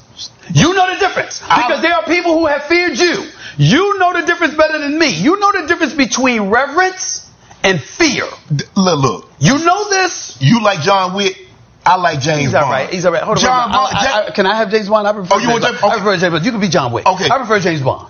[0.53, 3.24] You know the difference because there are people who have feared you.
[3.57, 5.09] You know the difference better than me.
[5.11, 7.30] You know the difference between reverence
[7.62, 8.24] and fear.
[8.77, 9.31] Look, look.
[9.39, 10.37] You know this.
[10.41, 11.37] You like John Wick.
[11.85, 12.41] I like James Bond.
[12.43, 12.65] He's Bond.
[12.65, 12.91] all right.
[12.91, 13.23] He's all right.
[13.23, 13.43] Hold on.
[13.43, 13.93] John wait a minute.
[13.93, 13.97] Bond.
[13.97, 15.09] I- I- I- can I have James Bond?
[15.09, 15.73] I prefer Oh, you James want Bond.
[15.74, 15.93] James- okay.
[15.93, 16.45] I prefer James Bond.
[16.45, 17.07] You can be John Wick.
[17.07, 17.28] Okay.
[17.31, 18.09] I prefer James Bond.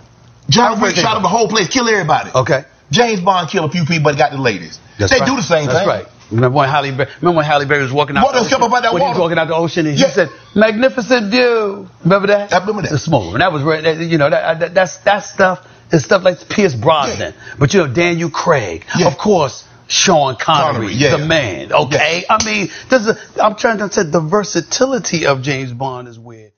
[0.49, 1.25] John prefer Wick shot up Bond.
[1.25, 2.31] the whole place, kill everybody.
[2.35, 2.65] Okay.
[2.91, 4.81] James Bond killed a few people, but got the ladies.
[4.99, 5.27] That's they right.
[5.29, 5.87] do the same That's thing.
[5.89, 6.15] That's right.
[6.33, 8.63] Remember when Halle Berry, remember when Halle Berry was walking out What the else ocean?
[8.63, 10.07] about that when he was walking out the ocean and Yeah.
[10.09, 11.89] he said, magnificent view.
[12.05, 12.53] Remember that?
[12.53, 12.91] I remember that.
[12.91, 13.33] The smoke.
[13.33, 16.75] And that was, right- you know, that, that, that's, that stuff is stuff like Pierce
[16.75, 17.35] Brosnan.
[17.59, 18.85] But you know, Daniel Craig.
[18.97, 19.09] Yeah.
[19.09, 21.17] Of course, Sean Connery, Connery, yeah.
[21.17, 21.73] the man.
[21.73, 22.25] Okay?
[22.29, 26.53] I mean, there's a, I'm trying to say the versatility of James Bond is weird.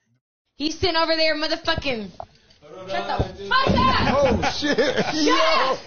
[0.57, 2.11] He's sitting over there, motherfucking.
[2.89, 4.15] Shut the fuck up!
[4.15, 4.77] Oh shit!
[4.77, 5.39] Shut
[5.69, 5.79] up!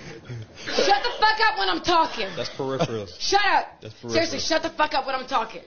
[0.65, 2.27] Shut the fuck up when I'm talking.
[2.35, 3.07] That's peripheral.
[3.19, 3.81] Shut up.
[3.81, 4.13] That's peripheral.
[4.13, 5.61] Seriously, shut the fuck up when I'm talking.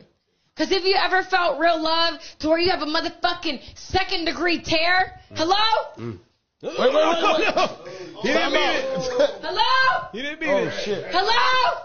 [0.57, 4.61] Cause if you ever felt real love to where you have a motherfucking second degree
[4.61, 5.39] tear, mm.
[5.39, 5.55] hello?
[5.97, 6.19] Mm.
[6.61, 7.55] Wait, wait, wait, wait.
[7.55, 8.85] no He didn't mean it.
[9.43, 10.09] Hello?
[10.13, 10.73] He didn't mean Oh it.
[10.85, 11.05] shit!
[11.11, 11.85] Hello?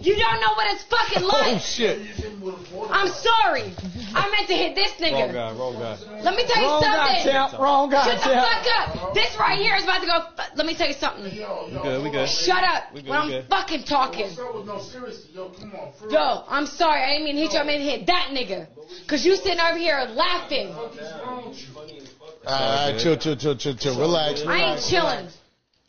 [0.00, 1.56] You don't know what it's fucking oh, like.
[1.56, 2.00] Oh shit!
[2.90, 3.68] I'm sorry.
[4.16, 5.28] I meant to hit this nigga.
[5.28, 5.34] Wrong nigga.
[5.34, 6.22] guy, wrong guy.
[6.24, 7.32] Let me tell you Wrong guy, something.
[7.32, 7.52] champ.
[7.60, 8.48] Wrong guy, Shut the champ.
[8.48, 8.66] fuck
[9.06, 9.14] up.
[9.14, 10.18] This right here is about to go.
[10.56, 11.24] Let me tell you something.
[11.24, 12.28] We good, we good.
[12.30, 13.48] Shut up We good, when we I'm good.
[13.50, 14.30] fucking talking.
[16.10, 17.02] Yo, I'm sorry.
[17.02, 17.58] I didn't mean to hit you.
[17.60, 18.66] I meant to hit that nigga.
[19.06, 20.72] Cause you sitting over here laughing.
[22.46, 23.98] Alright, uh, chill, chill, chill, chill, chill.
[23.98, 24.46] Relax, relax.
[24.46, 25.28] I ain't relax, chilling.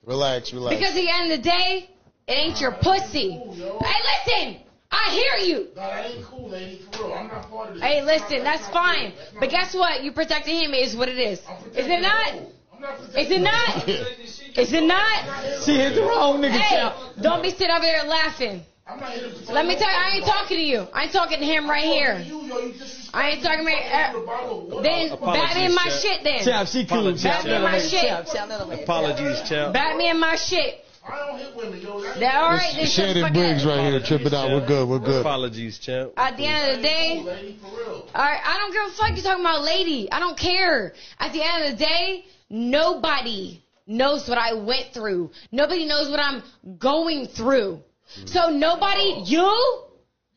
[0.05, 0.75] relax, relax.
[0.75, 1.89] Because at the end of the day,
[2.27, 3.31] It ain't your pussy.
[3.31, 4.57] Hey, listen.
[4.91, 5.67] I hear you.
[5.75, 6.81] That ain't cool, lady.
[6.91, 7.13] For real.
[7.13, 7.83] I'm not part of this.
[7.83, 8.43] Hey, listen.
[8.43, 9.13] That's fine.
[9.39, 10.03] But guess what?
[10.03, 11.39] You protecting him is what it is.
[11.39, 12.33] Is it not?
[13.15, 13.87] Is it not?
[13.87, 15.63] Is it not?
[15.63, 16.89] She hit the wrong nigga, Hey,
[17.21, 18.61] don't be sitting over there laughing.
[18.87, 20.87] Let me tell you, I ain't talking to you.
[20.93, 22.23] I ain't talking to him right here.
[23.13, 26.45] I ain't talking to Then bat me in my Apologies, shit then.
[26.45, 28.35] Champ, she cool, Bat me in my Champ, shit.
[28.35, 28.51] champ,
[28.81, 29.73] Apologies, champ.
[29.73, 30.85] Bat me in my shit.
[31.05, 32.01] I don't hit women, yo.
[32.01, 32.75] That all right?
[32.75, 34.01] Then shut the Shannon fuck Briggs right here.
[34.01, 34.51] Trip it out.
[34.51, 34.87] We're good.
[34.89, 35.21] We're good.
[35.21, 36.11] Apologies, champ.
[36.17, 37.57] At the end of the day,
[38.15, 40.09] all right, I don't give a fuck you talking about lady.
[40.11, 40.93] I don't care.
[41.19, 45.31] At the end of the day, nobody knows what I went through.
[45.51, 46.43] Nobody knows what I'm
[46.77, 47.81] going through.
[48.25, 49.83] So nobody, you,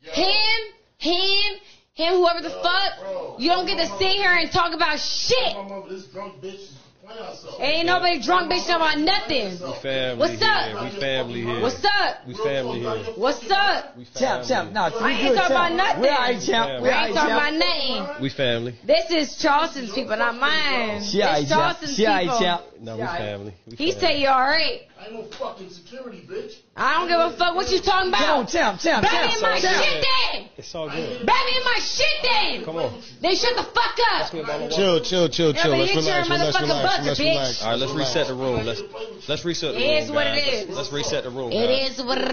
[0.01, 1.53] him, him,
[1.93, 5.55] him, whoever the fuck, you don't get to sit here and talk about shit.
[5.89, 7.59] This drunk bitch is playing herself.
[7.59, 9.51] Ain't nobody drunk bitch talking about nothing.
[9.59, 10.51] We family What's here.
[10.51, 10.93] up?
[10.93, 11.61] We family here.
[11.61, 12.27] What's up?
[12.27, 13.13] We family here.
[13.15, 13.95] What's up?
[14.15, 16.01] Champ, champ, nah, I ain't talking about nothing.
[16.01, 16.83] We alright, champ.
[16.83, 18.21] We ain't talking about nothing.
[18.21, 18.75] We family.
[18.85, 21.01] This is Charleston's people, not mine.
[21.03, 21.49] She This alright, champ.
[21.49, 22.39] Charleston's She alright, people.
[22.39, 22.61] champ.
[22.81, 23.53] No, we family.
[23.67, 23.99] We He family.
[24.07, 24.81] say you alright.
[25.01, 26.53] I ain't no fucking security, bitch.
[26.77, 28.19] I don't give a fuck what you talking about.
[28.21, 29.25] Come on, champ, champ, Bat champ.
[29.27, 29.83] me in my champ.
[29.83, 30.49] shit then.
[30.57, 31.25] It's all good.
[31.25, 32.63] Bat me in my shit then.
[32.65, 33.01] Come on.
[33.19, 34.29] Then shut the fuck up.
[34.71, 35.73] Chill, chill, chill, chill.
[35.73, 36.29] Everybody Let's hit your relax.
[36.29, 36.85] Let's motherfucking relax.
[36.85, 37.25] bucket, Let's bitch.
[37.33, 37.61] relax.
[37.63, 38.63] All right, let's reset the room.
[38.65, 38.81] Let's
[39.27, 40.03] let's reset the It room.
[40.03, 40.53] is what it guys.
[40.69, 40.75] is.
[40.77, 41.51] Let's reset the room.
[41.51, 41.97] It guys.
[41.97, 42.31] is what it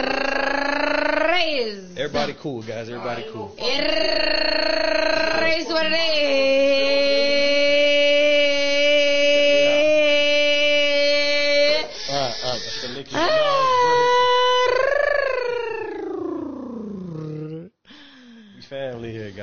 [1.48, 1.96] is.
[1.96, 2.90] Everybody cool, guys.
[2.90, 3.54] Everybody cool.
[3.56, 3.84] It
[5.64, 7.87] is what it is.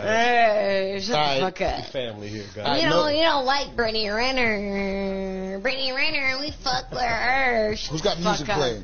[0.05, 1.85] Hey, shut the fuck up.
[1.91, 2.81] family here, guys.
[2.83, 5.59] You know, you don't like Brittany Renner.
[5.59, 7.75] Brittany Renner, we fuck with her.
[7.75, 8.57] Shut Who's got music up.
[8.57, 8.83] playing?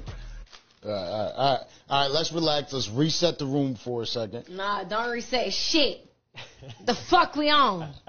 [0.84, 1.68] All right, all right, all right.
[1.90, 2.74] All right, let's relax.
[2.74, 4.46] Let's reset the room for a second.
[4.50, 6.06] Nah, don't reset shit.
[6.86, 7.94] the fuck we on?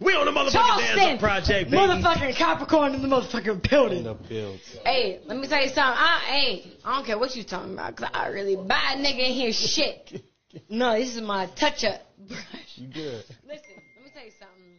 [0.00, 1.76] We on the motherfucking Charleston, dance project, baby.
[1.76, 4.02] motherfucking Capricorn in the motherfucking building.
[4.02, 4.58] the build.
[4.84, 5.80] Hey, let me tell you something.
[5.96, 9.32] I, hey, I don't care what you talking about, cause I really bad nigga in
[9.32, 10.22] here shit.
[10.68, 12.00] No, this is my touch up.
[12.26, 12.40] brush.
[12.76, 13.24] You good?
[13.46, 13.64] Listen,
[13.96, 14.78] let me tell you something.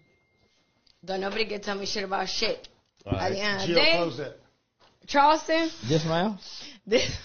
[1.06, 2.68] Don't nobody get tell me shit about shit.
[3.06, 3.43] All At the right.
[3.43, 4.35] end of the Jill, day, close that.
[5.07, 6.38] Charleston, Yes, ma'am.
[6.85, 7.18] this,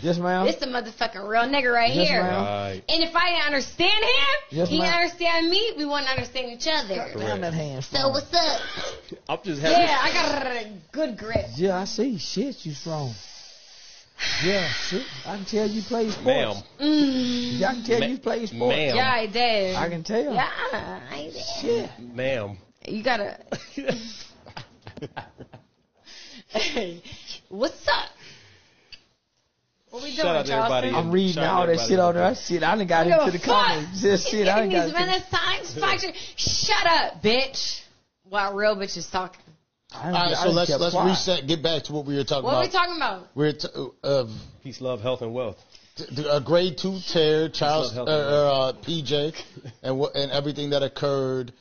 [0.00, 0.46] Yes, ma'am.
[0.46, 2.22] this the motherfucking real nigga right Yes, here.
[2.22, 2.44] ma'am.
[2.44, 2.82] Right.
[2.88, 4.94] And if I didn't understand him, Yes, he ma'am.
[4.94, 7.12] understand me, we wouldn't understand each other.
[7.18, 7.84] Down that hand.
[7.84, 8.60] So what's up?
[9.28, 9.82] I'm just happy.
[9.82, 11.46] Yeah, I got a good grip.
[11.56, 12.18] Yeah, I see.
[12.18, 13.12] Shit, you strong.
[14.44, 15.02] Yeah, shit.
[15.26, 16.26] I can tell you play sports.
[16.26, 16.56] Ma'am.
[16.80, 17.58] Mm.
[17.60, 18.76] Yeah, I can tell Ma- you play sports.
[18.76, 18.96] ma'am.
[18.96, 19.76] Yeah, I did.
[19.76, 20.34] I can tell.
[20.34, 20.48] Yeah,
[21.10, 21.42] I did.
[21.60, 21.90] Shit.
[22.14, 22.58] Ma'am.
[22.86, 23.38] You gotta.
[26.48, 27.02] hey,
[27.48, 28.08] what's up?
[29.90, 30.88] What we Shout doing, out to everybody.
[30.90, 32.34] I'm reading all that shit on there.
[32.34, 33.66] Shit, I done got I don't into the fuck.
[33.66, 34.02] comments.
[34.02, 36.12] Just shit, I done got These into men science faction.
[36.36, 37.80] Shut up, bitch.
[38.28, 39.40] While real bitches talking.
[39.94, 41.46] All right, so let's let's reset.
[41.46, 42.56] Get back to what we were talking about.
[42.56, 43.28] What are we talking about?
[43.34, 43.68] We're t-
[44.04, 44.26] uh,
[44.62, 45.64] peace, love, health, and wealth.
[46.30, 49.34] A grade two tear, Charles, love, uh, uh, PJ,
[49.82, 51.52] and what and everything that occurred.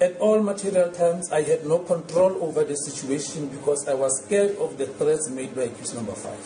[0.00, 4.56] At all material times, I had no control over the situation because I was scared
[4.58, 6.38] of the threats made by accused number five.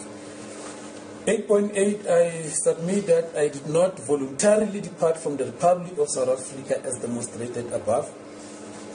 [1.27, 6.83] 8.8, I submit that I did not voluntarily depart from the Republic of South Africa
[6.85, 8.13] as demonstrated above.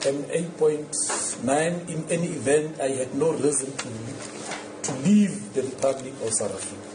[0.06, 4.22] And 8.9, in any event, I had no reason to leave,
[4.82, 6.86] to leave the Republic of South Africa.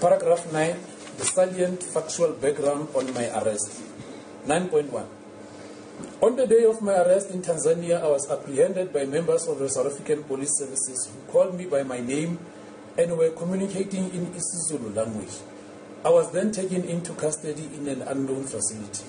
[0.00, 0.76] Paragraph 9,
[1.18, 3.82] the salient factual background on my arrest.
[4.46, 5.06] 9.1.
[6.22, 9.68] On the day of my arrest in Tanzania, I was apprehended by members of the
[9.68, 12.38] South African Police Services who called me by my name
[12.96, 15.36] and were communicating in isiZulu language.
[16.04, 19.04] I was then taken into custody in an unknown facility.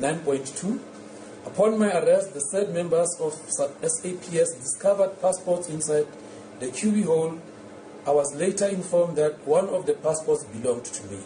[0.00, 0.80] 9.2.
[1.46, 6.06] Upon my arrest, the said members of SAPS discovered passports inside
[6.58, 7.38] the QB hole.
[8.06, 11.20] I was later informed that one of the passports belonged to me.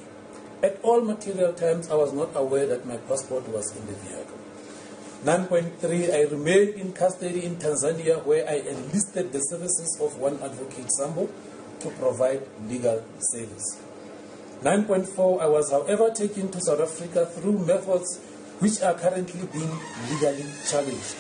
[0.63, 4.39] At all material times, I was not aware that my passport was in the vehicle.
[5.25, 10.91] 9.3 I remained in custody in Tanzania where I enlisted the services of one advocate
[10.93, 11.29] Sambo
[11.81, 13.81] to provide legal service.
[14.63, 18.21] 9.4 I was, however, taken to South Africa through methods
[18.61, 19.73] which are currently being
[20.11, 21.17] legally challenged.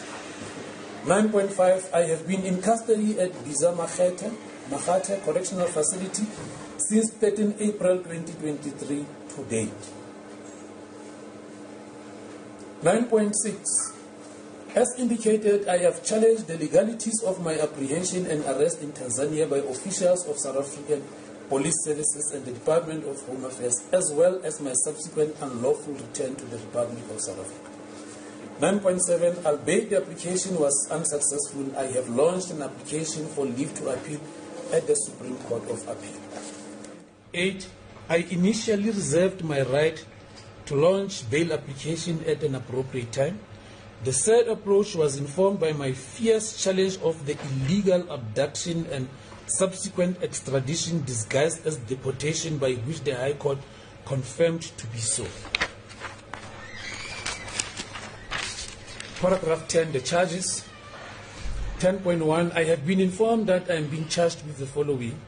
[1.04, 4.32] 9.5 I have been in custody at Bizzah Makhate,
[4.70, 6.24] Makhate Correctional Facility
[6.78, 9.04] since 13 April 2023
[9.36, 9.82] to date.
[12.82, 13.94] 9.6
[14.74, 19.58] As indicated, I have challenged the legalities of my apprehension and arrest in Tanzania by
[19.58, 21.02] officials of South African
[21.48, 26.34] Police Services and the Department of Home Affairs, as well as my subsequent unlawful return
[26.36, 27.70] to the Republic of South Africa.
[28.60, 34.20] 9.7 Albeit the application was unsuccessful, I have launched an application for leave to appeal
[34.72, 36.20] at the Supreme Court of Appeal.
[37.34, 37.68] 8.
[38.08, 40.04] I initially reserved my right
[40.66, 43.40] to launch bail application at an appropriate time.
[44.04, 49.08] The third approach was informed by my fierce challenge of the illegal abduction and
[49.46, 53.58] subsequent extradition disguised as deportation by which the High Court
[54.04, 55.26] confirmed to be so.
[59.20, 60.64] Paragraph 10, the charges.
[61.78, 65.20] 10.1, I have been informed that I am being charged with the following.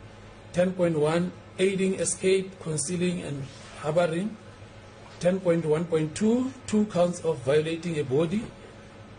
[0.52, 3.44] 10.1, aiding, escape, concealing, and
[3.80, 4.36] harboring.
[5.20, 8.42] 10.1.2, two counts of violating a body.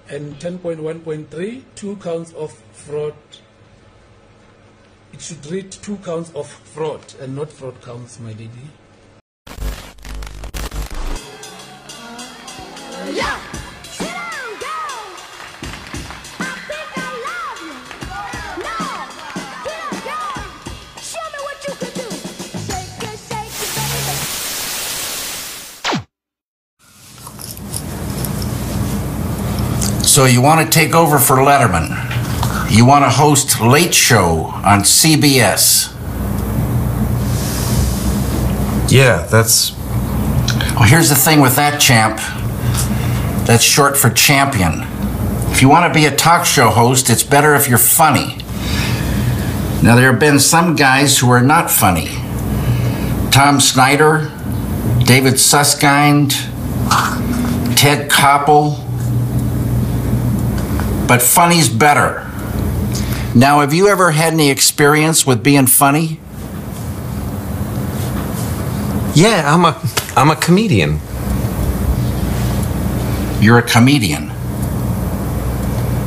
[0.09, 3.13] And 10.1.3, two counts of fraud.
[5.13, 8.49] It should read two counts of fraud and not fraud counts, my lady.
[13.13, 13.57] Yeah.
[30.17, 32.06] So you want to take over for Letterman?
[32.69, 35.93] You want to host Late Show on CBS?
[38.91, 39.75] Yeah, that's.
[40.75, 42.17] Well, here's the thing with that, champ.
[43.47, 44.83] That's short for champion.
[45.51, 48.37] If you want to be a talk show host, it's better if you're funny.
[49.81, 52.09] Now, there have been some guys who are not funny.
[53.31, 54.31] Tom Snyder,
[55.05, 56.31] David Susskind,
[57.77, 58.83] Ted Koppel.
[61.07, 62.26] But funny's better.
[63.37, 66.19] Now, have you ever had any experience with being funny?
[69.13, 69.79] Yeah, I'm a
[70.15, 70.99] I'm a comedian.
[73.39, 74.31] You're a comedian.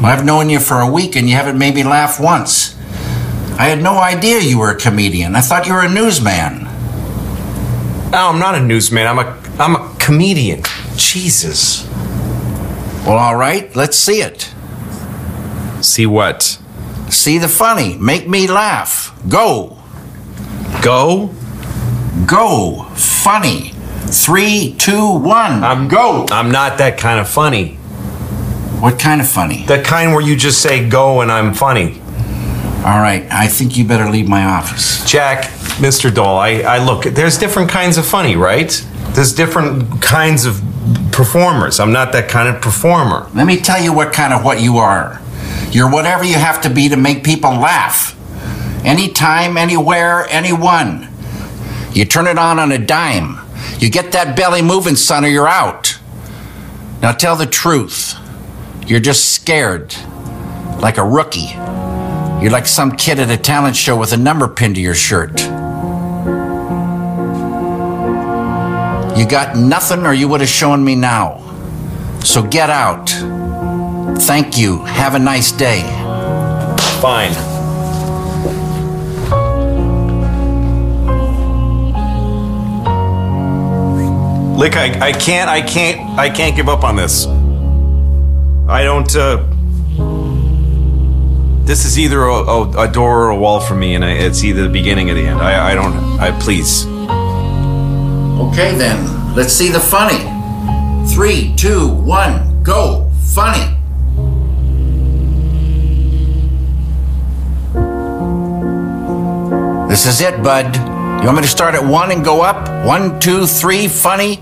[0.02, 2.74] I've known you for a week and you haven't made me laugh once.
[3.60, 5.36] I had no idea you were a comedian.
[5.36, 6.64] I thought you were a newsman.
[8.10, 9.06] No, I'm not a newsman.
[9.06, 10.64] I'm a I'm a comedian.
[10.96, 11.86] Jesus.
[13.06, 14.52] Well, all right, let's see it.
[15.80, 16.60] See what?
[17.10, 17.96] See the funny.
[17.96, 19.14] Make me laugh.
[19.28, 19.76] Go.
[20.82, 21.34] Go?
[22.26, 22.84] Go.
[22.94, 23.72] Funny.
[24.06, 25.62] Three, two, one.
[25.62, 26.26] I'm go.
[26.30, 27.74] I'm not that kind of funny.
[28.80, 29.66] What kind of funny?
[29.66, 32.00] The kind where you just say go and I'm funny.
[32.80, 35.04] All right, I think you better leave my office.
[35.04, 35.50] Jack,
[35.80, 36.12] Mr.
[36.12, 38.70] Dole, I, I look, there's different kinds of funny, right?
[39.10, 40.62] There's different kinds of
[41.12, 41.78] performers.
[41.78, 43.28] I'm not that kind of performer.
[43.34, 45.19] Let me tell you what kind of what you are.
[45.70, 48.16] You're whatever you have to be to make people laugh.
[48.84, 51.08] Anytime, anywhere, anyone.
[51.92, 53.38] You turn it on on a dime.
[53.78, 55.98] You get that belly moving, son, or you're out.
[57.02, 58.14] Now tell the truth.
[58.86, 59.94] You're just scared.
[60.80, 61.50] Like a rookie.
[62.42, 65.40] You're like some kid at a talent show with a number pinned to your shirt.
[69.16, 71.46] You got nothing, or you would have shown me now.
[72.24, 73.10] So get out.
[74.20, 74.84] Thank you.
[74.84, 75.80] Have a nice day.
[77.00, 77.32] Fine.
[84.56, 87.26] Lick, I, I can't, I can't, I can't give up on this.
[88.68, 89.46] I don't, uh.
[91.64, 94.44] This is either a, a, a door or a wall for me, and I, it's
[94.44, 95.40] either the beginning or the end.
[95.40, 96.84] I, I don't, I please.
[98.46, 100.18] Okay then, let's see the funny.
[101.08, 103.10] Three, two, one, go.
[103.34, 103.79] Funny.
[109.90, 110.76] This is it, bud.
[110.76, 112.86] You want me to start at one and go up?
[112.86, 114.40] One, two, three, funny?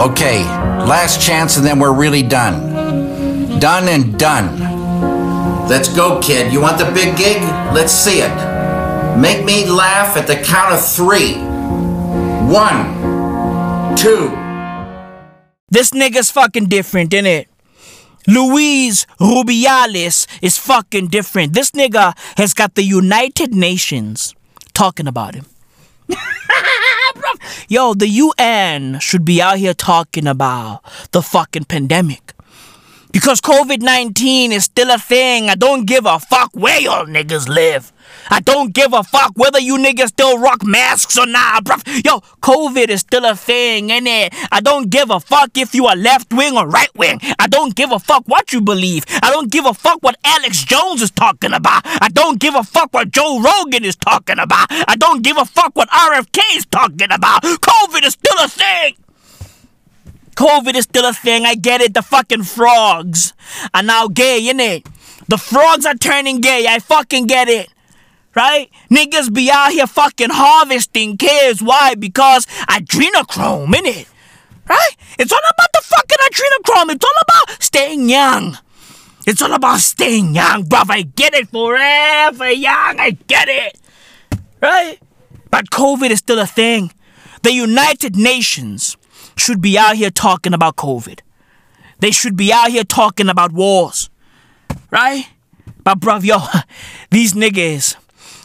[0.00, 0.42] Okay,
[0.88, 3.60] last chance and then we're really done.
[3.60, 5.68] Done and done.
[5.68, 6.50] Let's go, kid.
[6.50, 7.42] You want the big gig?
[7.74, 8.34] Let's see it.
[9.18, 11.34] Make me laugh at the count of three.
[12.50, 14.30] One, two.
[15.68, 17.48] This nigga's fucking different, innit?
[18.26, 21.52] Luis Rubiales is fucking different.
[21.52, 24.34] This nigga has got the United Nations
[24.74, 25.46] talking about him.
[27.68, 30.82] Yo, the UN should be out here talking about
[31.12, 32.35] the fucking pandemic.
[33.16, 35.48] Because COVID 19 is still a thing.
[35.48, 37.90] I don't give a fuck where y'all niggas live.
[38.28, 42.04] I don't give a fuck whether you niggas still rock masks or not, bruv.
[42.04, 44.34] Yo, COVID is still a thing, innit?
[44.52, 47.18] I don't give a fuck if you are left wing or right wing.
[47.38, 49.06] I don't give a fuck what you believe.
[49.22, 51.84] I don't give a fuck what Alex Jones is talking about.
[51.86, 54.66] I don't give a fuck what Joe Rogan is talking about.
[54.70, 57.40] I don't give a fuck what RFK is talking about.
[57.44, 59.05] COVID is still a thing.
[60.36, 61.44] COVID is still a thing.
[61.44, 61.94] I get it.
[61.94, 63.32] The fucking frogs
[63.74, 64.86] are now gay, innit?
[65.28, 66.66] The frogs are turning gay.
[66.68, 67.68] I fucking get it.
[68.34, 68.70] Right?
[68.90, 71.62] Niggas be out here fucking harvesting kids.
[71.62, 71.94] Why?
[71.94, 74.06] Because adrenochrome, innit?
[74.68, 74.96] Right?
[75.18, 76.94] It's all about the fucking adrenochrome.
[76.94, 78.58] It's all about staying young.
[79.26, 80.90] It's all about staying young, bruv.
[80.90, 81.48] I get it.
[81.48, 83.00] Forever young.
[83.00, 83.80] I get it.
[84.60, 84.98] Right?
[85.50, 86.92] But COVID is still a thing.
[87.42, 88.98] The United Nations
[89.36, 91.20] should be out here talking about COVID.
[92.00, 94.10] They should be out here talking about wars.
[94.90, 95.26] Right?
[95.82, 96.38] But bruv, yo,
[97.10, 97.96] these niggas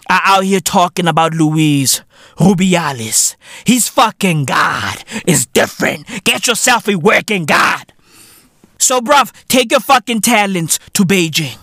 [0.09, 2.01] are out here talking about Luis
[2.37, 3.35] Rubiales.
[3.65, 5.03] He's fucking God.
[5.25, 6.07] It's different.
[6.23, 7.93] Get yourself a working God.
[8.77, 11.57] So, bruv, take your fucking talents to Beijing.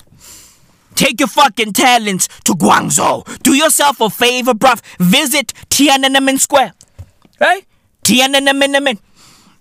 [0.94, 3.42] Take your fucking talents to Guangzhou.
[3.42, 4.80] Do yourself a favor, bruv.
[4.98, 6.74] Visit Tiananmen Square.
[7.40, 7.64] Right?
[8.04, 8.98] Tiananmen.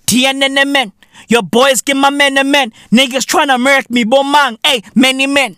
[0.08, 0.94] Tiananmen.
[1.28, 2.72] Your boys give my men and men.
[2.92, 4.58] Niggas trying to murk me, bomang.
[4.66, 5.58] Hey, many men.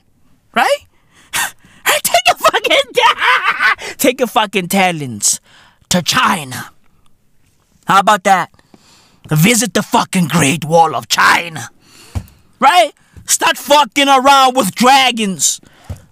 [0.53, 0.79] Right?
[1.85, 2.69] Take your fucking
[3.97, 5.39] take your fucking talents
[5.89, 6.71] to China.
[7.87, 8.51] How about that?
[9.29, 11.69] Visit the fucking Great Wall of China.
[12.59, 12.93] Right?
[13.25, 15.61] Start fucking around with dragons.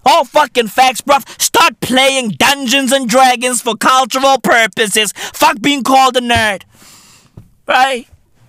[0.04, 1.28] All fucking facts, bruv.
[1.40, 5.12] Start playing Dungeons and Dragons for cultural purposes.
[5.12, 6.62] Fuck being called a nerd.
[7.66, 8.06] Right?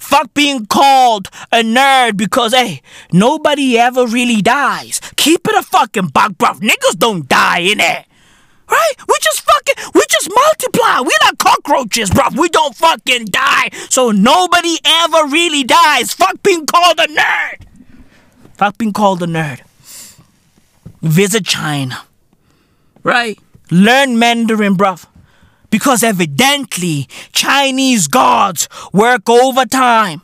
[0.09, 2.81] Fuck being called a nerd because, hey,
[3.11, 4.99] nobody ever really dies.
[5.17, 6.61] Keep it a fucking buck, bruv.
[6.61, 8.05] Niggas don't die in it.
[8.67, 8.93] Right?
[9.07, 11.01] We just fucking, we just multiply.
[11.01, 12.35] We like cockroaches, bruv.
[12.39, 13.69] We don't fucking die.
[13.91, 16.11] So nobody ever really dies.
[16.11, 17.67] Fuck being called a nerd.
[18.55, 19.61] Fuck being called a nerd.
[21.03, 22.01] Visit China.
[23.03, 23.37] Right?
[23.69, 25.05] Learn Mandarin, bruv.
[25.69, 30.21] Because evidently, Chinese gods work overtime.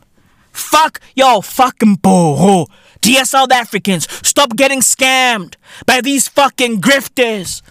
[0.52, 2.68] Fuck, yo, fucking boho.
[3.02, 5.56] Dear South Africans, stop getting scammed
[5.86, 7.62] by these fucking grifters.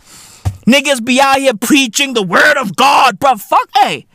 [0.66, 3.40] Niggas be out here preaching the word of God, bruv.
[3.40, 4.06] Fuck, hey,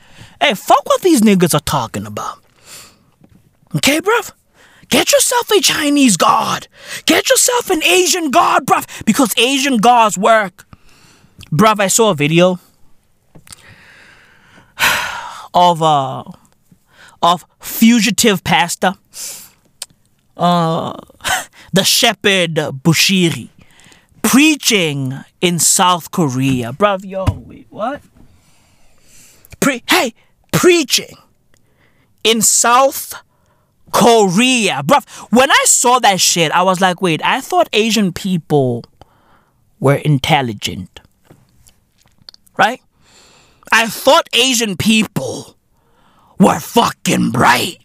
[0.42, 2.40] hey, fuck what these niggas are talking about.
[3.76, 4.32] Okay, bruv?
[4.90, 6.68] Get yourself a Chinese god.
[7.06, 10.66] Get yourself an Asian god, bruv, because Asian gods work.
[11.52, 12.60] Bruv, I saw a video
[15.54, 16.24] of uh
[17.22, 18.94] of fugitive pastor.
[20.38, 20.94] Uh
[21.74, 23.50] the shepherd Bushiri
[24.22, 26.72] preaching in South Korea.
[26.74, 28.02] Bruv, yo, wait, what?
[29.60, 30.14] Pre- hey,
[30.52, 31.16] preaching
[32.24, 33.14] in South
[33.92, 34.82] Korea.
[34.84, 38.84] Bruv, when I saw that shit, I was like, wait, I thought Asian people
[39.80, 41.00] were intelligent.
[42.58, 42.82] Right?
[43.72, 45.56] I thought Asian people
[46.40, 47.78] were fucking bright.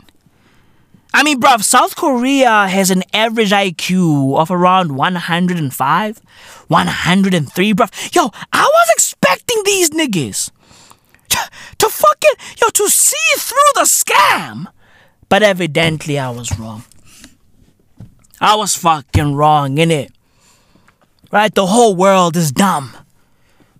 [1.13, 6.23] I mean, bruv, South Korea has an average IQ of around 105,
[6.67, 8.15] 103, bruv.
[8.15, 10.51] Yo, I was expecting these niggas
[11.29, 11.39] to,
[11.79, 14.67] to fucking, yo, to see through the scam.
[15.29, 16.85] But evidently I was wrong.
[18.41, 20.11] I was fucking wrong, innit?
[21.31, 21.55] Right?
[21.55, 22.97] The whole world is dumb.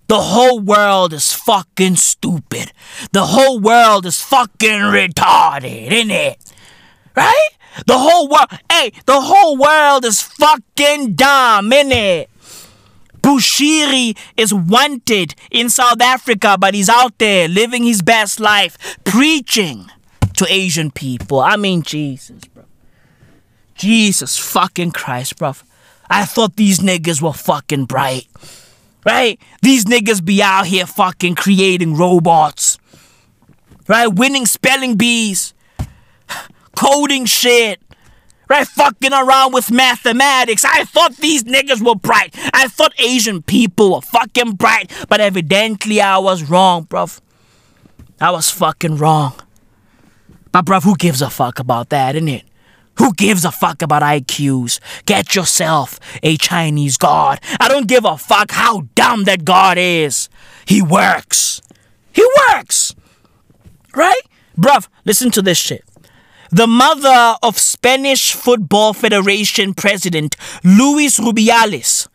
[0.07, 2.71] The whole world is fucking stupid.
[3.11, 6.37] The whole world is fucking retarded, isn't it?
[7.15, 7.49] Right?
[7.87, 12.29] The whole world, hey, the whole world is fucking dumb, isn't it?
[13.21, 19.89] Bushiri is wanted in South Africa, but he's out there living his best life, preaching
[20.37, 21.39] to Asian people.
[21.39, 22.65] I mean, Jesus, bro.
[23.73, 25.53] Jesus fucking Christ, bro.
[26.09, 28.27] I thought these niggas were fucking bright.
[29.05, 29.39] Right?
[29.61, 32.79] These niggas be out here fucking creating robots.
[33.87, 34.07] Right?
[34.07, 35.53] Winning spelling bees.
[36.75, 37.79] Coding shit.
[38.49, 38.67] Right?
[38.67, 40.65] Fucking around with mathematics.
[40.65, 42.35] I thought these niggas were bright.
[42.53, 44.91] I thought Asian people were fucking bright.
[45.07, 47.21] But evidently I was wrong, bruv.
[48.19, 49.33] I was fucking wrong.
[50.51, 52.43] But bruv, who gives a fuck about that, innit?
[52.97, 54.79] Who gives a fuck about IQs?
[55.05, 57.39] Get yourself a Chinese god.
[57.59, 60.29] I don't give a fuck how dumb that god is.
[60.65, 61.61] He works.
[62.13, 62.95] He works.
[63.95, 64.21] Right?
[64.57, 65.83] Bruv, listen to this shit.
[66.51, 72.07] the mother of Spanish Football Federation President Luis Rubiales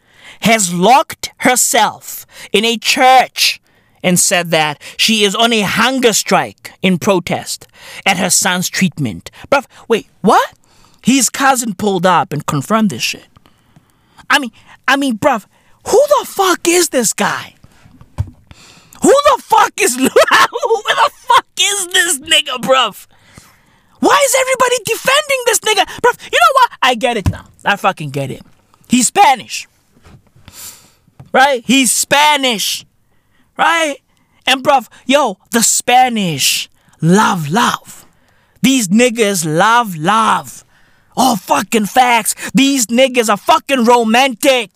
[0.42, 3.60] has locked herself in a church
[4.02, 7.66] and said that she is on a hunger strike in protest
[8.06, 9.30] at her son's treatment.
[9.50, 10.54] Bruv, wait, what?
[11.02, 13.26] His cousin pulled up and confirmed this shit.
[14.28, 14.52] I mean,
[14.86, 15.46] I mean, bruv,
[15.86, 17.54] who the fuck is this guy?
[19.02, 23.06] Who the fuck is who the fuck is this nigga, bruv?
[23.98, 25.84] Why is everybody defending this nigga?
[26.00, 26.70] Bruv, you know what?
[26.82, 27.46] I get it now.
[27.64, 28.42] I fucking get it.
[28.88, 29.68] He's Spanish.
[31.32, 31.62] Right?
[31.64, 32.84] He's Spanish.
[33.56, 33.98] Right?
[34.46, 36.68] And bruv, yo, the Spanish
[37.00, 38.06] love love.
[38.62, 40.64] These niggas love love.
[41.16, 42.34] All fucking facts.
[42.54, 44.70] These niggas are fucking romantic.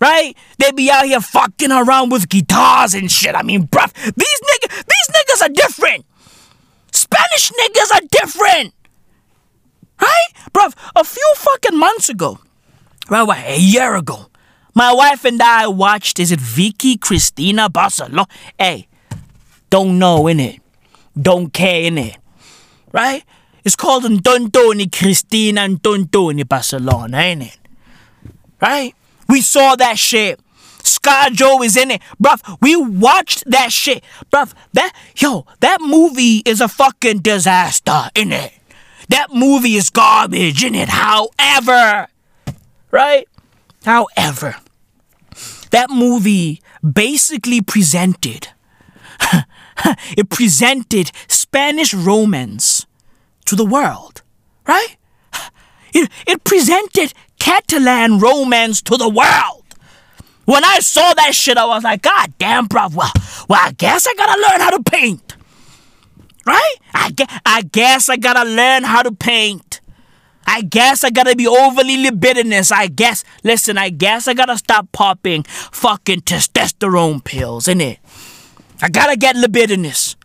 [0.00, 0.36] Right?
[0.58, 3.34] They be out here fucking around with guitars and shit.
[3.34, 6.04] I mean, bruv, these niggas, these niggas are different.
[6.92, 8.74] Spanish niggas are different.
[10.00, 10.28] Right?
[10.52, 12.38] Bruv, a few fucking months ago,
[13.08, 14.26] right, what, a year ago,
[14.74, 18.26] my wife and I watched, is it Vicky Cristina Barcelona?
[18.58, 18.88] Hey,
[19.70, 20.60] don't know, innit?
[21.20, 22.16] Don't care, innit?
[22.92, 23.24] Right?
[23.64, 27.58] It's called Antontoni Cristina Antontoni Barcelona, ain't it?
[28.60, 28.94] Right?
[29.28, 30.38] We saw that shit.
[30.82, 32.02] Scar Joe is in it.
[32.22, 34.04] Bruv, we watched that shit.
[34.30, 38.52] Bruv, that, yo, that movie is a fucking disaster, in it.
[39.08, 40.90] That movie is garbage, in it.
[40.90, 42.08] However,
[42.90, 43.26] right?
[43.86, 44.56] However,
[45.70, 48.48] that movie basically presented,
[50.16, 52.84] it presented Spanish romance
[53.46, 54.22] to the world,
[54.66, 54.96] right?
[55.92, 59.64] It, it presented Catalan romance to the world.
[60.44, 62.88] When I saw that shit, I was like, God damn, bro.
[62.88, 63.12] Well,
[63.48, 65.36] well, I guess I gotta learn how to paint.
[66.46, 66.74] Right?
[66.92, 67.12] I,
[67.46, 69.80] I guess I gotta learn how to paint.
[70.46, 72.70] I guess I gotta be overly libidinous.
[72.70, 77.98] I guess, listen, I guess I gotta stop popping fucking testosterone pills, innit?
[78.82, 80.16] I gotta get libidinous.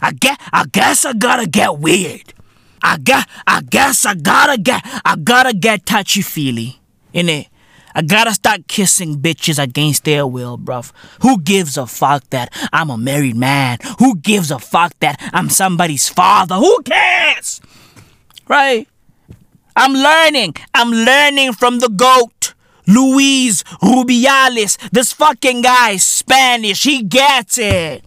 [0.00, 2.34] I get, I guess I gotta get weird.
[2.82, 6.80] I got, I guess I gotta get, I gotta get touchy feely,
[7.12, 7.48] in it.
[7.94, 10.92] I gotta start kissing bitches against their will, bruv.
[11.20, 13.78] Who gives a fuck that I'm a married man?
[13.98, 16.54] Who gives a fuck that I'm somebody's father?
[16.54, 17.60] Who cares?
[18.48, 18.88] Right?
[19.76, 20.56] I'm learning.
[20.74, 22.54] I'm learning from the goat.
[22.86, 24.76] Luis Rubiales.
[24.90, 26.82] This fucking guy is Spanish.
[26.84, 28.04] He gets it.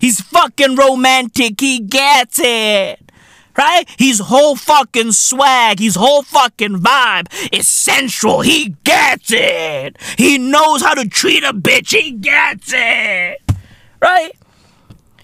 [0.00, 1.60] He's fucking romantic.
[1.60, 3.07] He gets it.
[3.58, 3.88] Right?
[3.98, 8.42] His whole fucking swag, his whole fucking vibe is sensual.
[8.42, 9.96] He gets it.
[10.16, 11.90] He knows how to treat a bitch.
[11.90, 13.42] He gets it.
[14.00, 14.30] Right?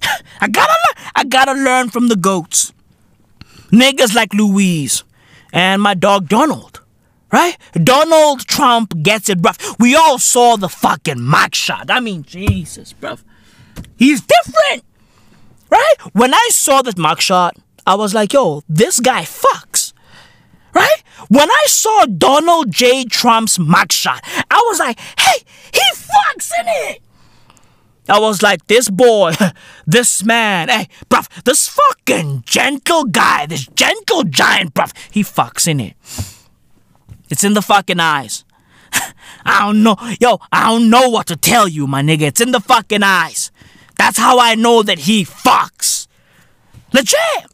[0.40, 0.74] I gotta.
[1.14, 2.72] I gotta learn from the goats.
[3.70, 5.04] Niggas like Luis
[5.52, 6.80] and my dog Donald.
[7.32, 7.56] Right?
[7.72, 9.76] Donald Trump gets it, bruv.
[9.78, 11.88] We all saw the fucking mock shot.
[11.88, 13.22] I mean, Jesus, bruv.
[13.96, 14.84] He's different.
[15.70, 15.94] Right?
[16.12, 17.52] When I saw that mugshot,
[17.86, 19.92] I was like, yo, this guy fucks.
[20.74, 21.02] Right?
[21.28, 23.04] When I saw Donald J.
[23.04, 24.20] Trump's mugshot,
[24.50, 27.02] I was like, hey, he fucks in it.
[28.08, 29.32] I was like, this boy,
[29.86, 35.80] this man, hey, bruv, this fucking gentle guy, this gentle giant, bruv, he fucks in
[35.80, 35.94] it.
[37.30, 38.44] It's in the fucking eyes.
[39.46, 42.22] I don't know, yo, I don't know what to tell you, my nigga.
[42.22, 43.50] It's in the fucking eyes.
[43.96, 46.06] That's how I know that he fucks.
[46.92, 47.46] Legit.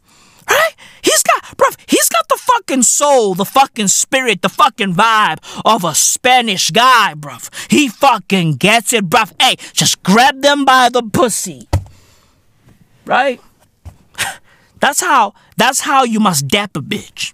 [0.51, 0.75] Right?
[1.01, 5.83] He's got, bruv, he's got the fucking soul, the fucking spirit, the fucking vibe of
[5.83, 7.49] a Spanish guy, bruv.
[7.71, 9.33] He fucking gets it, bruv.
[9.41, 11.67] Hey, just grab them by the pussy.
[13.05, 13.39] Right?
[14.79, 17.33] That's how, that's how you must dap a bitch.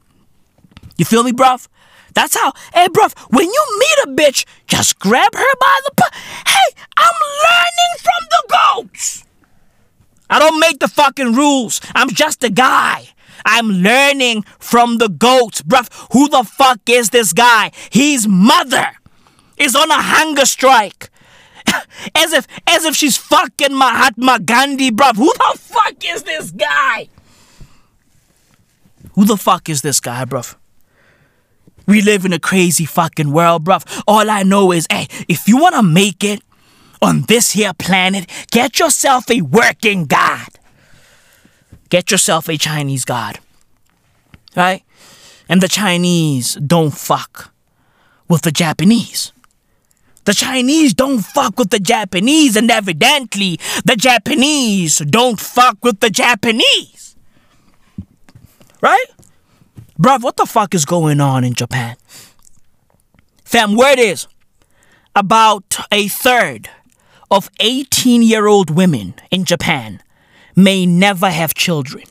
[0.98, 1.68] You feel me, bruv?
[2.14, 6.18] That's how, hey, bruv, when you meet a bitch, just grab her by the pu-
[6.48, 7.14] Hey, I'm
[7.46, 9.24] learning from the goats.
[10.30, 11.82] I don't make the fucking rules.
[11.96, 13.10] I'm just a guy.
[13.46, 15.90] I'm learning from the goats, bruv.
[16.12, 17.72] Who the fuck is this guy?
[17.92, 18.88] His mother
[19.58, 21.10] is on a hunger strike.
[22.16, 25.16] as if as if she's fucking Mahatma Gandhi, bruv.
[25.16, 27.10] Who the fuck is this guy?
[29.14, 30.56] Who the fuck is this guy, bruv?
[31.88, 34.04] We live in a crazy fucking world, bruv.
[34.08, 36.42] All I know is, hey, if you wanna make it
[37.02, 40.48] on this here planet, get yourself a working god.
[41.90, 43.40] Get yourself a Chinese god.
[44.56, 44.84] Right?
[45.48, 47.54] And the Chinese don't fuck
[48.28, 49.32] with the Japanese.
[50.26, 56.10] The Chinese don't fuck with the Japanese, and evidently, the Japanese don't fuck with the
[56.10, 57.16] Japanese.
[58.82, 59.06] Right?
[59.98, 61.96] Bruv, what the fuck is going on in Japan?
[63.46, 64.28] Fam, word is
[65.16, 66.70] about a third
[67.30, 70.02] of 18 year old women in Japan
[70.56, 72.04] may never have children.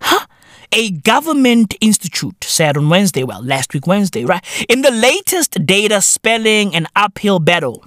[0.00, 0.26] Huh?
[0.72, 4.44] A government institute said on Wednesday, well, last week, Wednesday, right?
[4.68, 7.84] In the latest data spelling an uphill battle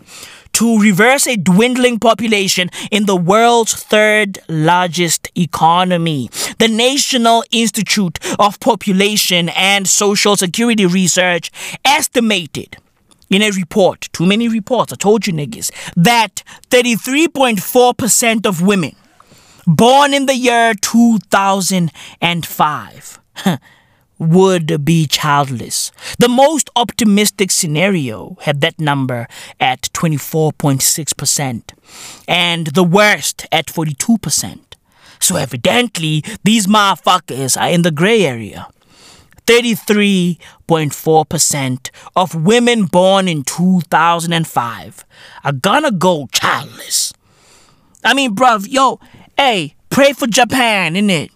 [0.54, 6.30] to reverse a dwindling population in the world's third largest economy.
[6.60, 11.52] The National Institute of Population and Social Security Research
[11.86, 12.78] estimated
[13.30, 18.96] in a report, too many reports, I told you niggas, that 33.4% of women
[19.66, 23.20] born in the year 2005
[24.20, 25.92] would be childless.
[26.18, 29.28] The most optimistic scenario had that number
[29.60, 31.62] at 24.6%,
[32.28, 34.60] and the worst at 42%.
[35.20, 38.68] So evidently, these motherfuckers are in the gray area.
[39.48, 45.06] 33.4% of women born in 2005
[45.44, 47.14] are gonna go childless.
[48.04, 49.00] I mean, bruv, yo,
[49.38, 51.32] hey, pray for Japan, innit?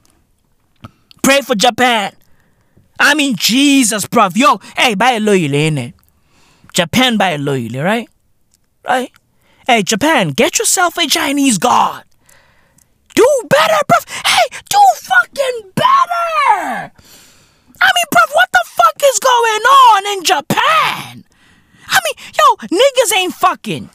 [1.24, 2.14] Pray for Japan.
[3.00, 4.36] I mean, Jesus, bruv.
[4.36, 5.94] Yo, hey, buy a loyal, innit?
[6.74, 8.08] Japan buy a loyal, right?
[8.86, 9.12] Right?
[9.68, 12.04] Hey, Japan, get yourself a Chinese god.
[13.16, 14.06] Do better, bruv.
[14.26, 16.92] Hey, do fucking better.
[17.82, 21.26] I mean, bruv, what the fuck is going on in Japan?
[21.88, 23.90] I mean, yo, niggas ain't fucking,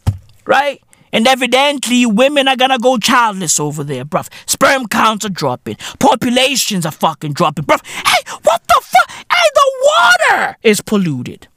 [0.45, 0.83] right?
[1.13, 4.29] And evidently, women are gonna go childless over there, bruv.
[4.47, 5.77] Sperm counts are dropping.
[5.99, 7.85] Populations are fucking dropping, bruv.
[7.87, 9.11] Hey, what the fuck?
[9.33, 11.49] Hey, the water is polluted.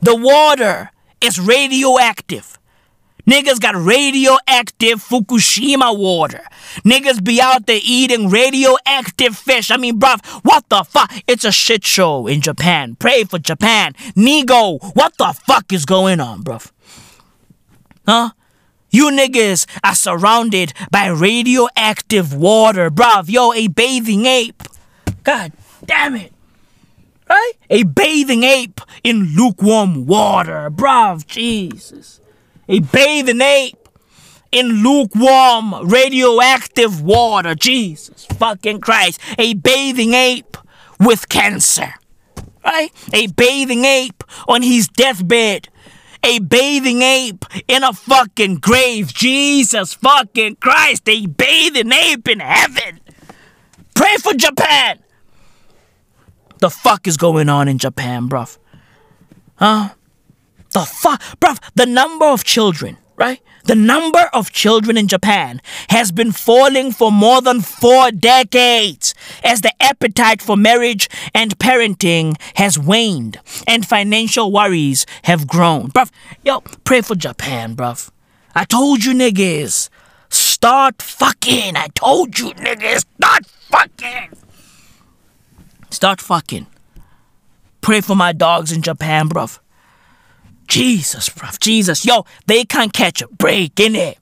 [0.00, 0.90] The water
[1.20, 2.58] is radioactive.
[3.26, 6.42] Niggas got radioactive Fukushima water.
[6.84, 9.70] Niggas be out there eating radioactive fish.
[9.70, 11.12] I mean, bruv, what the fuck?
[11.26, 12.96] It's a shit show in Japan.
[12.96, 13.94] Pray for Japan.
[14.14, 16.70] Nigo, what the fuck is going on, bruv?
[18.06, 18.30] Huh?
[18.90, 23.28] You niggas are surrounded by radioactive water, bruv.
[23.28, 24.62] Yo, a bathing ape.
[25.24, 25.52] God
[25.84, 26.32] damn it.
[27.28, 27.52] Right?
[27.70, 31.26] A bathing ape in lukewarm water, bruv.
[31.26, 32.20] Jesus.
[32.68, 33.88] A bathing ape
[34.52, 37.54] in lukewarm radioactive water.
[37.54, 39.20] Jesus fucking Christ.
[39.38, 40.56] A bathing ape
[41.00, 41.94] with cancer.
[42.64, 42.90] Right?
[43.12, 45.68] A bathing ape on his deathbed.
[46.22, 49.12] A bathing ape in a fucking grave.
[49.12, 51.06] Jesus fucking Christ.
[51.08, 53.00] A bathing ape in heaven.
[53.94, 55.00] Pray for Japan.
[56.60, 58.56] The fuck is going on in Japan, bruv?
[59.56, 59.90] Huh?
[60.74, 61.22] The fuck?
[61.38, 63.40] Bruv, the number of children, right?
[63.66, 69.14] The number of children in Japan has been falling for more than four decades
[69.44, 73.38] as the appetite for marriage and parenting has waned
[73.68, 75.90] and financial worries have grown.
[75.92, 76.10] Bruv,
[76.44, 78.10] yo, pray for Japan, bruv.
[78.54, 79.88] I told you niggas,
[80.28, 81.76] start fucking.
[81.76, 84.30] I told you niggas, start fucking.
[85.90, 86.66] Start fucking.
[87.80, 89.60] Pray for my dogs in Japan, bruv.
[90.66, 91.58] Jesus, bruv.
[91.60, 92.04] Jesus.
[92.04, 94.16] Yo, they can't catch a break, innit?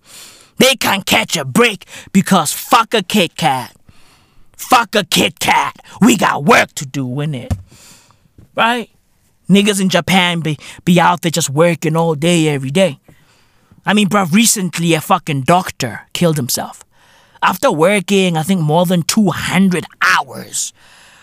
[0.59, 3.75] They can't catch a break because fuck a Kit Kat.
[4.57, 5.77] Fuck a Kit Kat.
[6.01, 7.57] We got work to do, innit?
[8.55, 8.91] Right?
[9.49, 12.99] Niggas in Japan be, be out there just working all day, every day.
[13.85, 16.85] I mean, bruv, recently a fucking doctor killed himself.
[17.43, 20.73] After working, I think, more than 200 hours.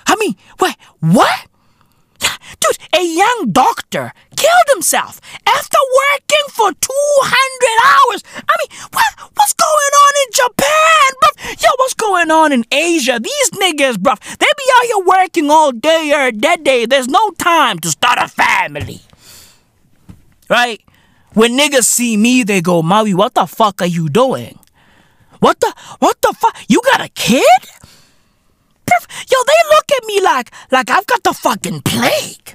[0.05, 1.48] I mean, wait, what?
[2.59, 6.83] Dude, a young doctor killed himself after working for 200
[7.85, 8.23] hours.
[8.35, 9.05] I mean, what,
[9.35, 11.63] what's going on in Japan, bruv?
[11.63, 13.19] Yo, what's going on in Asia?
[13.21, 16.85] These niggas, bruv, they be out here working all day or that day.
[16.85, 19.01] There's no time to start a family.
[20.49, 20.81] Right?
[21.33, 24.57] When niggas see me, they go, Maui, what the fuck are you doing?
[25.39, 26.57] What the, what the fuck?
[26.67, 27.43] You got a kid?
[29.29, 32.45] Yo, they look at me like like I've got the fucking plague.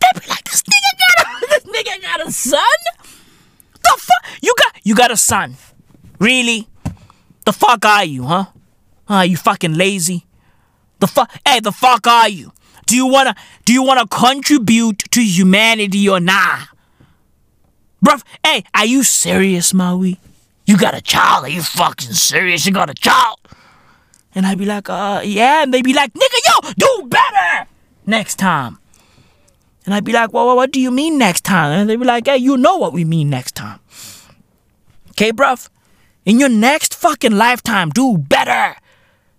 [0.00, 2.80] They be like, this nigga got a this nigga got a son?
[3.72, 5.56] The fuck you got you got a son.
[6.18, 6.68] Really?
[7.44, 8.46] The fuck are you, huh?
[9.08, 10.26] Are you fucking lazy?
[11.00, 12.52] The fuck hey, the fuck are you?
[12.86, 13.34] Do you wanna
[13.64, 16.60] do you wanna contribute to humanity or nah?
[18.04, 20.18] Bruv, hey, are you serious, Maui?
[20.66, 21.44] You got a child?
[21.44, 22.66] Are you fucking serious?
[22.66, 23.38] You got a child?
[24.34, 25.62] And I'd be like, uh, yeah.
[25.62, 27.68] And they'd be like, nigga, yo, do better
[28.06, 28.78] next time.
[29.84, 31.72] And I'd be like, well, what do you mean next time?
[31.72, 33.80] And they'd be like, hey, you know what we mean next time.
[35.10, 35.68] Okay, bruv?
[36.24, 38.76] In your next fucking lifetime, do better.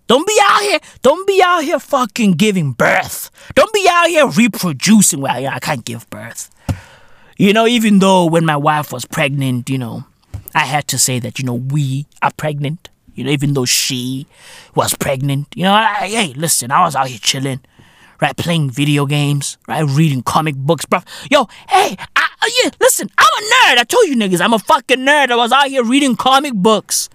[0.08, 0.80] Don't be out here.
[1.02, 3.32] Don't be out here fucking giving birth.
[3.56, 5.22] Don't be out here reproducing.
[5.22, 6.50] Well, yeah, I can't give birth.
[7.38, 10.04] You know, even though when my wife was pregnant, you know,
[10.54, 12.90] I had to say that, you know, we are pregnant.
[13.14, 14.28] You know, even though she
[14.76, 15.48] was pregnant.
[15.56, 17.62] You know, I, hey, listen, I was out here chilling,
[18.22, 18.36] right?
[18.36, 19.86] Playing video games, right?
[19.88, 21.00] Reading comic books, bro.
[21.30, 23.80] Yo, hey, I, uh, yeah, listen, I'm a nerd.
[23.80, 25.32] I told you niggas, I'm a fucking nerd.
[25.32, 27.10] I was out here reading comic books,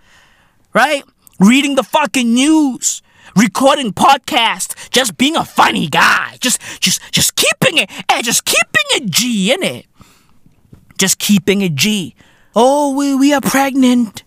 [0.73, 1.03] right?
[1.41, 3.03] Reading the fucking news
[3.37, 8.85] recording podcasts, just being a funny guy, just just just keeping it, hey, just keeping
[8.97, 9.87] a G in it,
[10.99, 12.15] just keeping a G.
[12.55, 14.25] Oh, we we are pregnant.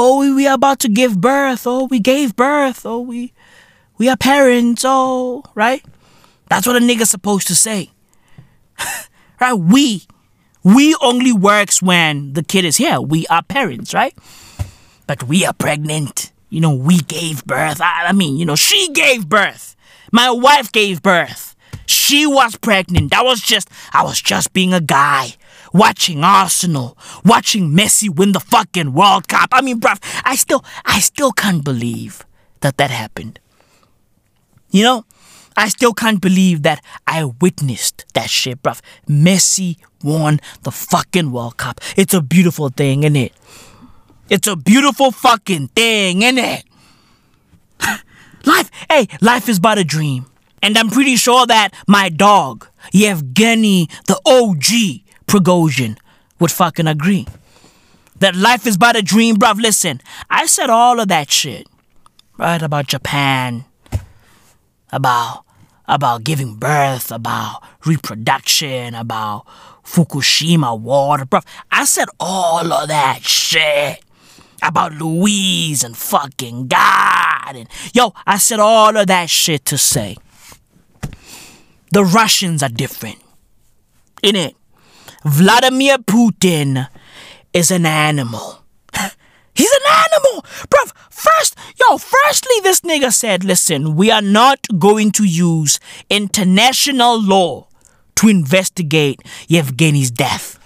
[0.00, 1.66] Oh, we, we are about to give birth.
[1.66, 2.86] Oh, we gave birth.
[2.86, 3.32] Oh, we
[3.96, 4.84] we are parents.
[4.86, 5.84] Oh, right?
[6.48, 7.90] That's what a nigga's supposed to say.
[9.40, 9.54] right?
[9.54, 10.06] We.
[10.62, 13.00] We only works when the kid is here.
[13.00, 14.16] We are parents, right?
[15.08, 16.30] But we are pregnant.
[16.48, 17.80] You know, we gave birth.
[17.80, 19.74] I, I mean, you know, she gave birth.
[20.12, 21.56] My wife gave birth.
[21.86, 23.12] She was pregnant.
[23.12, 25.34] I was just, I was just being a guy
[25.72, 29.50] watching Arsenal, watching Messi win the fucking World Cup.
[29.52, 32.24] I mean, bruv, I still, I still can't believe
[32.60, 33.40] that that happened.
[34.70, 35.04] You know,
[35.56, 38.80] I still can't believe that I witnessed that shit, bruv.
[39.08, 41.80] Messi won the fucking World Cup.
[41.96, 43.32] It's a beautiful thing, isn't it?
[44.30, 46.64] It's a beautiful fucking thing, isn't it?
[48.44, 50.26] life, hey, life is but a dream.
[50.62, 55.98] And I'm pretty sure that my dog, Yevgeny the OG Prigozhin,
[56.40, 57.26] would fucking agree.
[58.18, 59.60] That life is but a dream, bruv.
[59.60, 61.68] Listen, I said all of that shit,
[62.36, 62.60] right?
[62.60, 63.64] About Japan,
[64.90, 65.44] about
[65.86, 69.46] about giving birth, about reproduction, about
[69.84, 71.44] Fukushima water, bruv.
[71.70, 74.02] I said all of that shit
[74.62, 77.54] about Luis and fucking God.
[77.54, 80.16] And yo, I said all of that shit to say
[81.92, 83.18] the Russians are different.
[84.22, 84.56] In it,
[85.24, 86.88] Vladimir Putin
[87.52, 88.62] is an animal.
[89.54, 90.42] He's an animal!
[90.68, 97.20] Bruv, first, yo, firstly, this nigga said, listen, we are not going to use international
[97.20, 97.66] law
[98.16, 100.60] to investigate Yevgeny's death.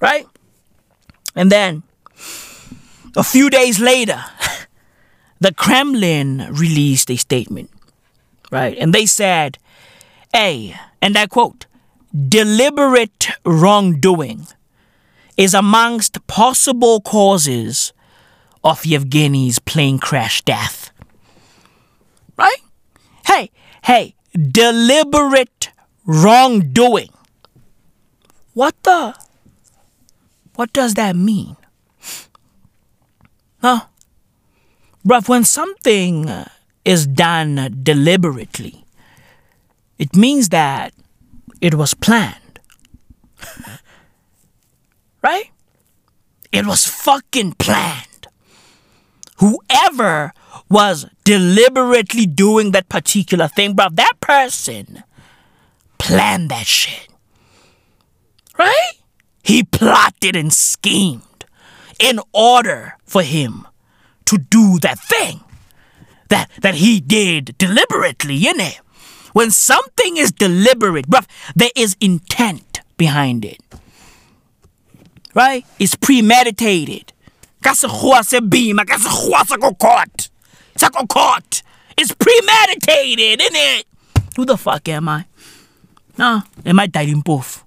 [0.00, 0.26] Right?
[1.34, 1.82] And then,
[3.16, 4.22] a few days later,
[5.40, 7.70] the Kremlin released a statement.
[8.50, 8.76] Right?
[8.76, 9.56] And they said,
[10.32, 11.64] hey, and I quote,
[12.12, 14.46] deliberate wrongdoing
[15.36, 17.92] is amongst possible causes
[18.62, 20.90] of Yevgeny's plane crash death.
[22.36, 22.62] Right?
[23.26, 23.50] Hey,
[23.84, 25.70] hey, deliberate
[26.04, 27.10] wrongdoing.
[28.54, 29.14] What the?
[30.56, 31.56] What does that mean?
[33.62, 33.86] Huh?
[35.06, 36.28] Bruv, when something
[36.84, 38.84] is done deliberately,
[39.98, 40.92] it means that
[41.60, 42.60] it was planned.
[45.22, 45.50] right?
[46.52, 48.28] It was fucking planned.
[49.38, 50.32] Whoever
[50.68, 55.04] was deliberately doing that particular thing, bro, that person
[55.98, 57.08] planned that shit.
[58.58, 58.92] Right?
[59.42, 61.44] He plotted and schemed
[61.98, 63.66] in order for him
[64.26, 65.40] to do that thing
[66.28, 68.70] that, that he did deliberately, know.
[69.32, 73.60] When something is deliberate, bruv, there is intent behind it.
[75.34, 75.64] Right?
[75.78, 77.12] It's premeditated.
[77.64, 77.84] It's
[82.14, 83.86] premeditated, isn't it?
[84.36, 85.26] Who the fuck am I?
[86.16, 86.40] Huh?
[86.64, 87.62] Am I Dali Mpofu?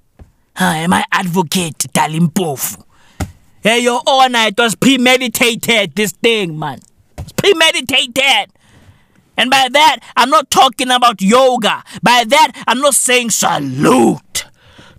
[0.56, 0.66] Huh?
[0.66, 2.84] Am I advocate Dali Mpofu?
[3.62, 6.80] Hey, your honor, it was premeditated, this thing, man.
[7.18, 8.52] It's premeditated.
[9.38, 11.84] And by that, I'm not talking about yoga.
[12.02, 14.46] By that, I'm not saying salute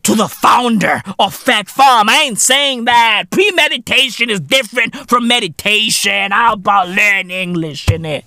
[0.03, 2.09] to the founder of Phat Farm.
[2.09, 3.31] I ain't saying that.
[3.31, 6.33] Premeditation is different from meditation.
[6.33, 8.25] How about learn English in it?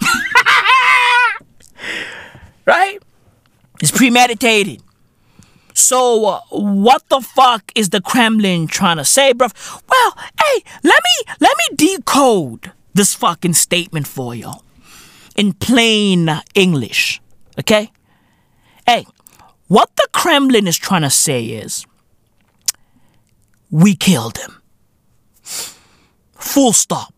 [2.66, 2.98] right?
[3.80, 4.82] It's premeditated.
[5.72, 9.82] So, uh, what the fuck is the Kremlin trying to say, bruv?
[9.88, 14.64] Well, hey, let me let me decode this fucking statement for y'all
[15.40, 17.18] in plain English.
[17.58, 17.90] Okay?
[18.86, 19.06] Hey,
[19.68, 21.86] what the Kremlin is trying to say is
[23.70, 24.60] we killed him.
[26.34, 27.14] Full stop.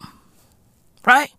[1.04, 1.32] Right?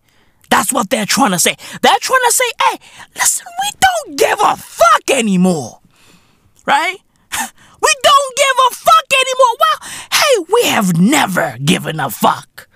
[0.49, 1.55] That's what they're trying to say.
[1.81, 2.77] They're trying to say, hey,
[3.15, 5.79] listen, we don't give a fuck anymore.
[6.65, 6.97] Right?
[7.83, 9.55] We don't give a fuck anymore.
[9.59, 12.69] Well, hey, we have never given a fuck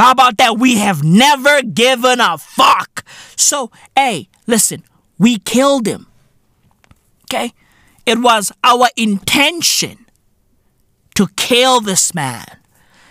[0.00, 0.56] How about that?
[0.56, 3.04] We have never given a fuck.
[3.36, 4.82] So, hey, listen,
[5.18, 6.06] we killed him.
[7.24, 7.52] Okay?
[8.06, 10.06] It was our intention
[11.16, 12.46] to kill this man.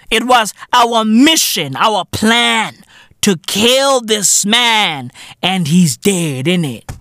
[0.09, 2.77] It was our mission, our plan
[3.21, 5.11] to kill this man,
[5.43, 6.91] and he's dead, in it.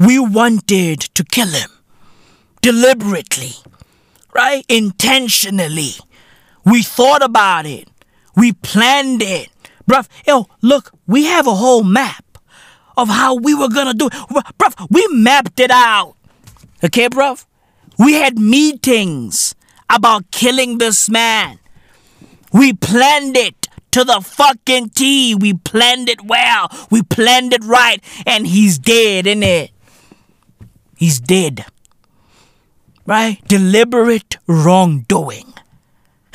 [0.00, 1.68] We wanted to kill him
[2.62, 3.52] deliberately,
[4.32, 4.64] right?
[4.70, 5.92] Intentionally.
[6.64, 7.90] We thought about it.
[8.36, 9.48] We planned it.
[9.88, 12.38] Bruv, yo, look, we have a whole map
[12.96, 14.12] of how we were gonna do it.
[14.12, 16.14] Bruv, we mapped it out.
[16.82, 17.44] Okay, bruv?
[17.98, 19.54] We had meetings
[19.88, 21.58] about killing this man.
[22.52, 25.34] We planned it to the fucking T.
[25.34, 26.68] We planned it well.
[26.90, 28.02] We planned it right.
[28.26, 29.70] And he's dead, in it?
[30.96, 31.64] He's dead.
[33.06, 33.40] Right?
[33.46, 35.54] Deliberate wrongdoing.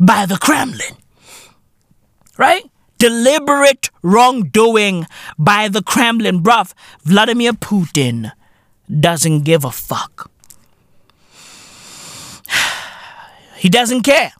[0.00, 0.96] By the Kremlin.
[2.38, 2.64] Right?
[2.98, 5.06] Deliberate wrongdoing
[5.38, 6.42] by the Kremlin.
[6.42, 6.72] Bruv,
[7.04, 8.32] Vladimir Putin
[8.88, 10.30] doesn't give a fuck.
[13.56, 14.32] He doesn't care.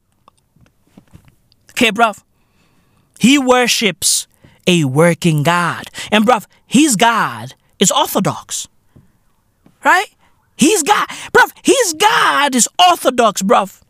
[1.73, 2.23] Okay, bruv.
[3.19, 4.27] He worships
[4.67, 5.85] a working God.
[6.11, 8.67] And, bruv, his God is Orthodox.
[9.85, 10.09] Right?
[10.57, 11.07] He's God.
[11.33, 13.81] Bruv, his God is Orthodox, bruv.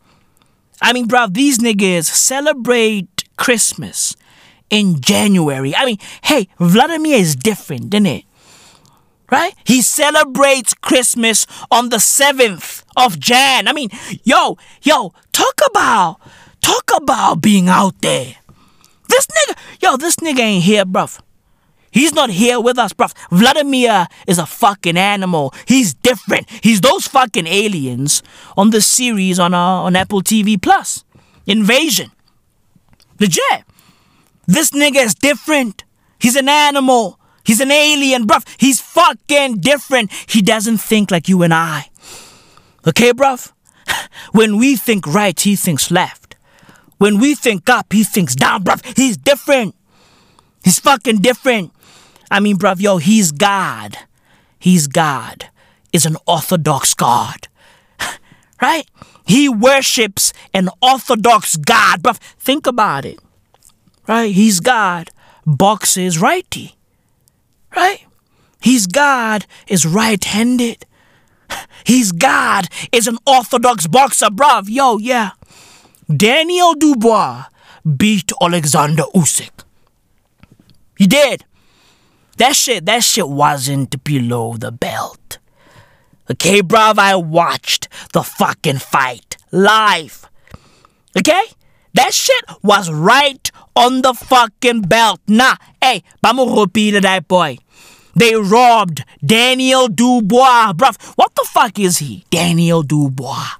[0.81, 4.15] I mean, bruv, these niggas celebrate Christmas
[4.69, 5.75] in January.
[5.75, 8.25] I mean, hey, Vladimir is different, isn't it?
[9.29, 9.53] Right?
[9.65, 13.67] He celebrates Christmas on the 7th of Jan.
[13.67, 13.89] I mean,
[14.23, 16.19] yo, yo, talk about,
[16.61, 18.35] talk about being out there.
[19.07, 21.21] This nigga, yo, this nigga ain't here, bruv.
[21.91, 23.13] He's not here with us, bruv.
[23.29, 25.53] Vladimir is a fucking animal.
[25.67, 26.49] He's different.
[26.61, 28.23] He's those fucking aliens
[28.57, 31.03] on the series on uh, on Apple TV Plus.
[31.45, 32.11] Invasion.
[33.19, 33.63] Legit.
[34.47, 35.83] This nigga is different.
[36.19, 37.19] He's an animal.
[37.43, 38.47] He's an alien, bruv.
[38.57, 40.11] He's fucking different.
[40.27, 41.89] He doesn't think like you and I.
[42.87, 43.51] Okay, bruv?
[44.31, 46.35] When we think right, he thinks left.
[46.97, 48.85] When we think up, he thinks down, bruv.
[48.95, 49.75] He's different.
[50.63, 51.73] He's fucking different.
[52.31, 53.97] I mean, bruv, yo, he's God.
[54.57, 55.49] He's God.
[55.91, 57.49] Is an Orthodox God.
[58.61, 58.87] right?
[59.27, 62.17] He worships an Orthodox God, bruv.
[62.39, 63.19] Think about it.
[64.07, 64.33] Right?
[64.33, 65.09] He's God.
[65.45, 66.77] Boxes righty.
[67.75, 68.05] Right?
[68.61, 70.85] He's God is right handed.
[71.83, 74.65] He's God is an orthodox boxer, bruv.
[74.67, 75.31] Yo, yeah.
[76.15, 77.45] Daniel Dubois
[77.97, 79.63] beat Alexander Usyk.
[80.97, 81.43] He did.
[82.41, 85.37] That shit, that shit wasn't below the belt.
[86.31, 90.27] Okay, bruv, I watched the fucking fight live.
[91.15, 91.43] Okay?
[91.93, 95.19] That shit was right on the fucking belt.
[95.27, 97.59] Nah, hey, vamos repeat that boy.
[98.15, 100.73] They robbed Daniel Dubois.
[100.73, 102.25] Bruv, what the fuck is he?
[102.31, 103.59] Daniel Dubois.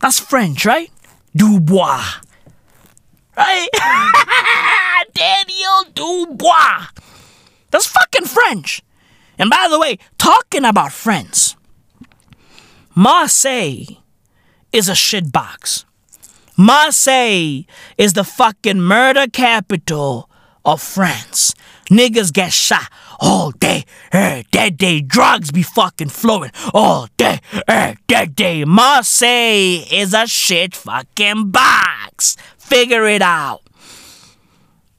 [0.00, 0.90] That's French, right?
[1.34, 2.20] Dubois.
[3.34, 3.68] Right?
[5.14, 6.88] Daniel Dubois.
[7.70, 8.82] That's fucking French.
[9.38, 11.56] And by the way, talking about France,
[12.94, 13.84] Marseille
[14.72, 15.84] is a shitbox.
[16.56, 17.62] Marseille
[17.96, 20.28] is the fucking murder capital
[20.64, 21.54] of France.
[21.88, 22.90] Niggas get shot
[23.20, 24.70] all day, every day.
[24.70, 28.64] Day, Drugs be fucking flowing all day, every day.
[28.64, 32.36] Marseille is a shit fucking box.
[32.58, 33.62] Figure it out.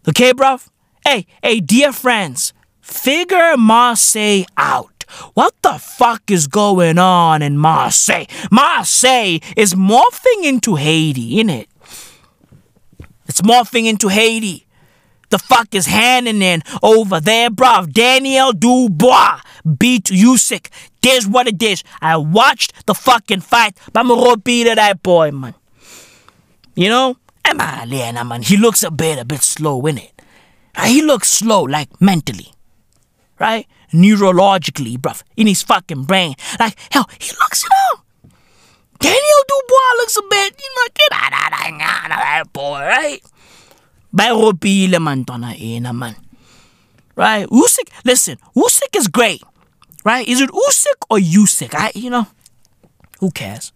[0.08, 0.70] Okay, bruv?
[1.06, 2.54] Hey, hey, dear friends,
[2.90, 5.06] figure Marseille out.
[5.34, 8.26] What the fuck is going on in Marseille?
[8.52, 11.68] Marseille is morphing into Haiti, innit?
[13.28, 14.66] It's morphing into Haiti.
[15.30, 17.94] The fuck is in over there, bruv?
[17.94, 19.42] Daniel Dubois
[19.78, 20.70] beat Usyk.
[21.02, 21.84] There's what it is.
[22.02, 25.54] I watched the fucking fight, but I'm gonna beat that boy, man.
[26.76, 27.18] You know?
[27.46, 28.42] Emalena, man.
[28.42, 30.12] He looks a bit, a bit slow, innit?
[30.76, 32.54] Ah, he looks slow, like mentally.
[33.40, 33.68] Right?
[33.94, 35.24] Neurologically, bruv.
[35.38, 36.36] In his fucking brain.
[36.60, 38.04] Like, hell, he looks, you know.
[39.00, 43.22] Daniel Dubois looks a bit, you know, get out of that boy, right?
[44.14, 46.16] Bayropile man tona ena eh, man.
[47.16, 47.48] Right?
[47.48, 49.44] Usyk, listen, Usyk is great.
[50.04, 50.28] Right?
[50.28, 51.74] Is it Usyk or Usyk?
[51.74, 52.28] I, you know,
[53.20, 53.72] who cares?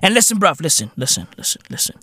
[0.00, 1.96] And listen, bruv, listen, listen, listen, listen.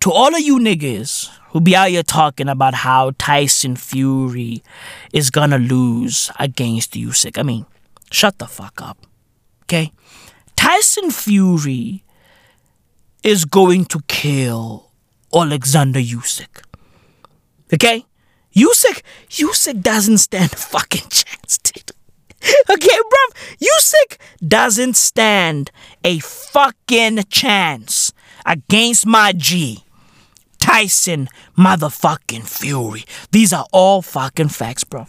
[0.00, 4.62] To all of you niggas who be out here talking about how Tyson Fury
[5.12, 7.66] is gonna lose against Usyk, I mean,
[8.10, 8.98] shut the fuck up.
[9.64, 9.92] Okay?
[10.54, 12.04] Tyson Fury
[13.22, 14.90] is going to kill
[15.34, 16.62] Alexander Usyk.
[17.72, 18.04] Okay?
[18.54, 21.90] Usyk, Usyk doesn't stand a fucking chance, dude.
[22.70, 25.70] Okay, bruv, Usyk doesn't stand
[26.04, 28.12] a fucking chance
[28.46, 29.82] against my G.
[30.58, 31.28] Tyson
[31.58, 33.04] motherfucking Fury.
[33.32, 35.06] These are all fucking facts, bro.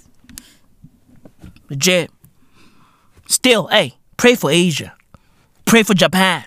[1.69, 2.11] Legit.
[3.27, 4.95] Still, hey, pray for Asia.
[5.65, 6.43] Pray for Japan.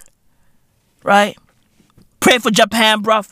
[1.02, 1.36] Right?
[2.20, 3.22] Pray for Japan, bro.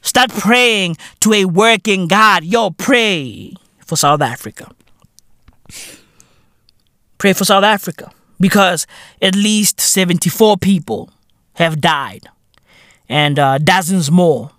[0.00, 2.44] Start praying to a working God.
[2.44, 3.54] Yo, pray
[3.84, 4.70] for South Africa.
[7.18, 8.86] Pray for South Africa because
[9.22, 11.10] at least 74 people
[11.54, 12.28] have died
[13.08, 14.50] and uh, dozens more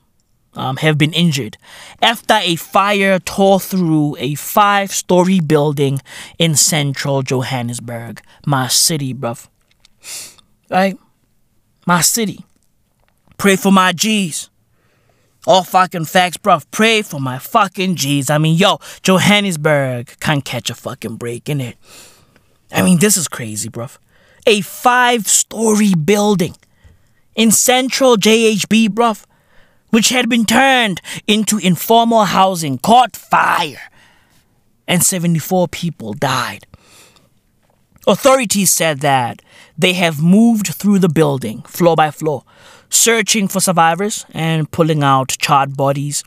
[0.55, 1.57] um, have been injured
[2.01, 6.01] after a fire tore through a five story building
[6.39, 9.47] in central Johannesburg, my city, bruv.
[10.69, 10.97] Right?
[11.85, 12.45] My city.
[13.37, 14.49] Pray for my G's.
[15.47, 16.65] All fucking facts, bruv.
[16.71, 18.29] Pray for my fucking G's.
[18.29, 21.77] I mean, yo, Johannesburg can't catch a fucking break in it.
[22.71, 23.97] I mean, this is crazy, bruv.
[24.47, 26.55] A five story building
[27.35, 29.25] in central JHB, bruv,
[29.89, 33.89] which had been turned into informal housing, caught fire,
[34.87, 36.65] and 74 people died.
[38.07, 39.41] Authorities said that
[39.77, 42.43] they have moved through the building, floor by floor,
[42.89, 46.23] searching for survivors and pulling out charred bodies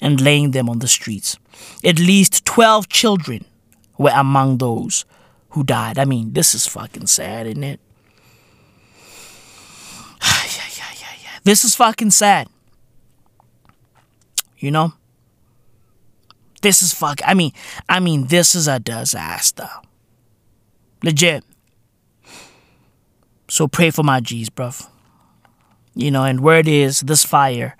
[0.00, 1.38] and laying them on the streets.
[1.84, 3.44] At least 12 children
[3.98, 5.04] were among those
[5.50, 5.98] who died.
[5.98, 7.80] I mean, this is fucking sad, isn't it?
[10.22, 11.37] yeah, yeah, yeah, yeah.
[11.48, 12.46] This is fucking sad.
[14.58, 14.92] You know?
[16.60, 17.20] This is fuck.
[17.24, 17.52] I mean,
[17.88, 19.70] I mean, this is a disaster.
[21.02, 21.42] Legit.
[23.48, 24.90] So pray for my G's, bruv.
[25.94, 27.78] You know, and word is this fire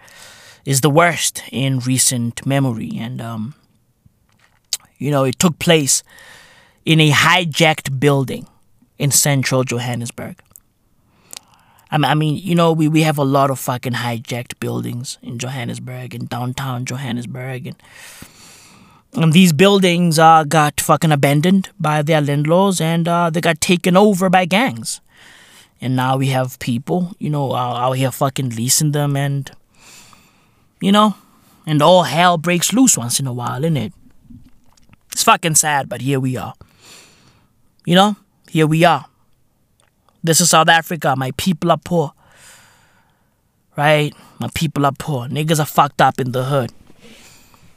[0.64, 2.92] is the worst in recent memory.
[2.96, 3.54] And, um,
[4.96, 6.02] you know, it took place
[6.86, 8.46] in a hijacked building
[8.96, 10.40] in central Johannesburg.
[11.90, 16.14] I mean, you know, we, we have a lot of fucking hijacked buildings in Johannesburg,
[16.14, 17.76] in downtown Johannesburg, and,
[19.14, 23.96] and these buildings uh, got fucking abandoned by their landlords, and uh, they got taken
[23.96, 25.00] over by gangs.
[25.80, 29.50] And now we have people, you know, out here fucking leasing them, and
[30.80, 31.14] you know,
[31.66, 33.92] and all hell breaks loose once in a while, innit?
[35.12, 36.54] It's fucking sad, but here we are.
[37.86, 38.16] You know,
[38.48, 39.06] here we are.
[40.22, 41.14] This is South Africa.
[41.16, 42.12] My people are poor.
[43.76, 44.12] Right?
[44.40, 45.28] My people are poor.
[45.28, 46.72] Niggas are fucked up in the hood.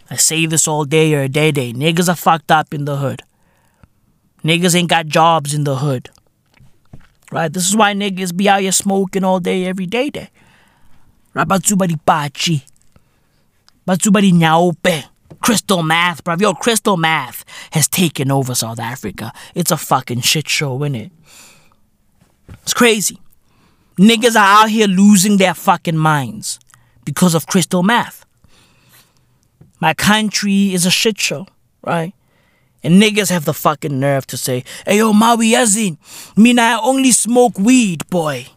[0.09, 1.71] I say this all day or day day.
[1.73, 3.21] Niggas are fucked up in the hood.
[4.43, 6.09] Niggas ain't got jobs in the hood.
[7.31, 7.53] Right?
[7.53, 10.29] This is why niggas be out here smoking all day, every day day.
[11.33, 11.47] Right?
[11.47, 12.63] Batsubari pachi.
[13.87, 15.05] Batsubari nyaope.
[15.39, 16.41] Crystal meth, bruv.
[16.41, 19.31] Yo, crystal meth has taken over South Africa.
[19.55, 21.11] It's a fucking shit show, isn't it?
[22.63, 23.19] It's crazy.
[23.97, 26.59] Niggas are out here losing their fucking minds
[27.05, 28.25] because of crystal meth.
[29.79, 31.47] My country is a shit show,
[31.83, 32.13] right?
[32.83, 35.97] And niggas have the fucking nerve to say, hey yo, Maui Yazin,
[36.37, 38.47] mean I only smoke weed, boy.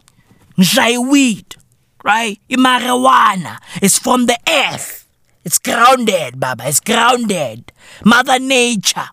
[0.57, 1.55] Njai weed,
[2.03, 2.39] right?
[2.49, 5.07] Marijuana is from the earth.
[5.43, 6.67] It's grounded, Baba.
[6.67, 7.71] It's grounded.
[8.03, 9.09] Mother Nature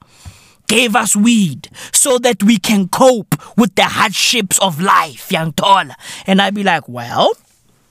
[0.73, 5.95] gave us weed so that we can cope with the hardships of life, young Tola.
[6.27, 7.35] And I'd be like, well,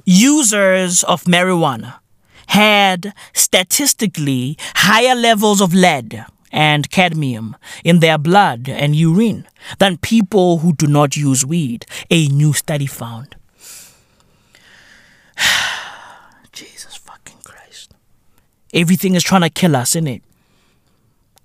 [0.04, 2.00] users of marijuana
[2.48, 9.48] had statistically higher levels of lead and cadmium in their blood and urine
[9.78, 13.36] than people who do not use weed, a new study found.
[16.52, 17.94] Jesus fucking Christ.
[18.74, 20.24] Everything is trying to kill us, isn't it?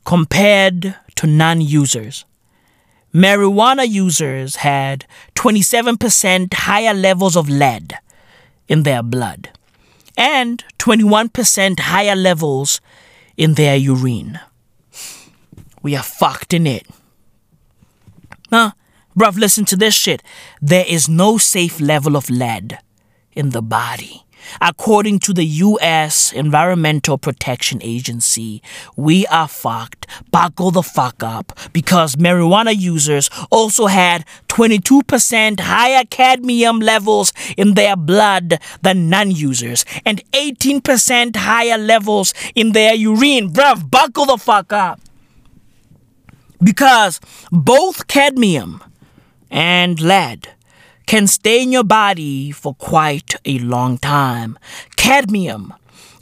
[0.06, 2.24] Compared to non users.
[3.14, 7.94] Marijuana users had 27% higher levels of lead
[8.68, 9.50] in their blood
[10.16, 12.80] and 21% higher levels
[13.36, 14.38] in their urine.
[15.82, 16.86] We are fucked in it.
[18.50, 18.72] Huh?
[19.16, 20.22] Bruv, listen to this shit.
[20.60, 22.78] There is no safe level of lead
[23.32, 24.25] in the body.
[24.60, 26.32] According to the U.S.
[26.32, 28.62] Environmental Protection Agency,
[28.96, 30.06] we are fucked.
[30.30, 37.96] Buckle the fuck up because marijuana users also had 22% higher cadmium levels in their
[37.96, 43.52] blood than non users and 18% higher levels in their urine.
[43.52, 45.00] Bruv, buckle the fuck up.
[46.62, 47.20] Because
[47.52, 48.82] both cadmium
[49.50, 50.55] and lead
[51.06, 54.58] can stay in your body for quite a long time.
[54.96, 55.72] Cadmium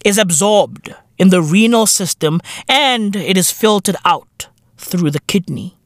[0.04, 5.76] is absorbed in the renal system and it is filtered out through the kidney.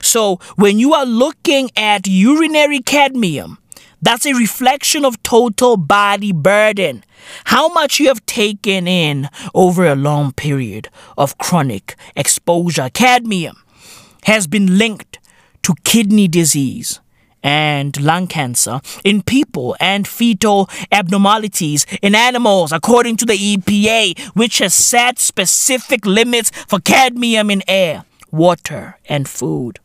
[0.00, 3.58] So when you are looking at urinary cadmium,
[4.00, 7.04] that's a reflection of total body burden.
[7.46, 12.90] How much you have taken in over a long period of chronic exposure.
[12.90, 13.56] Cadmium
[14.24, 15.18] has been linked
[15.62, 17.00] to kidney disease
[17.44, 24.58] and lung cancer in people and fetal abnormalities in animals, according to the EPA, which
[24.58, 29.78] has set specific limits for cadmium in air, water, and food.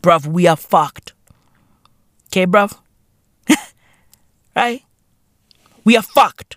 [0.00, 1.12] Bruv, we are fucked.
[2.28, 2.78] Okay, bruv?
[4.56, 4.82] right?
[5.84, 6.56] We are fucked.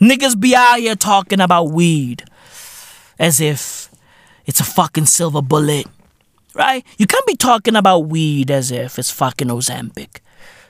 [0.00, 2.24] Niggas be out here talking about weed
[3.18, 3.88] as if
[4.44, 5.86] it's a fucking silver bullet
[6.56, 6.84] right?
[6.98, 10.20] You can't be talking about weed as if it's fucking Ozempic.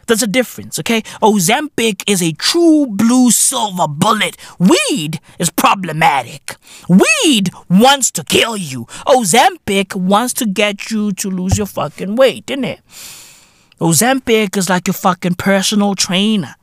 [0.06, 1.02] There's a difference, okay?
[1.20, 4.36] Ozempic is a true blue silver bullet.
[4.58, 6.56] Weed is problematic.
[6.88, 8.84] Weed wants to kill you.
[9.06, 12.80] Ozempic wants to get you to lose your fucking weight, isn't it?
[13.80, 16.54] Ozempic is like your fucking personal trainer.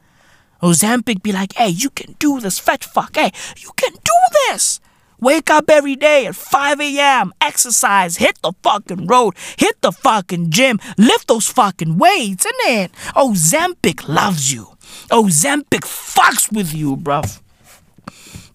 [0.62, 3.18] Ozempic be like, hey, you can do this, fat fuck.
[3.18, 4.18] Hey, you can do
[4.48, 4.80] this.
[5.20, 10.50] Wake up every day at 5 a.m., exercise, hit the fucking road, hit the fucking
[10.50, 12.92] gym, lift those fucking weights, innit?
[13.16, 14.68] Ozempic loves you.
[15.10, 17.42] Ozempic fucks with you, bruv.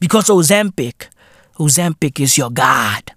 [0.01, 1.09] Because Ozempic,
[1.59, 3.13] Ozempic is your God.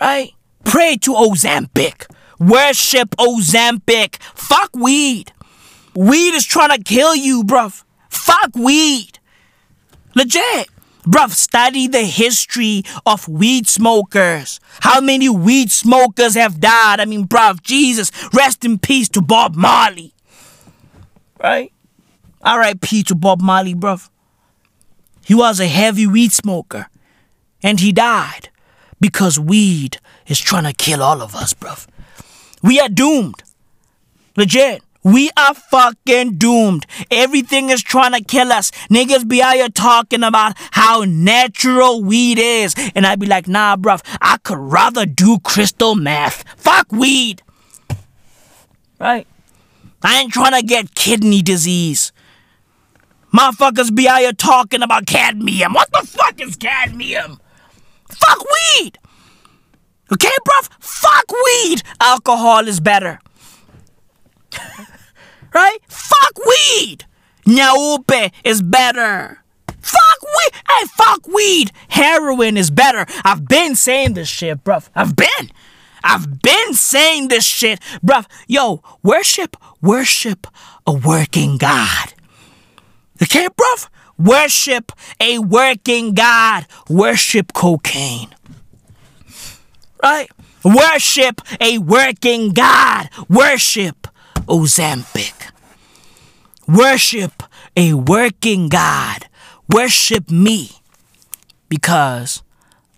[0.00, 0.32] Right?
[0.64, 2.06] Pray to Ozempic.
[2.38, 4.16] Worship Ozempic.
[4.34, 5.32] Fuck weed.
[5.94, 7.84] Weed is trying to kill you, bruv.
[8.08, 9.18] Fuck weed.
[10.14, 10.68] Legit.
[11.02, 14.60] Bruv, study the history of weed smokers.
[14.80, 17.00] How many weed smokers have died?
[17.00, 20.12] I mean, bruv, Jesus, rest in peace to Bob Marley.
[21.42, 21.72] Right?
[22.42, 23.02] R.I.P.
[23.04, 24.10] to Bob Marley, bruv.
[25.24, 26.88] He was a heavy weed smoker.
[27.62, 28.48] And he died
[29.00, 31.86] because weed is trying to kill all of us, bruv.
[32.62, 33.42] We are doomed.
[34.36, 34.82] Legit.
[35.02, 36.86] We are fucking doomed.
[37.10, 38.70] Everything is trying to kill us.
[38.90, 42.74] Niggas be out here talking about how natural weed is.
[42.94, 46.44] And I'd be like, nah, bruv, I could rather do crystal meth.
[46.58, 47.42] Fuck weed.
[48.98, 49.26] Right?
[50.02, 52.12] I ain't trying to get kidney disease.
[53.34, 55.72] Motherfuckers be out here talking about cadmium.
[55.72, 57.40] What the fuck is cadmium?
[58.08, 58.98] Fuck weed.
[60.12, 60.68] Okay, bruv?
[60.80, 61.82] Fuck weed.
[62.00, 63.20] Alcohol is better
[65.54, 65.78] right?
[65.88, 67.04] Fuck weed.
[67.46, 69.42] Nyaope is better.
[69.80, 70.52] Fuck weed.
[70.68, 71.72] Hey, fuck weed.
[71.88, 73.06] Heroin is better.
[73.24, 74.88] I've been saying this shit, bruv.
[74.94, 75.50] I've been.
[76.02, 78.26] I've been saying this shit, bruv.
[78.46, 80.46] Yo, worship, worship
[80.86, 82.14] a working God.
[83.22, 83.88] Okay, bruv?
[84.18, 86.66] Worship a working God.
[86.88, 88.34] Worship cocaine.
[90.02, 90.30] Right?
[90.64, 93.08] Worship a working God.
[93.28, 93.99] Worship
[94.50, 95.52] Ozempic.
[96.66, 97.44] Worship
[97.76, 99.26] a working God.
[99.68, 100.72] Worship me
[101.68, 102.42] because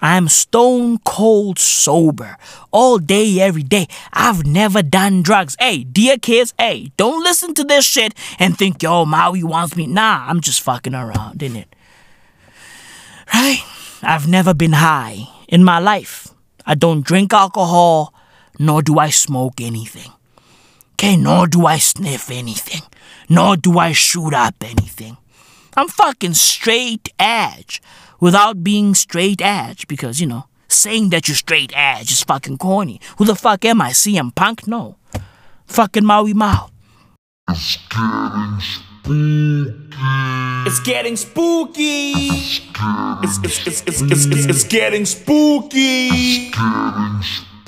[0.01, 2.39] I'm stone cold sober
[2.73, 3.87] all day, every day.
[4.15, 5.55] I've never done drugs.
[5.61, 9.87] Hey, dear kids, hey, don't listen to this shit and think, yo, Maui wants me.
[9.87, 11.77] Nah, I'm just fucking around, in it?
[13.33, 13.63] Right?
[14.03, 16.29] I've never been high in my life.
[16.65, 18.15] I don't drink alcohol,
[18.59, 20.13] nor do I smoke anything.
[20.93, 22.83] Okay, nor do I sniff anything,
[23.29, 25.17] nor do I shoot up anything.
[25.77, 27.83] I'm fucking straight edge
[28.21, 33.01] without being straight edge because, you know, saying that you're straight edge is fucking corny.
[33.19, 33.91] Who the fuck am I?
[33.91, 34.67] CM Punk?
[34.67, 34.97] No.
[35.67, 36.71] Fucking Maui Mao.
[37.49, 39.75] It's getting spooky.
[40.65, 42.13] It's getting spooky.
[43.23, 46.09] it's it's it's it's it's, it's getting spooky.
[46.09, 46.57] It's
[47.19, 47.52] it's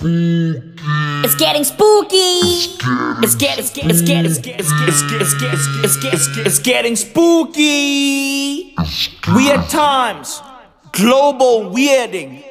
[0.00, 2.16] It's getting spooky.
[2.16, 3.88] It's getting spooky.
[3.88, 4.66] It's getting it's getting
[5.84, 8.74] it's getting it's getting spooky.
[9.28, 10.40] Weird times.
[10.92, 12.42] Global weirding.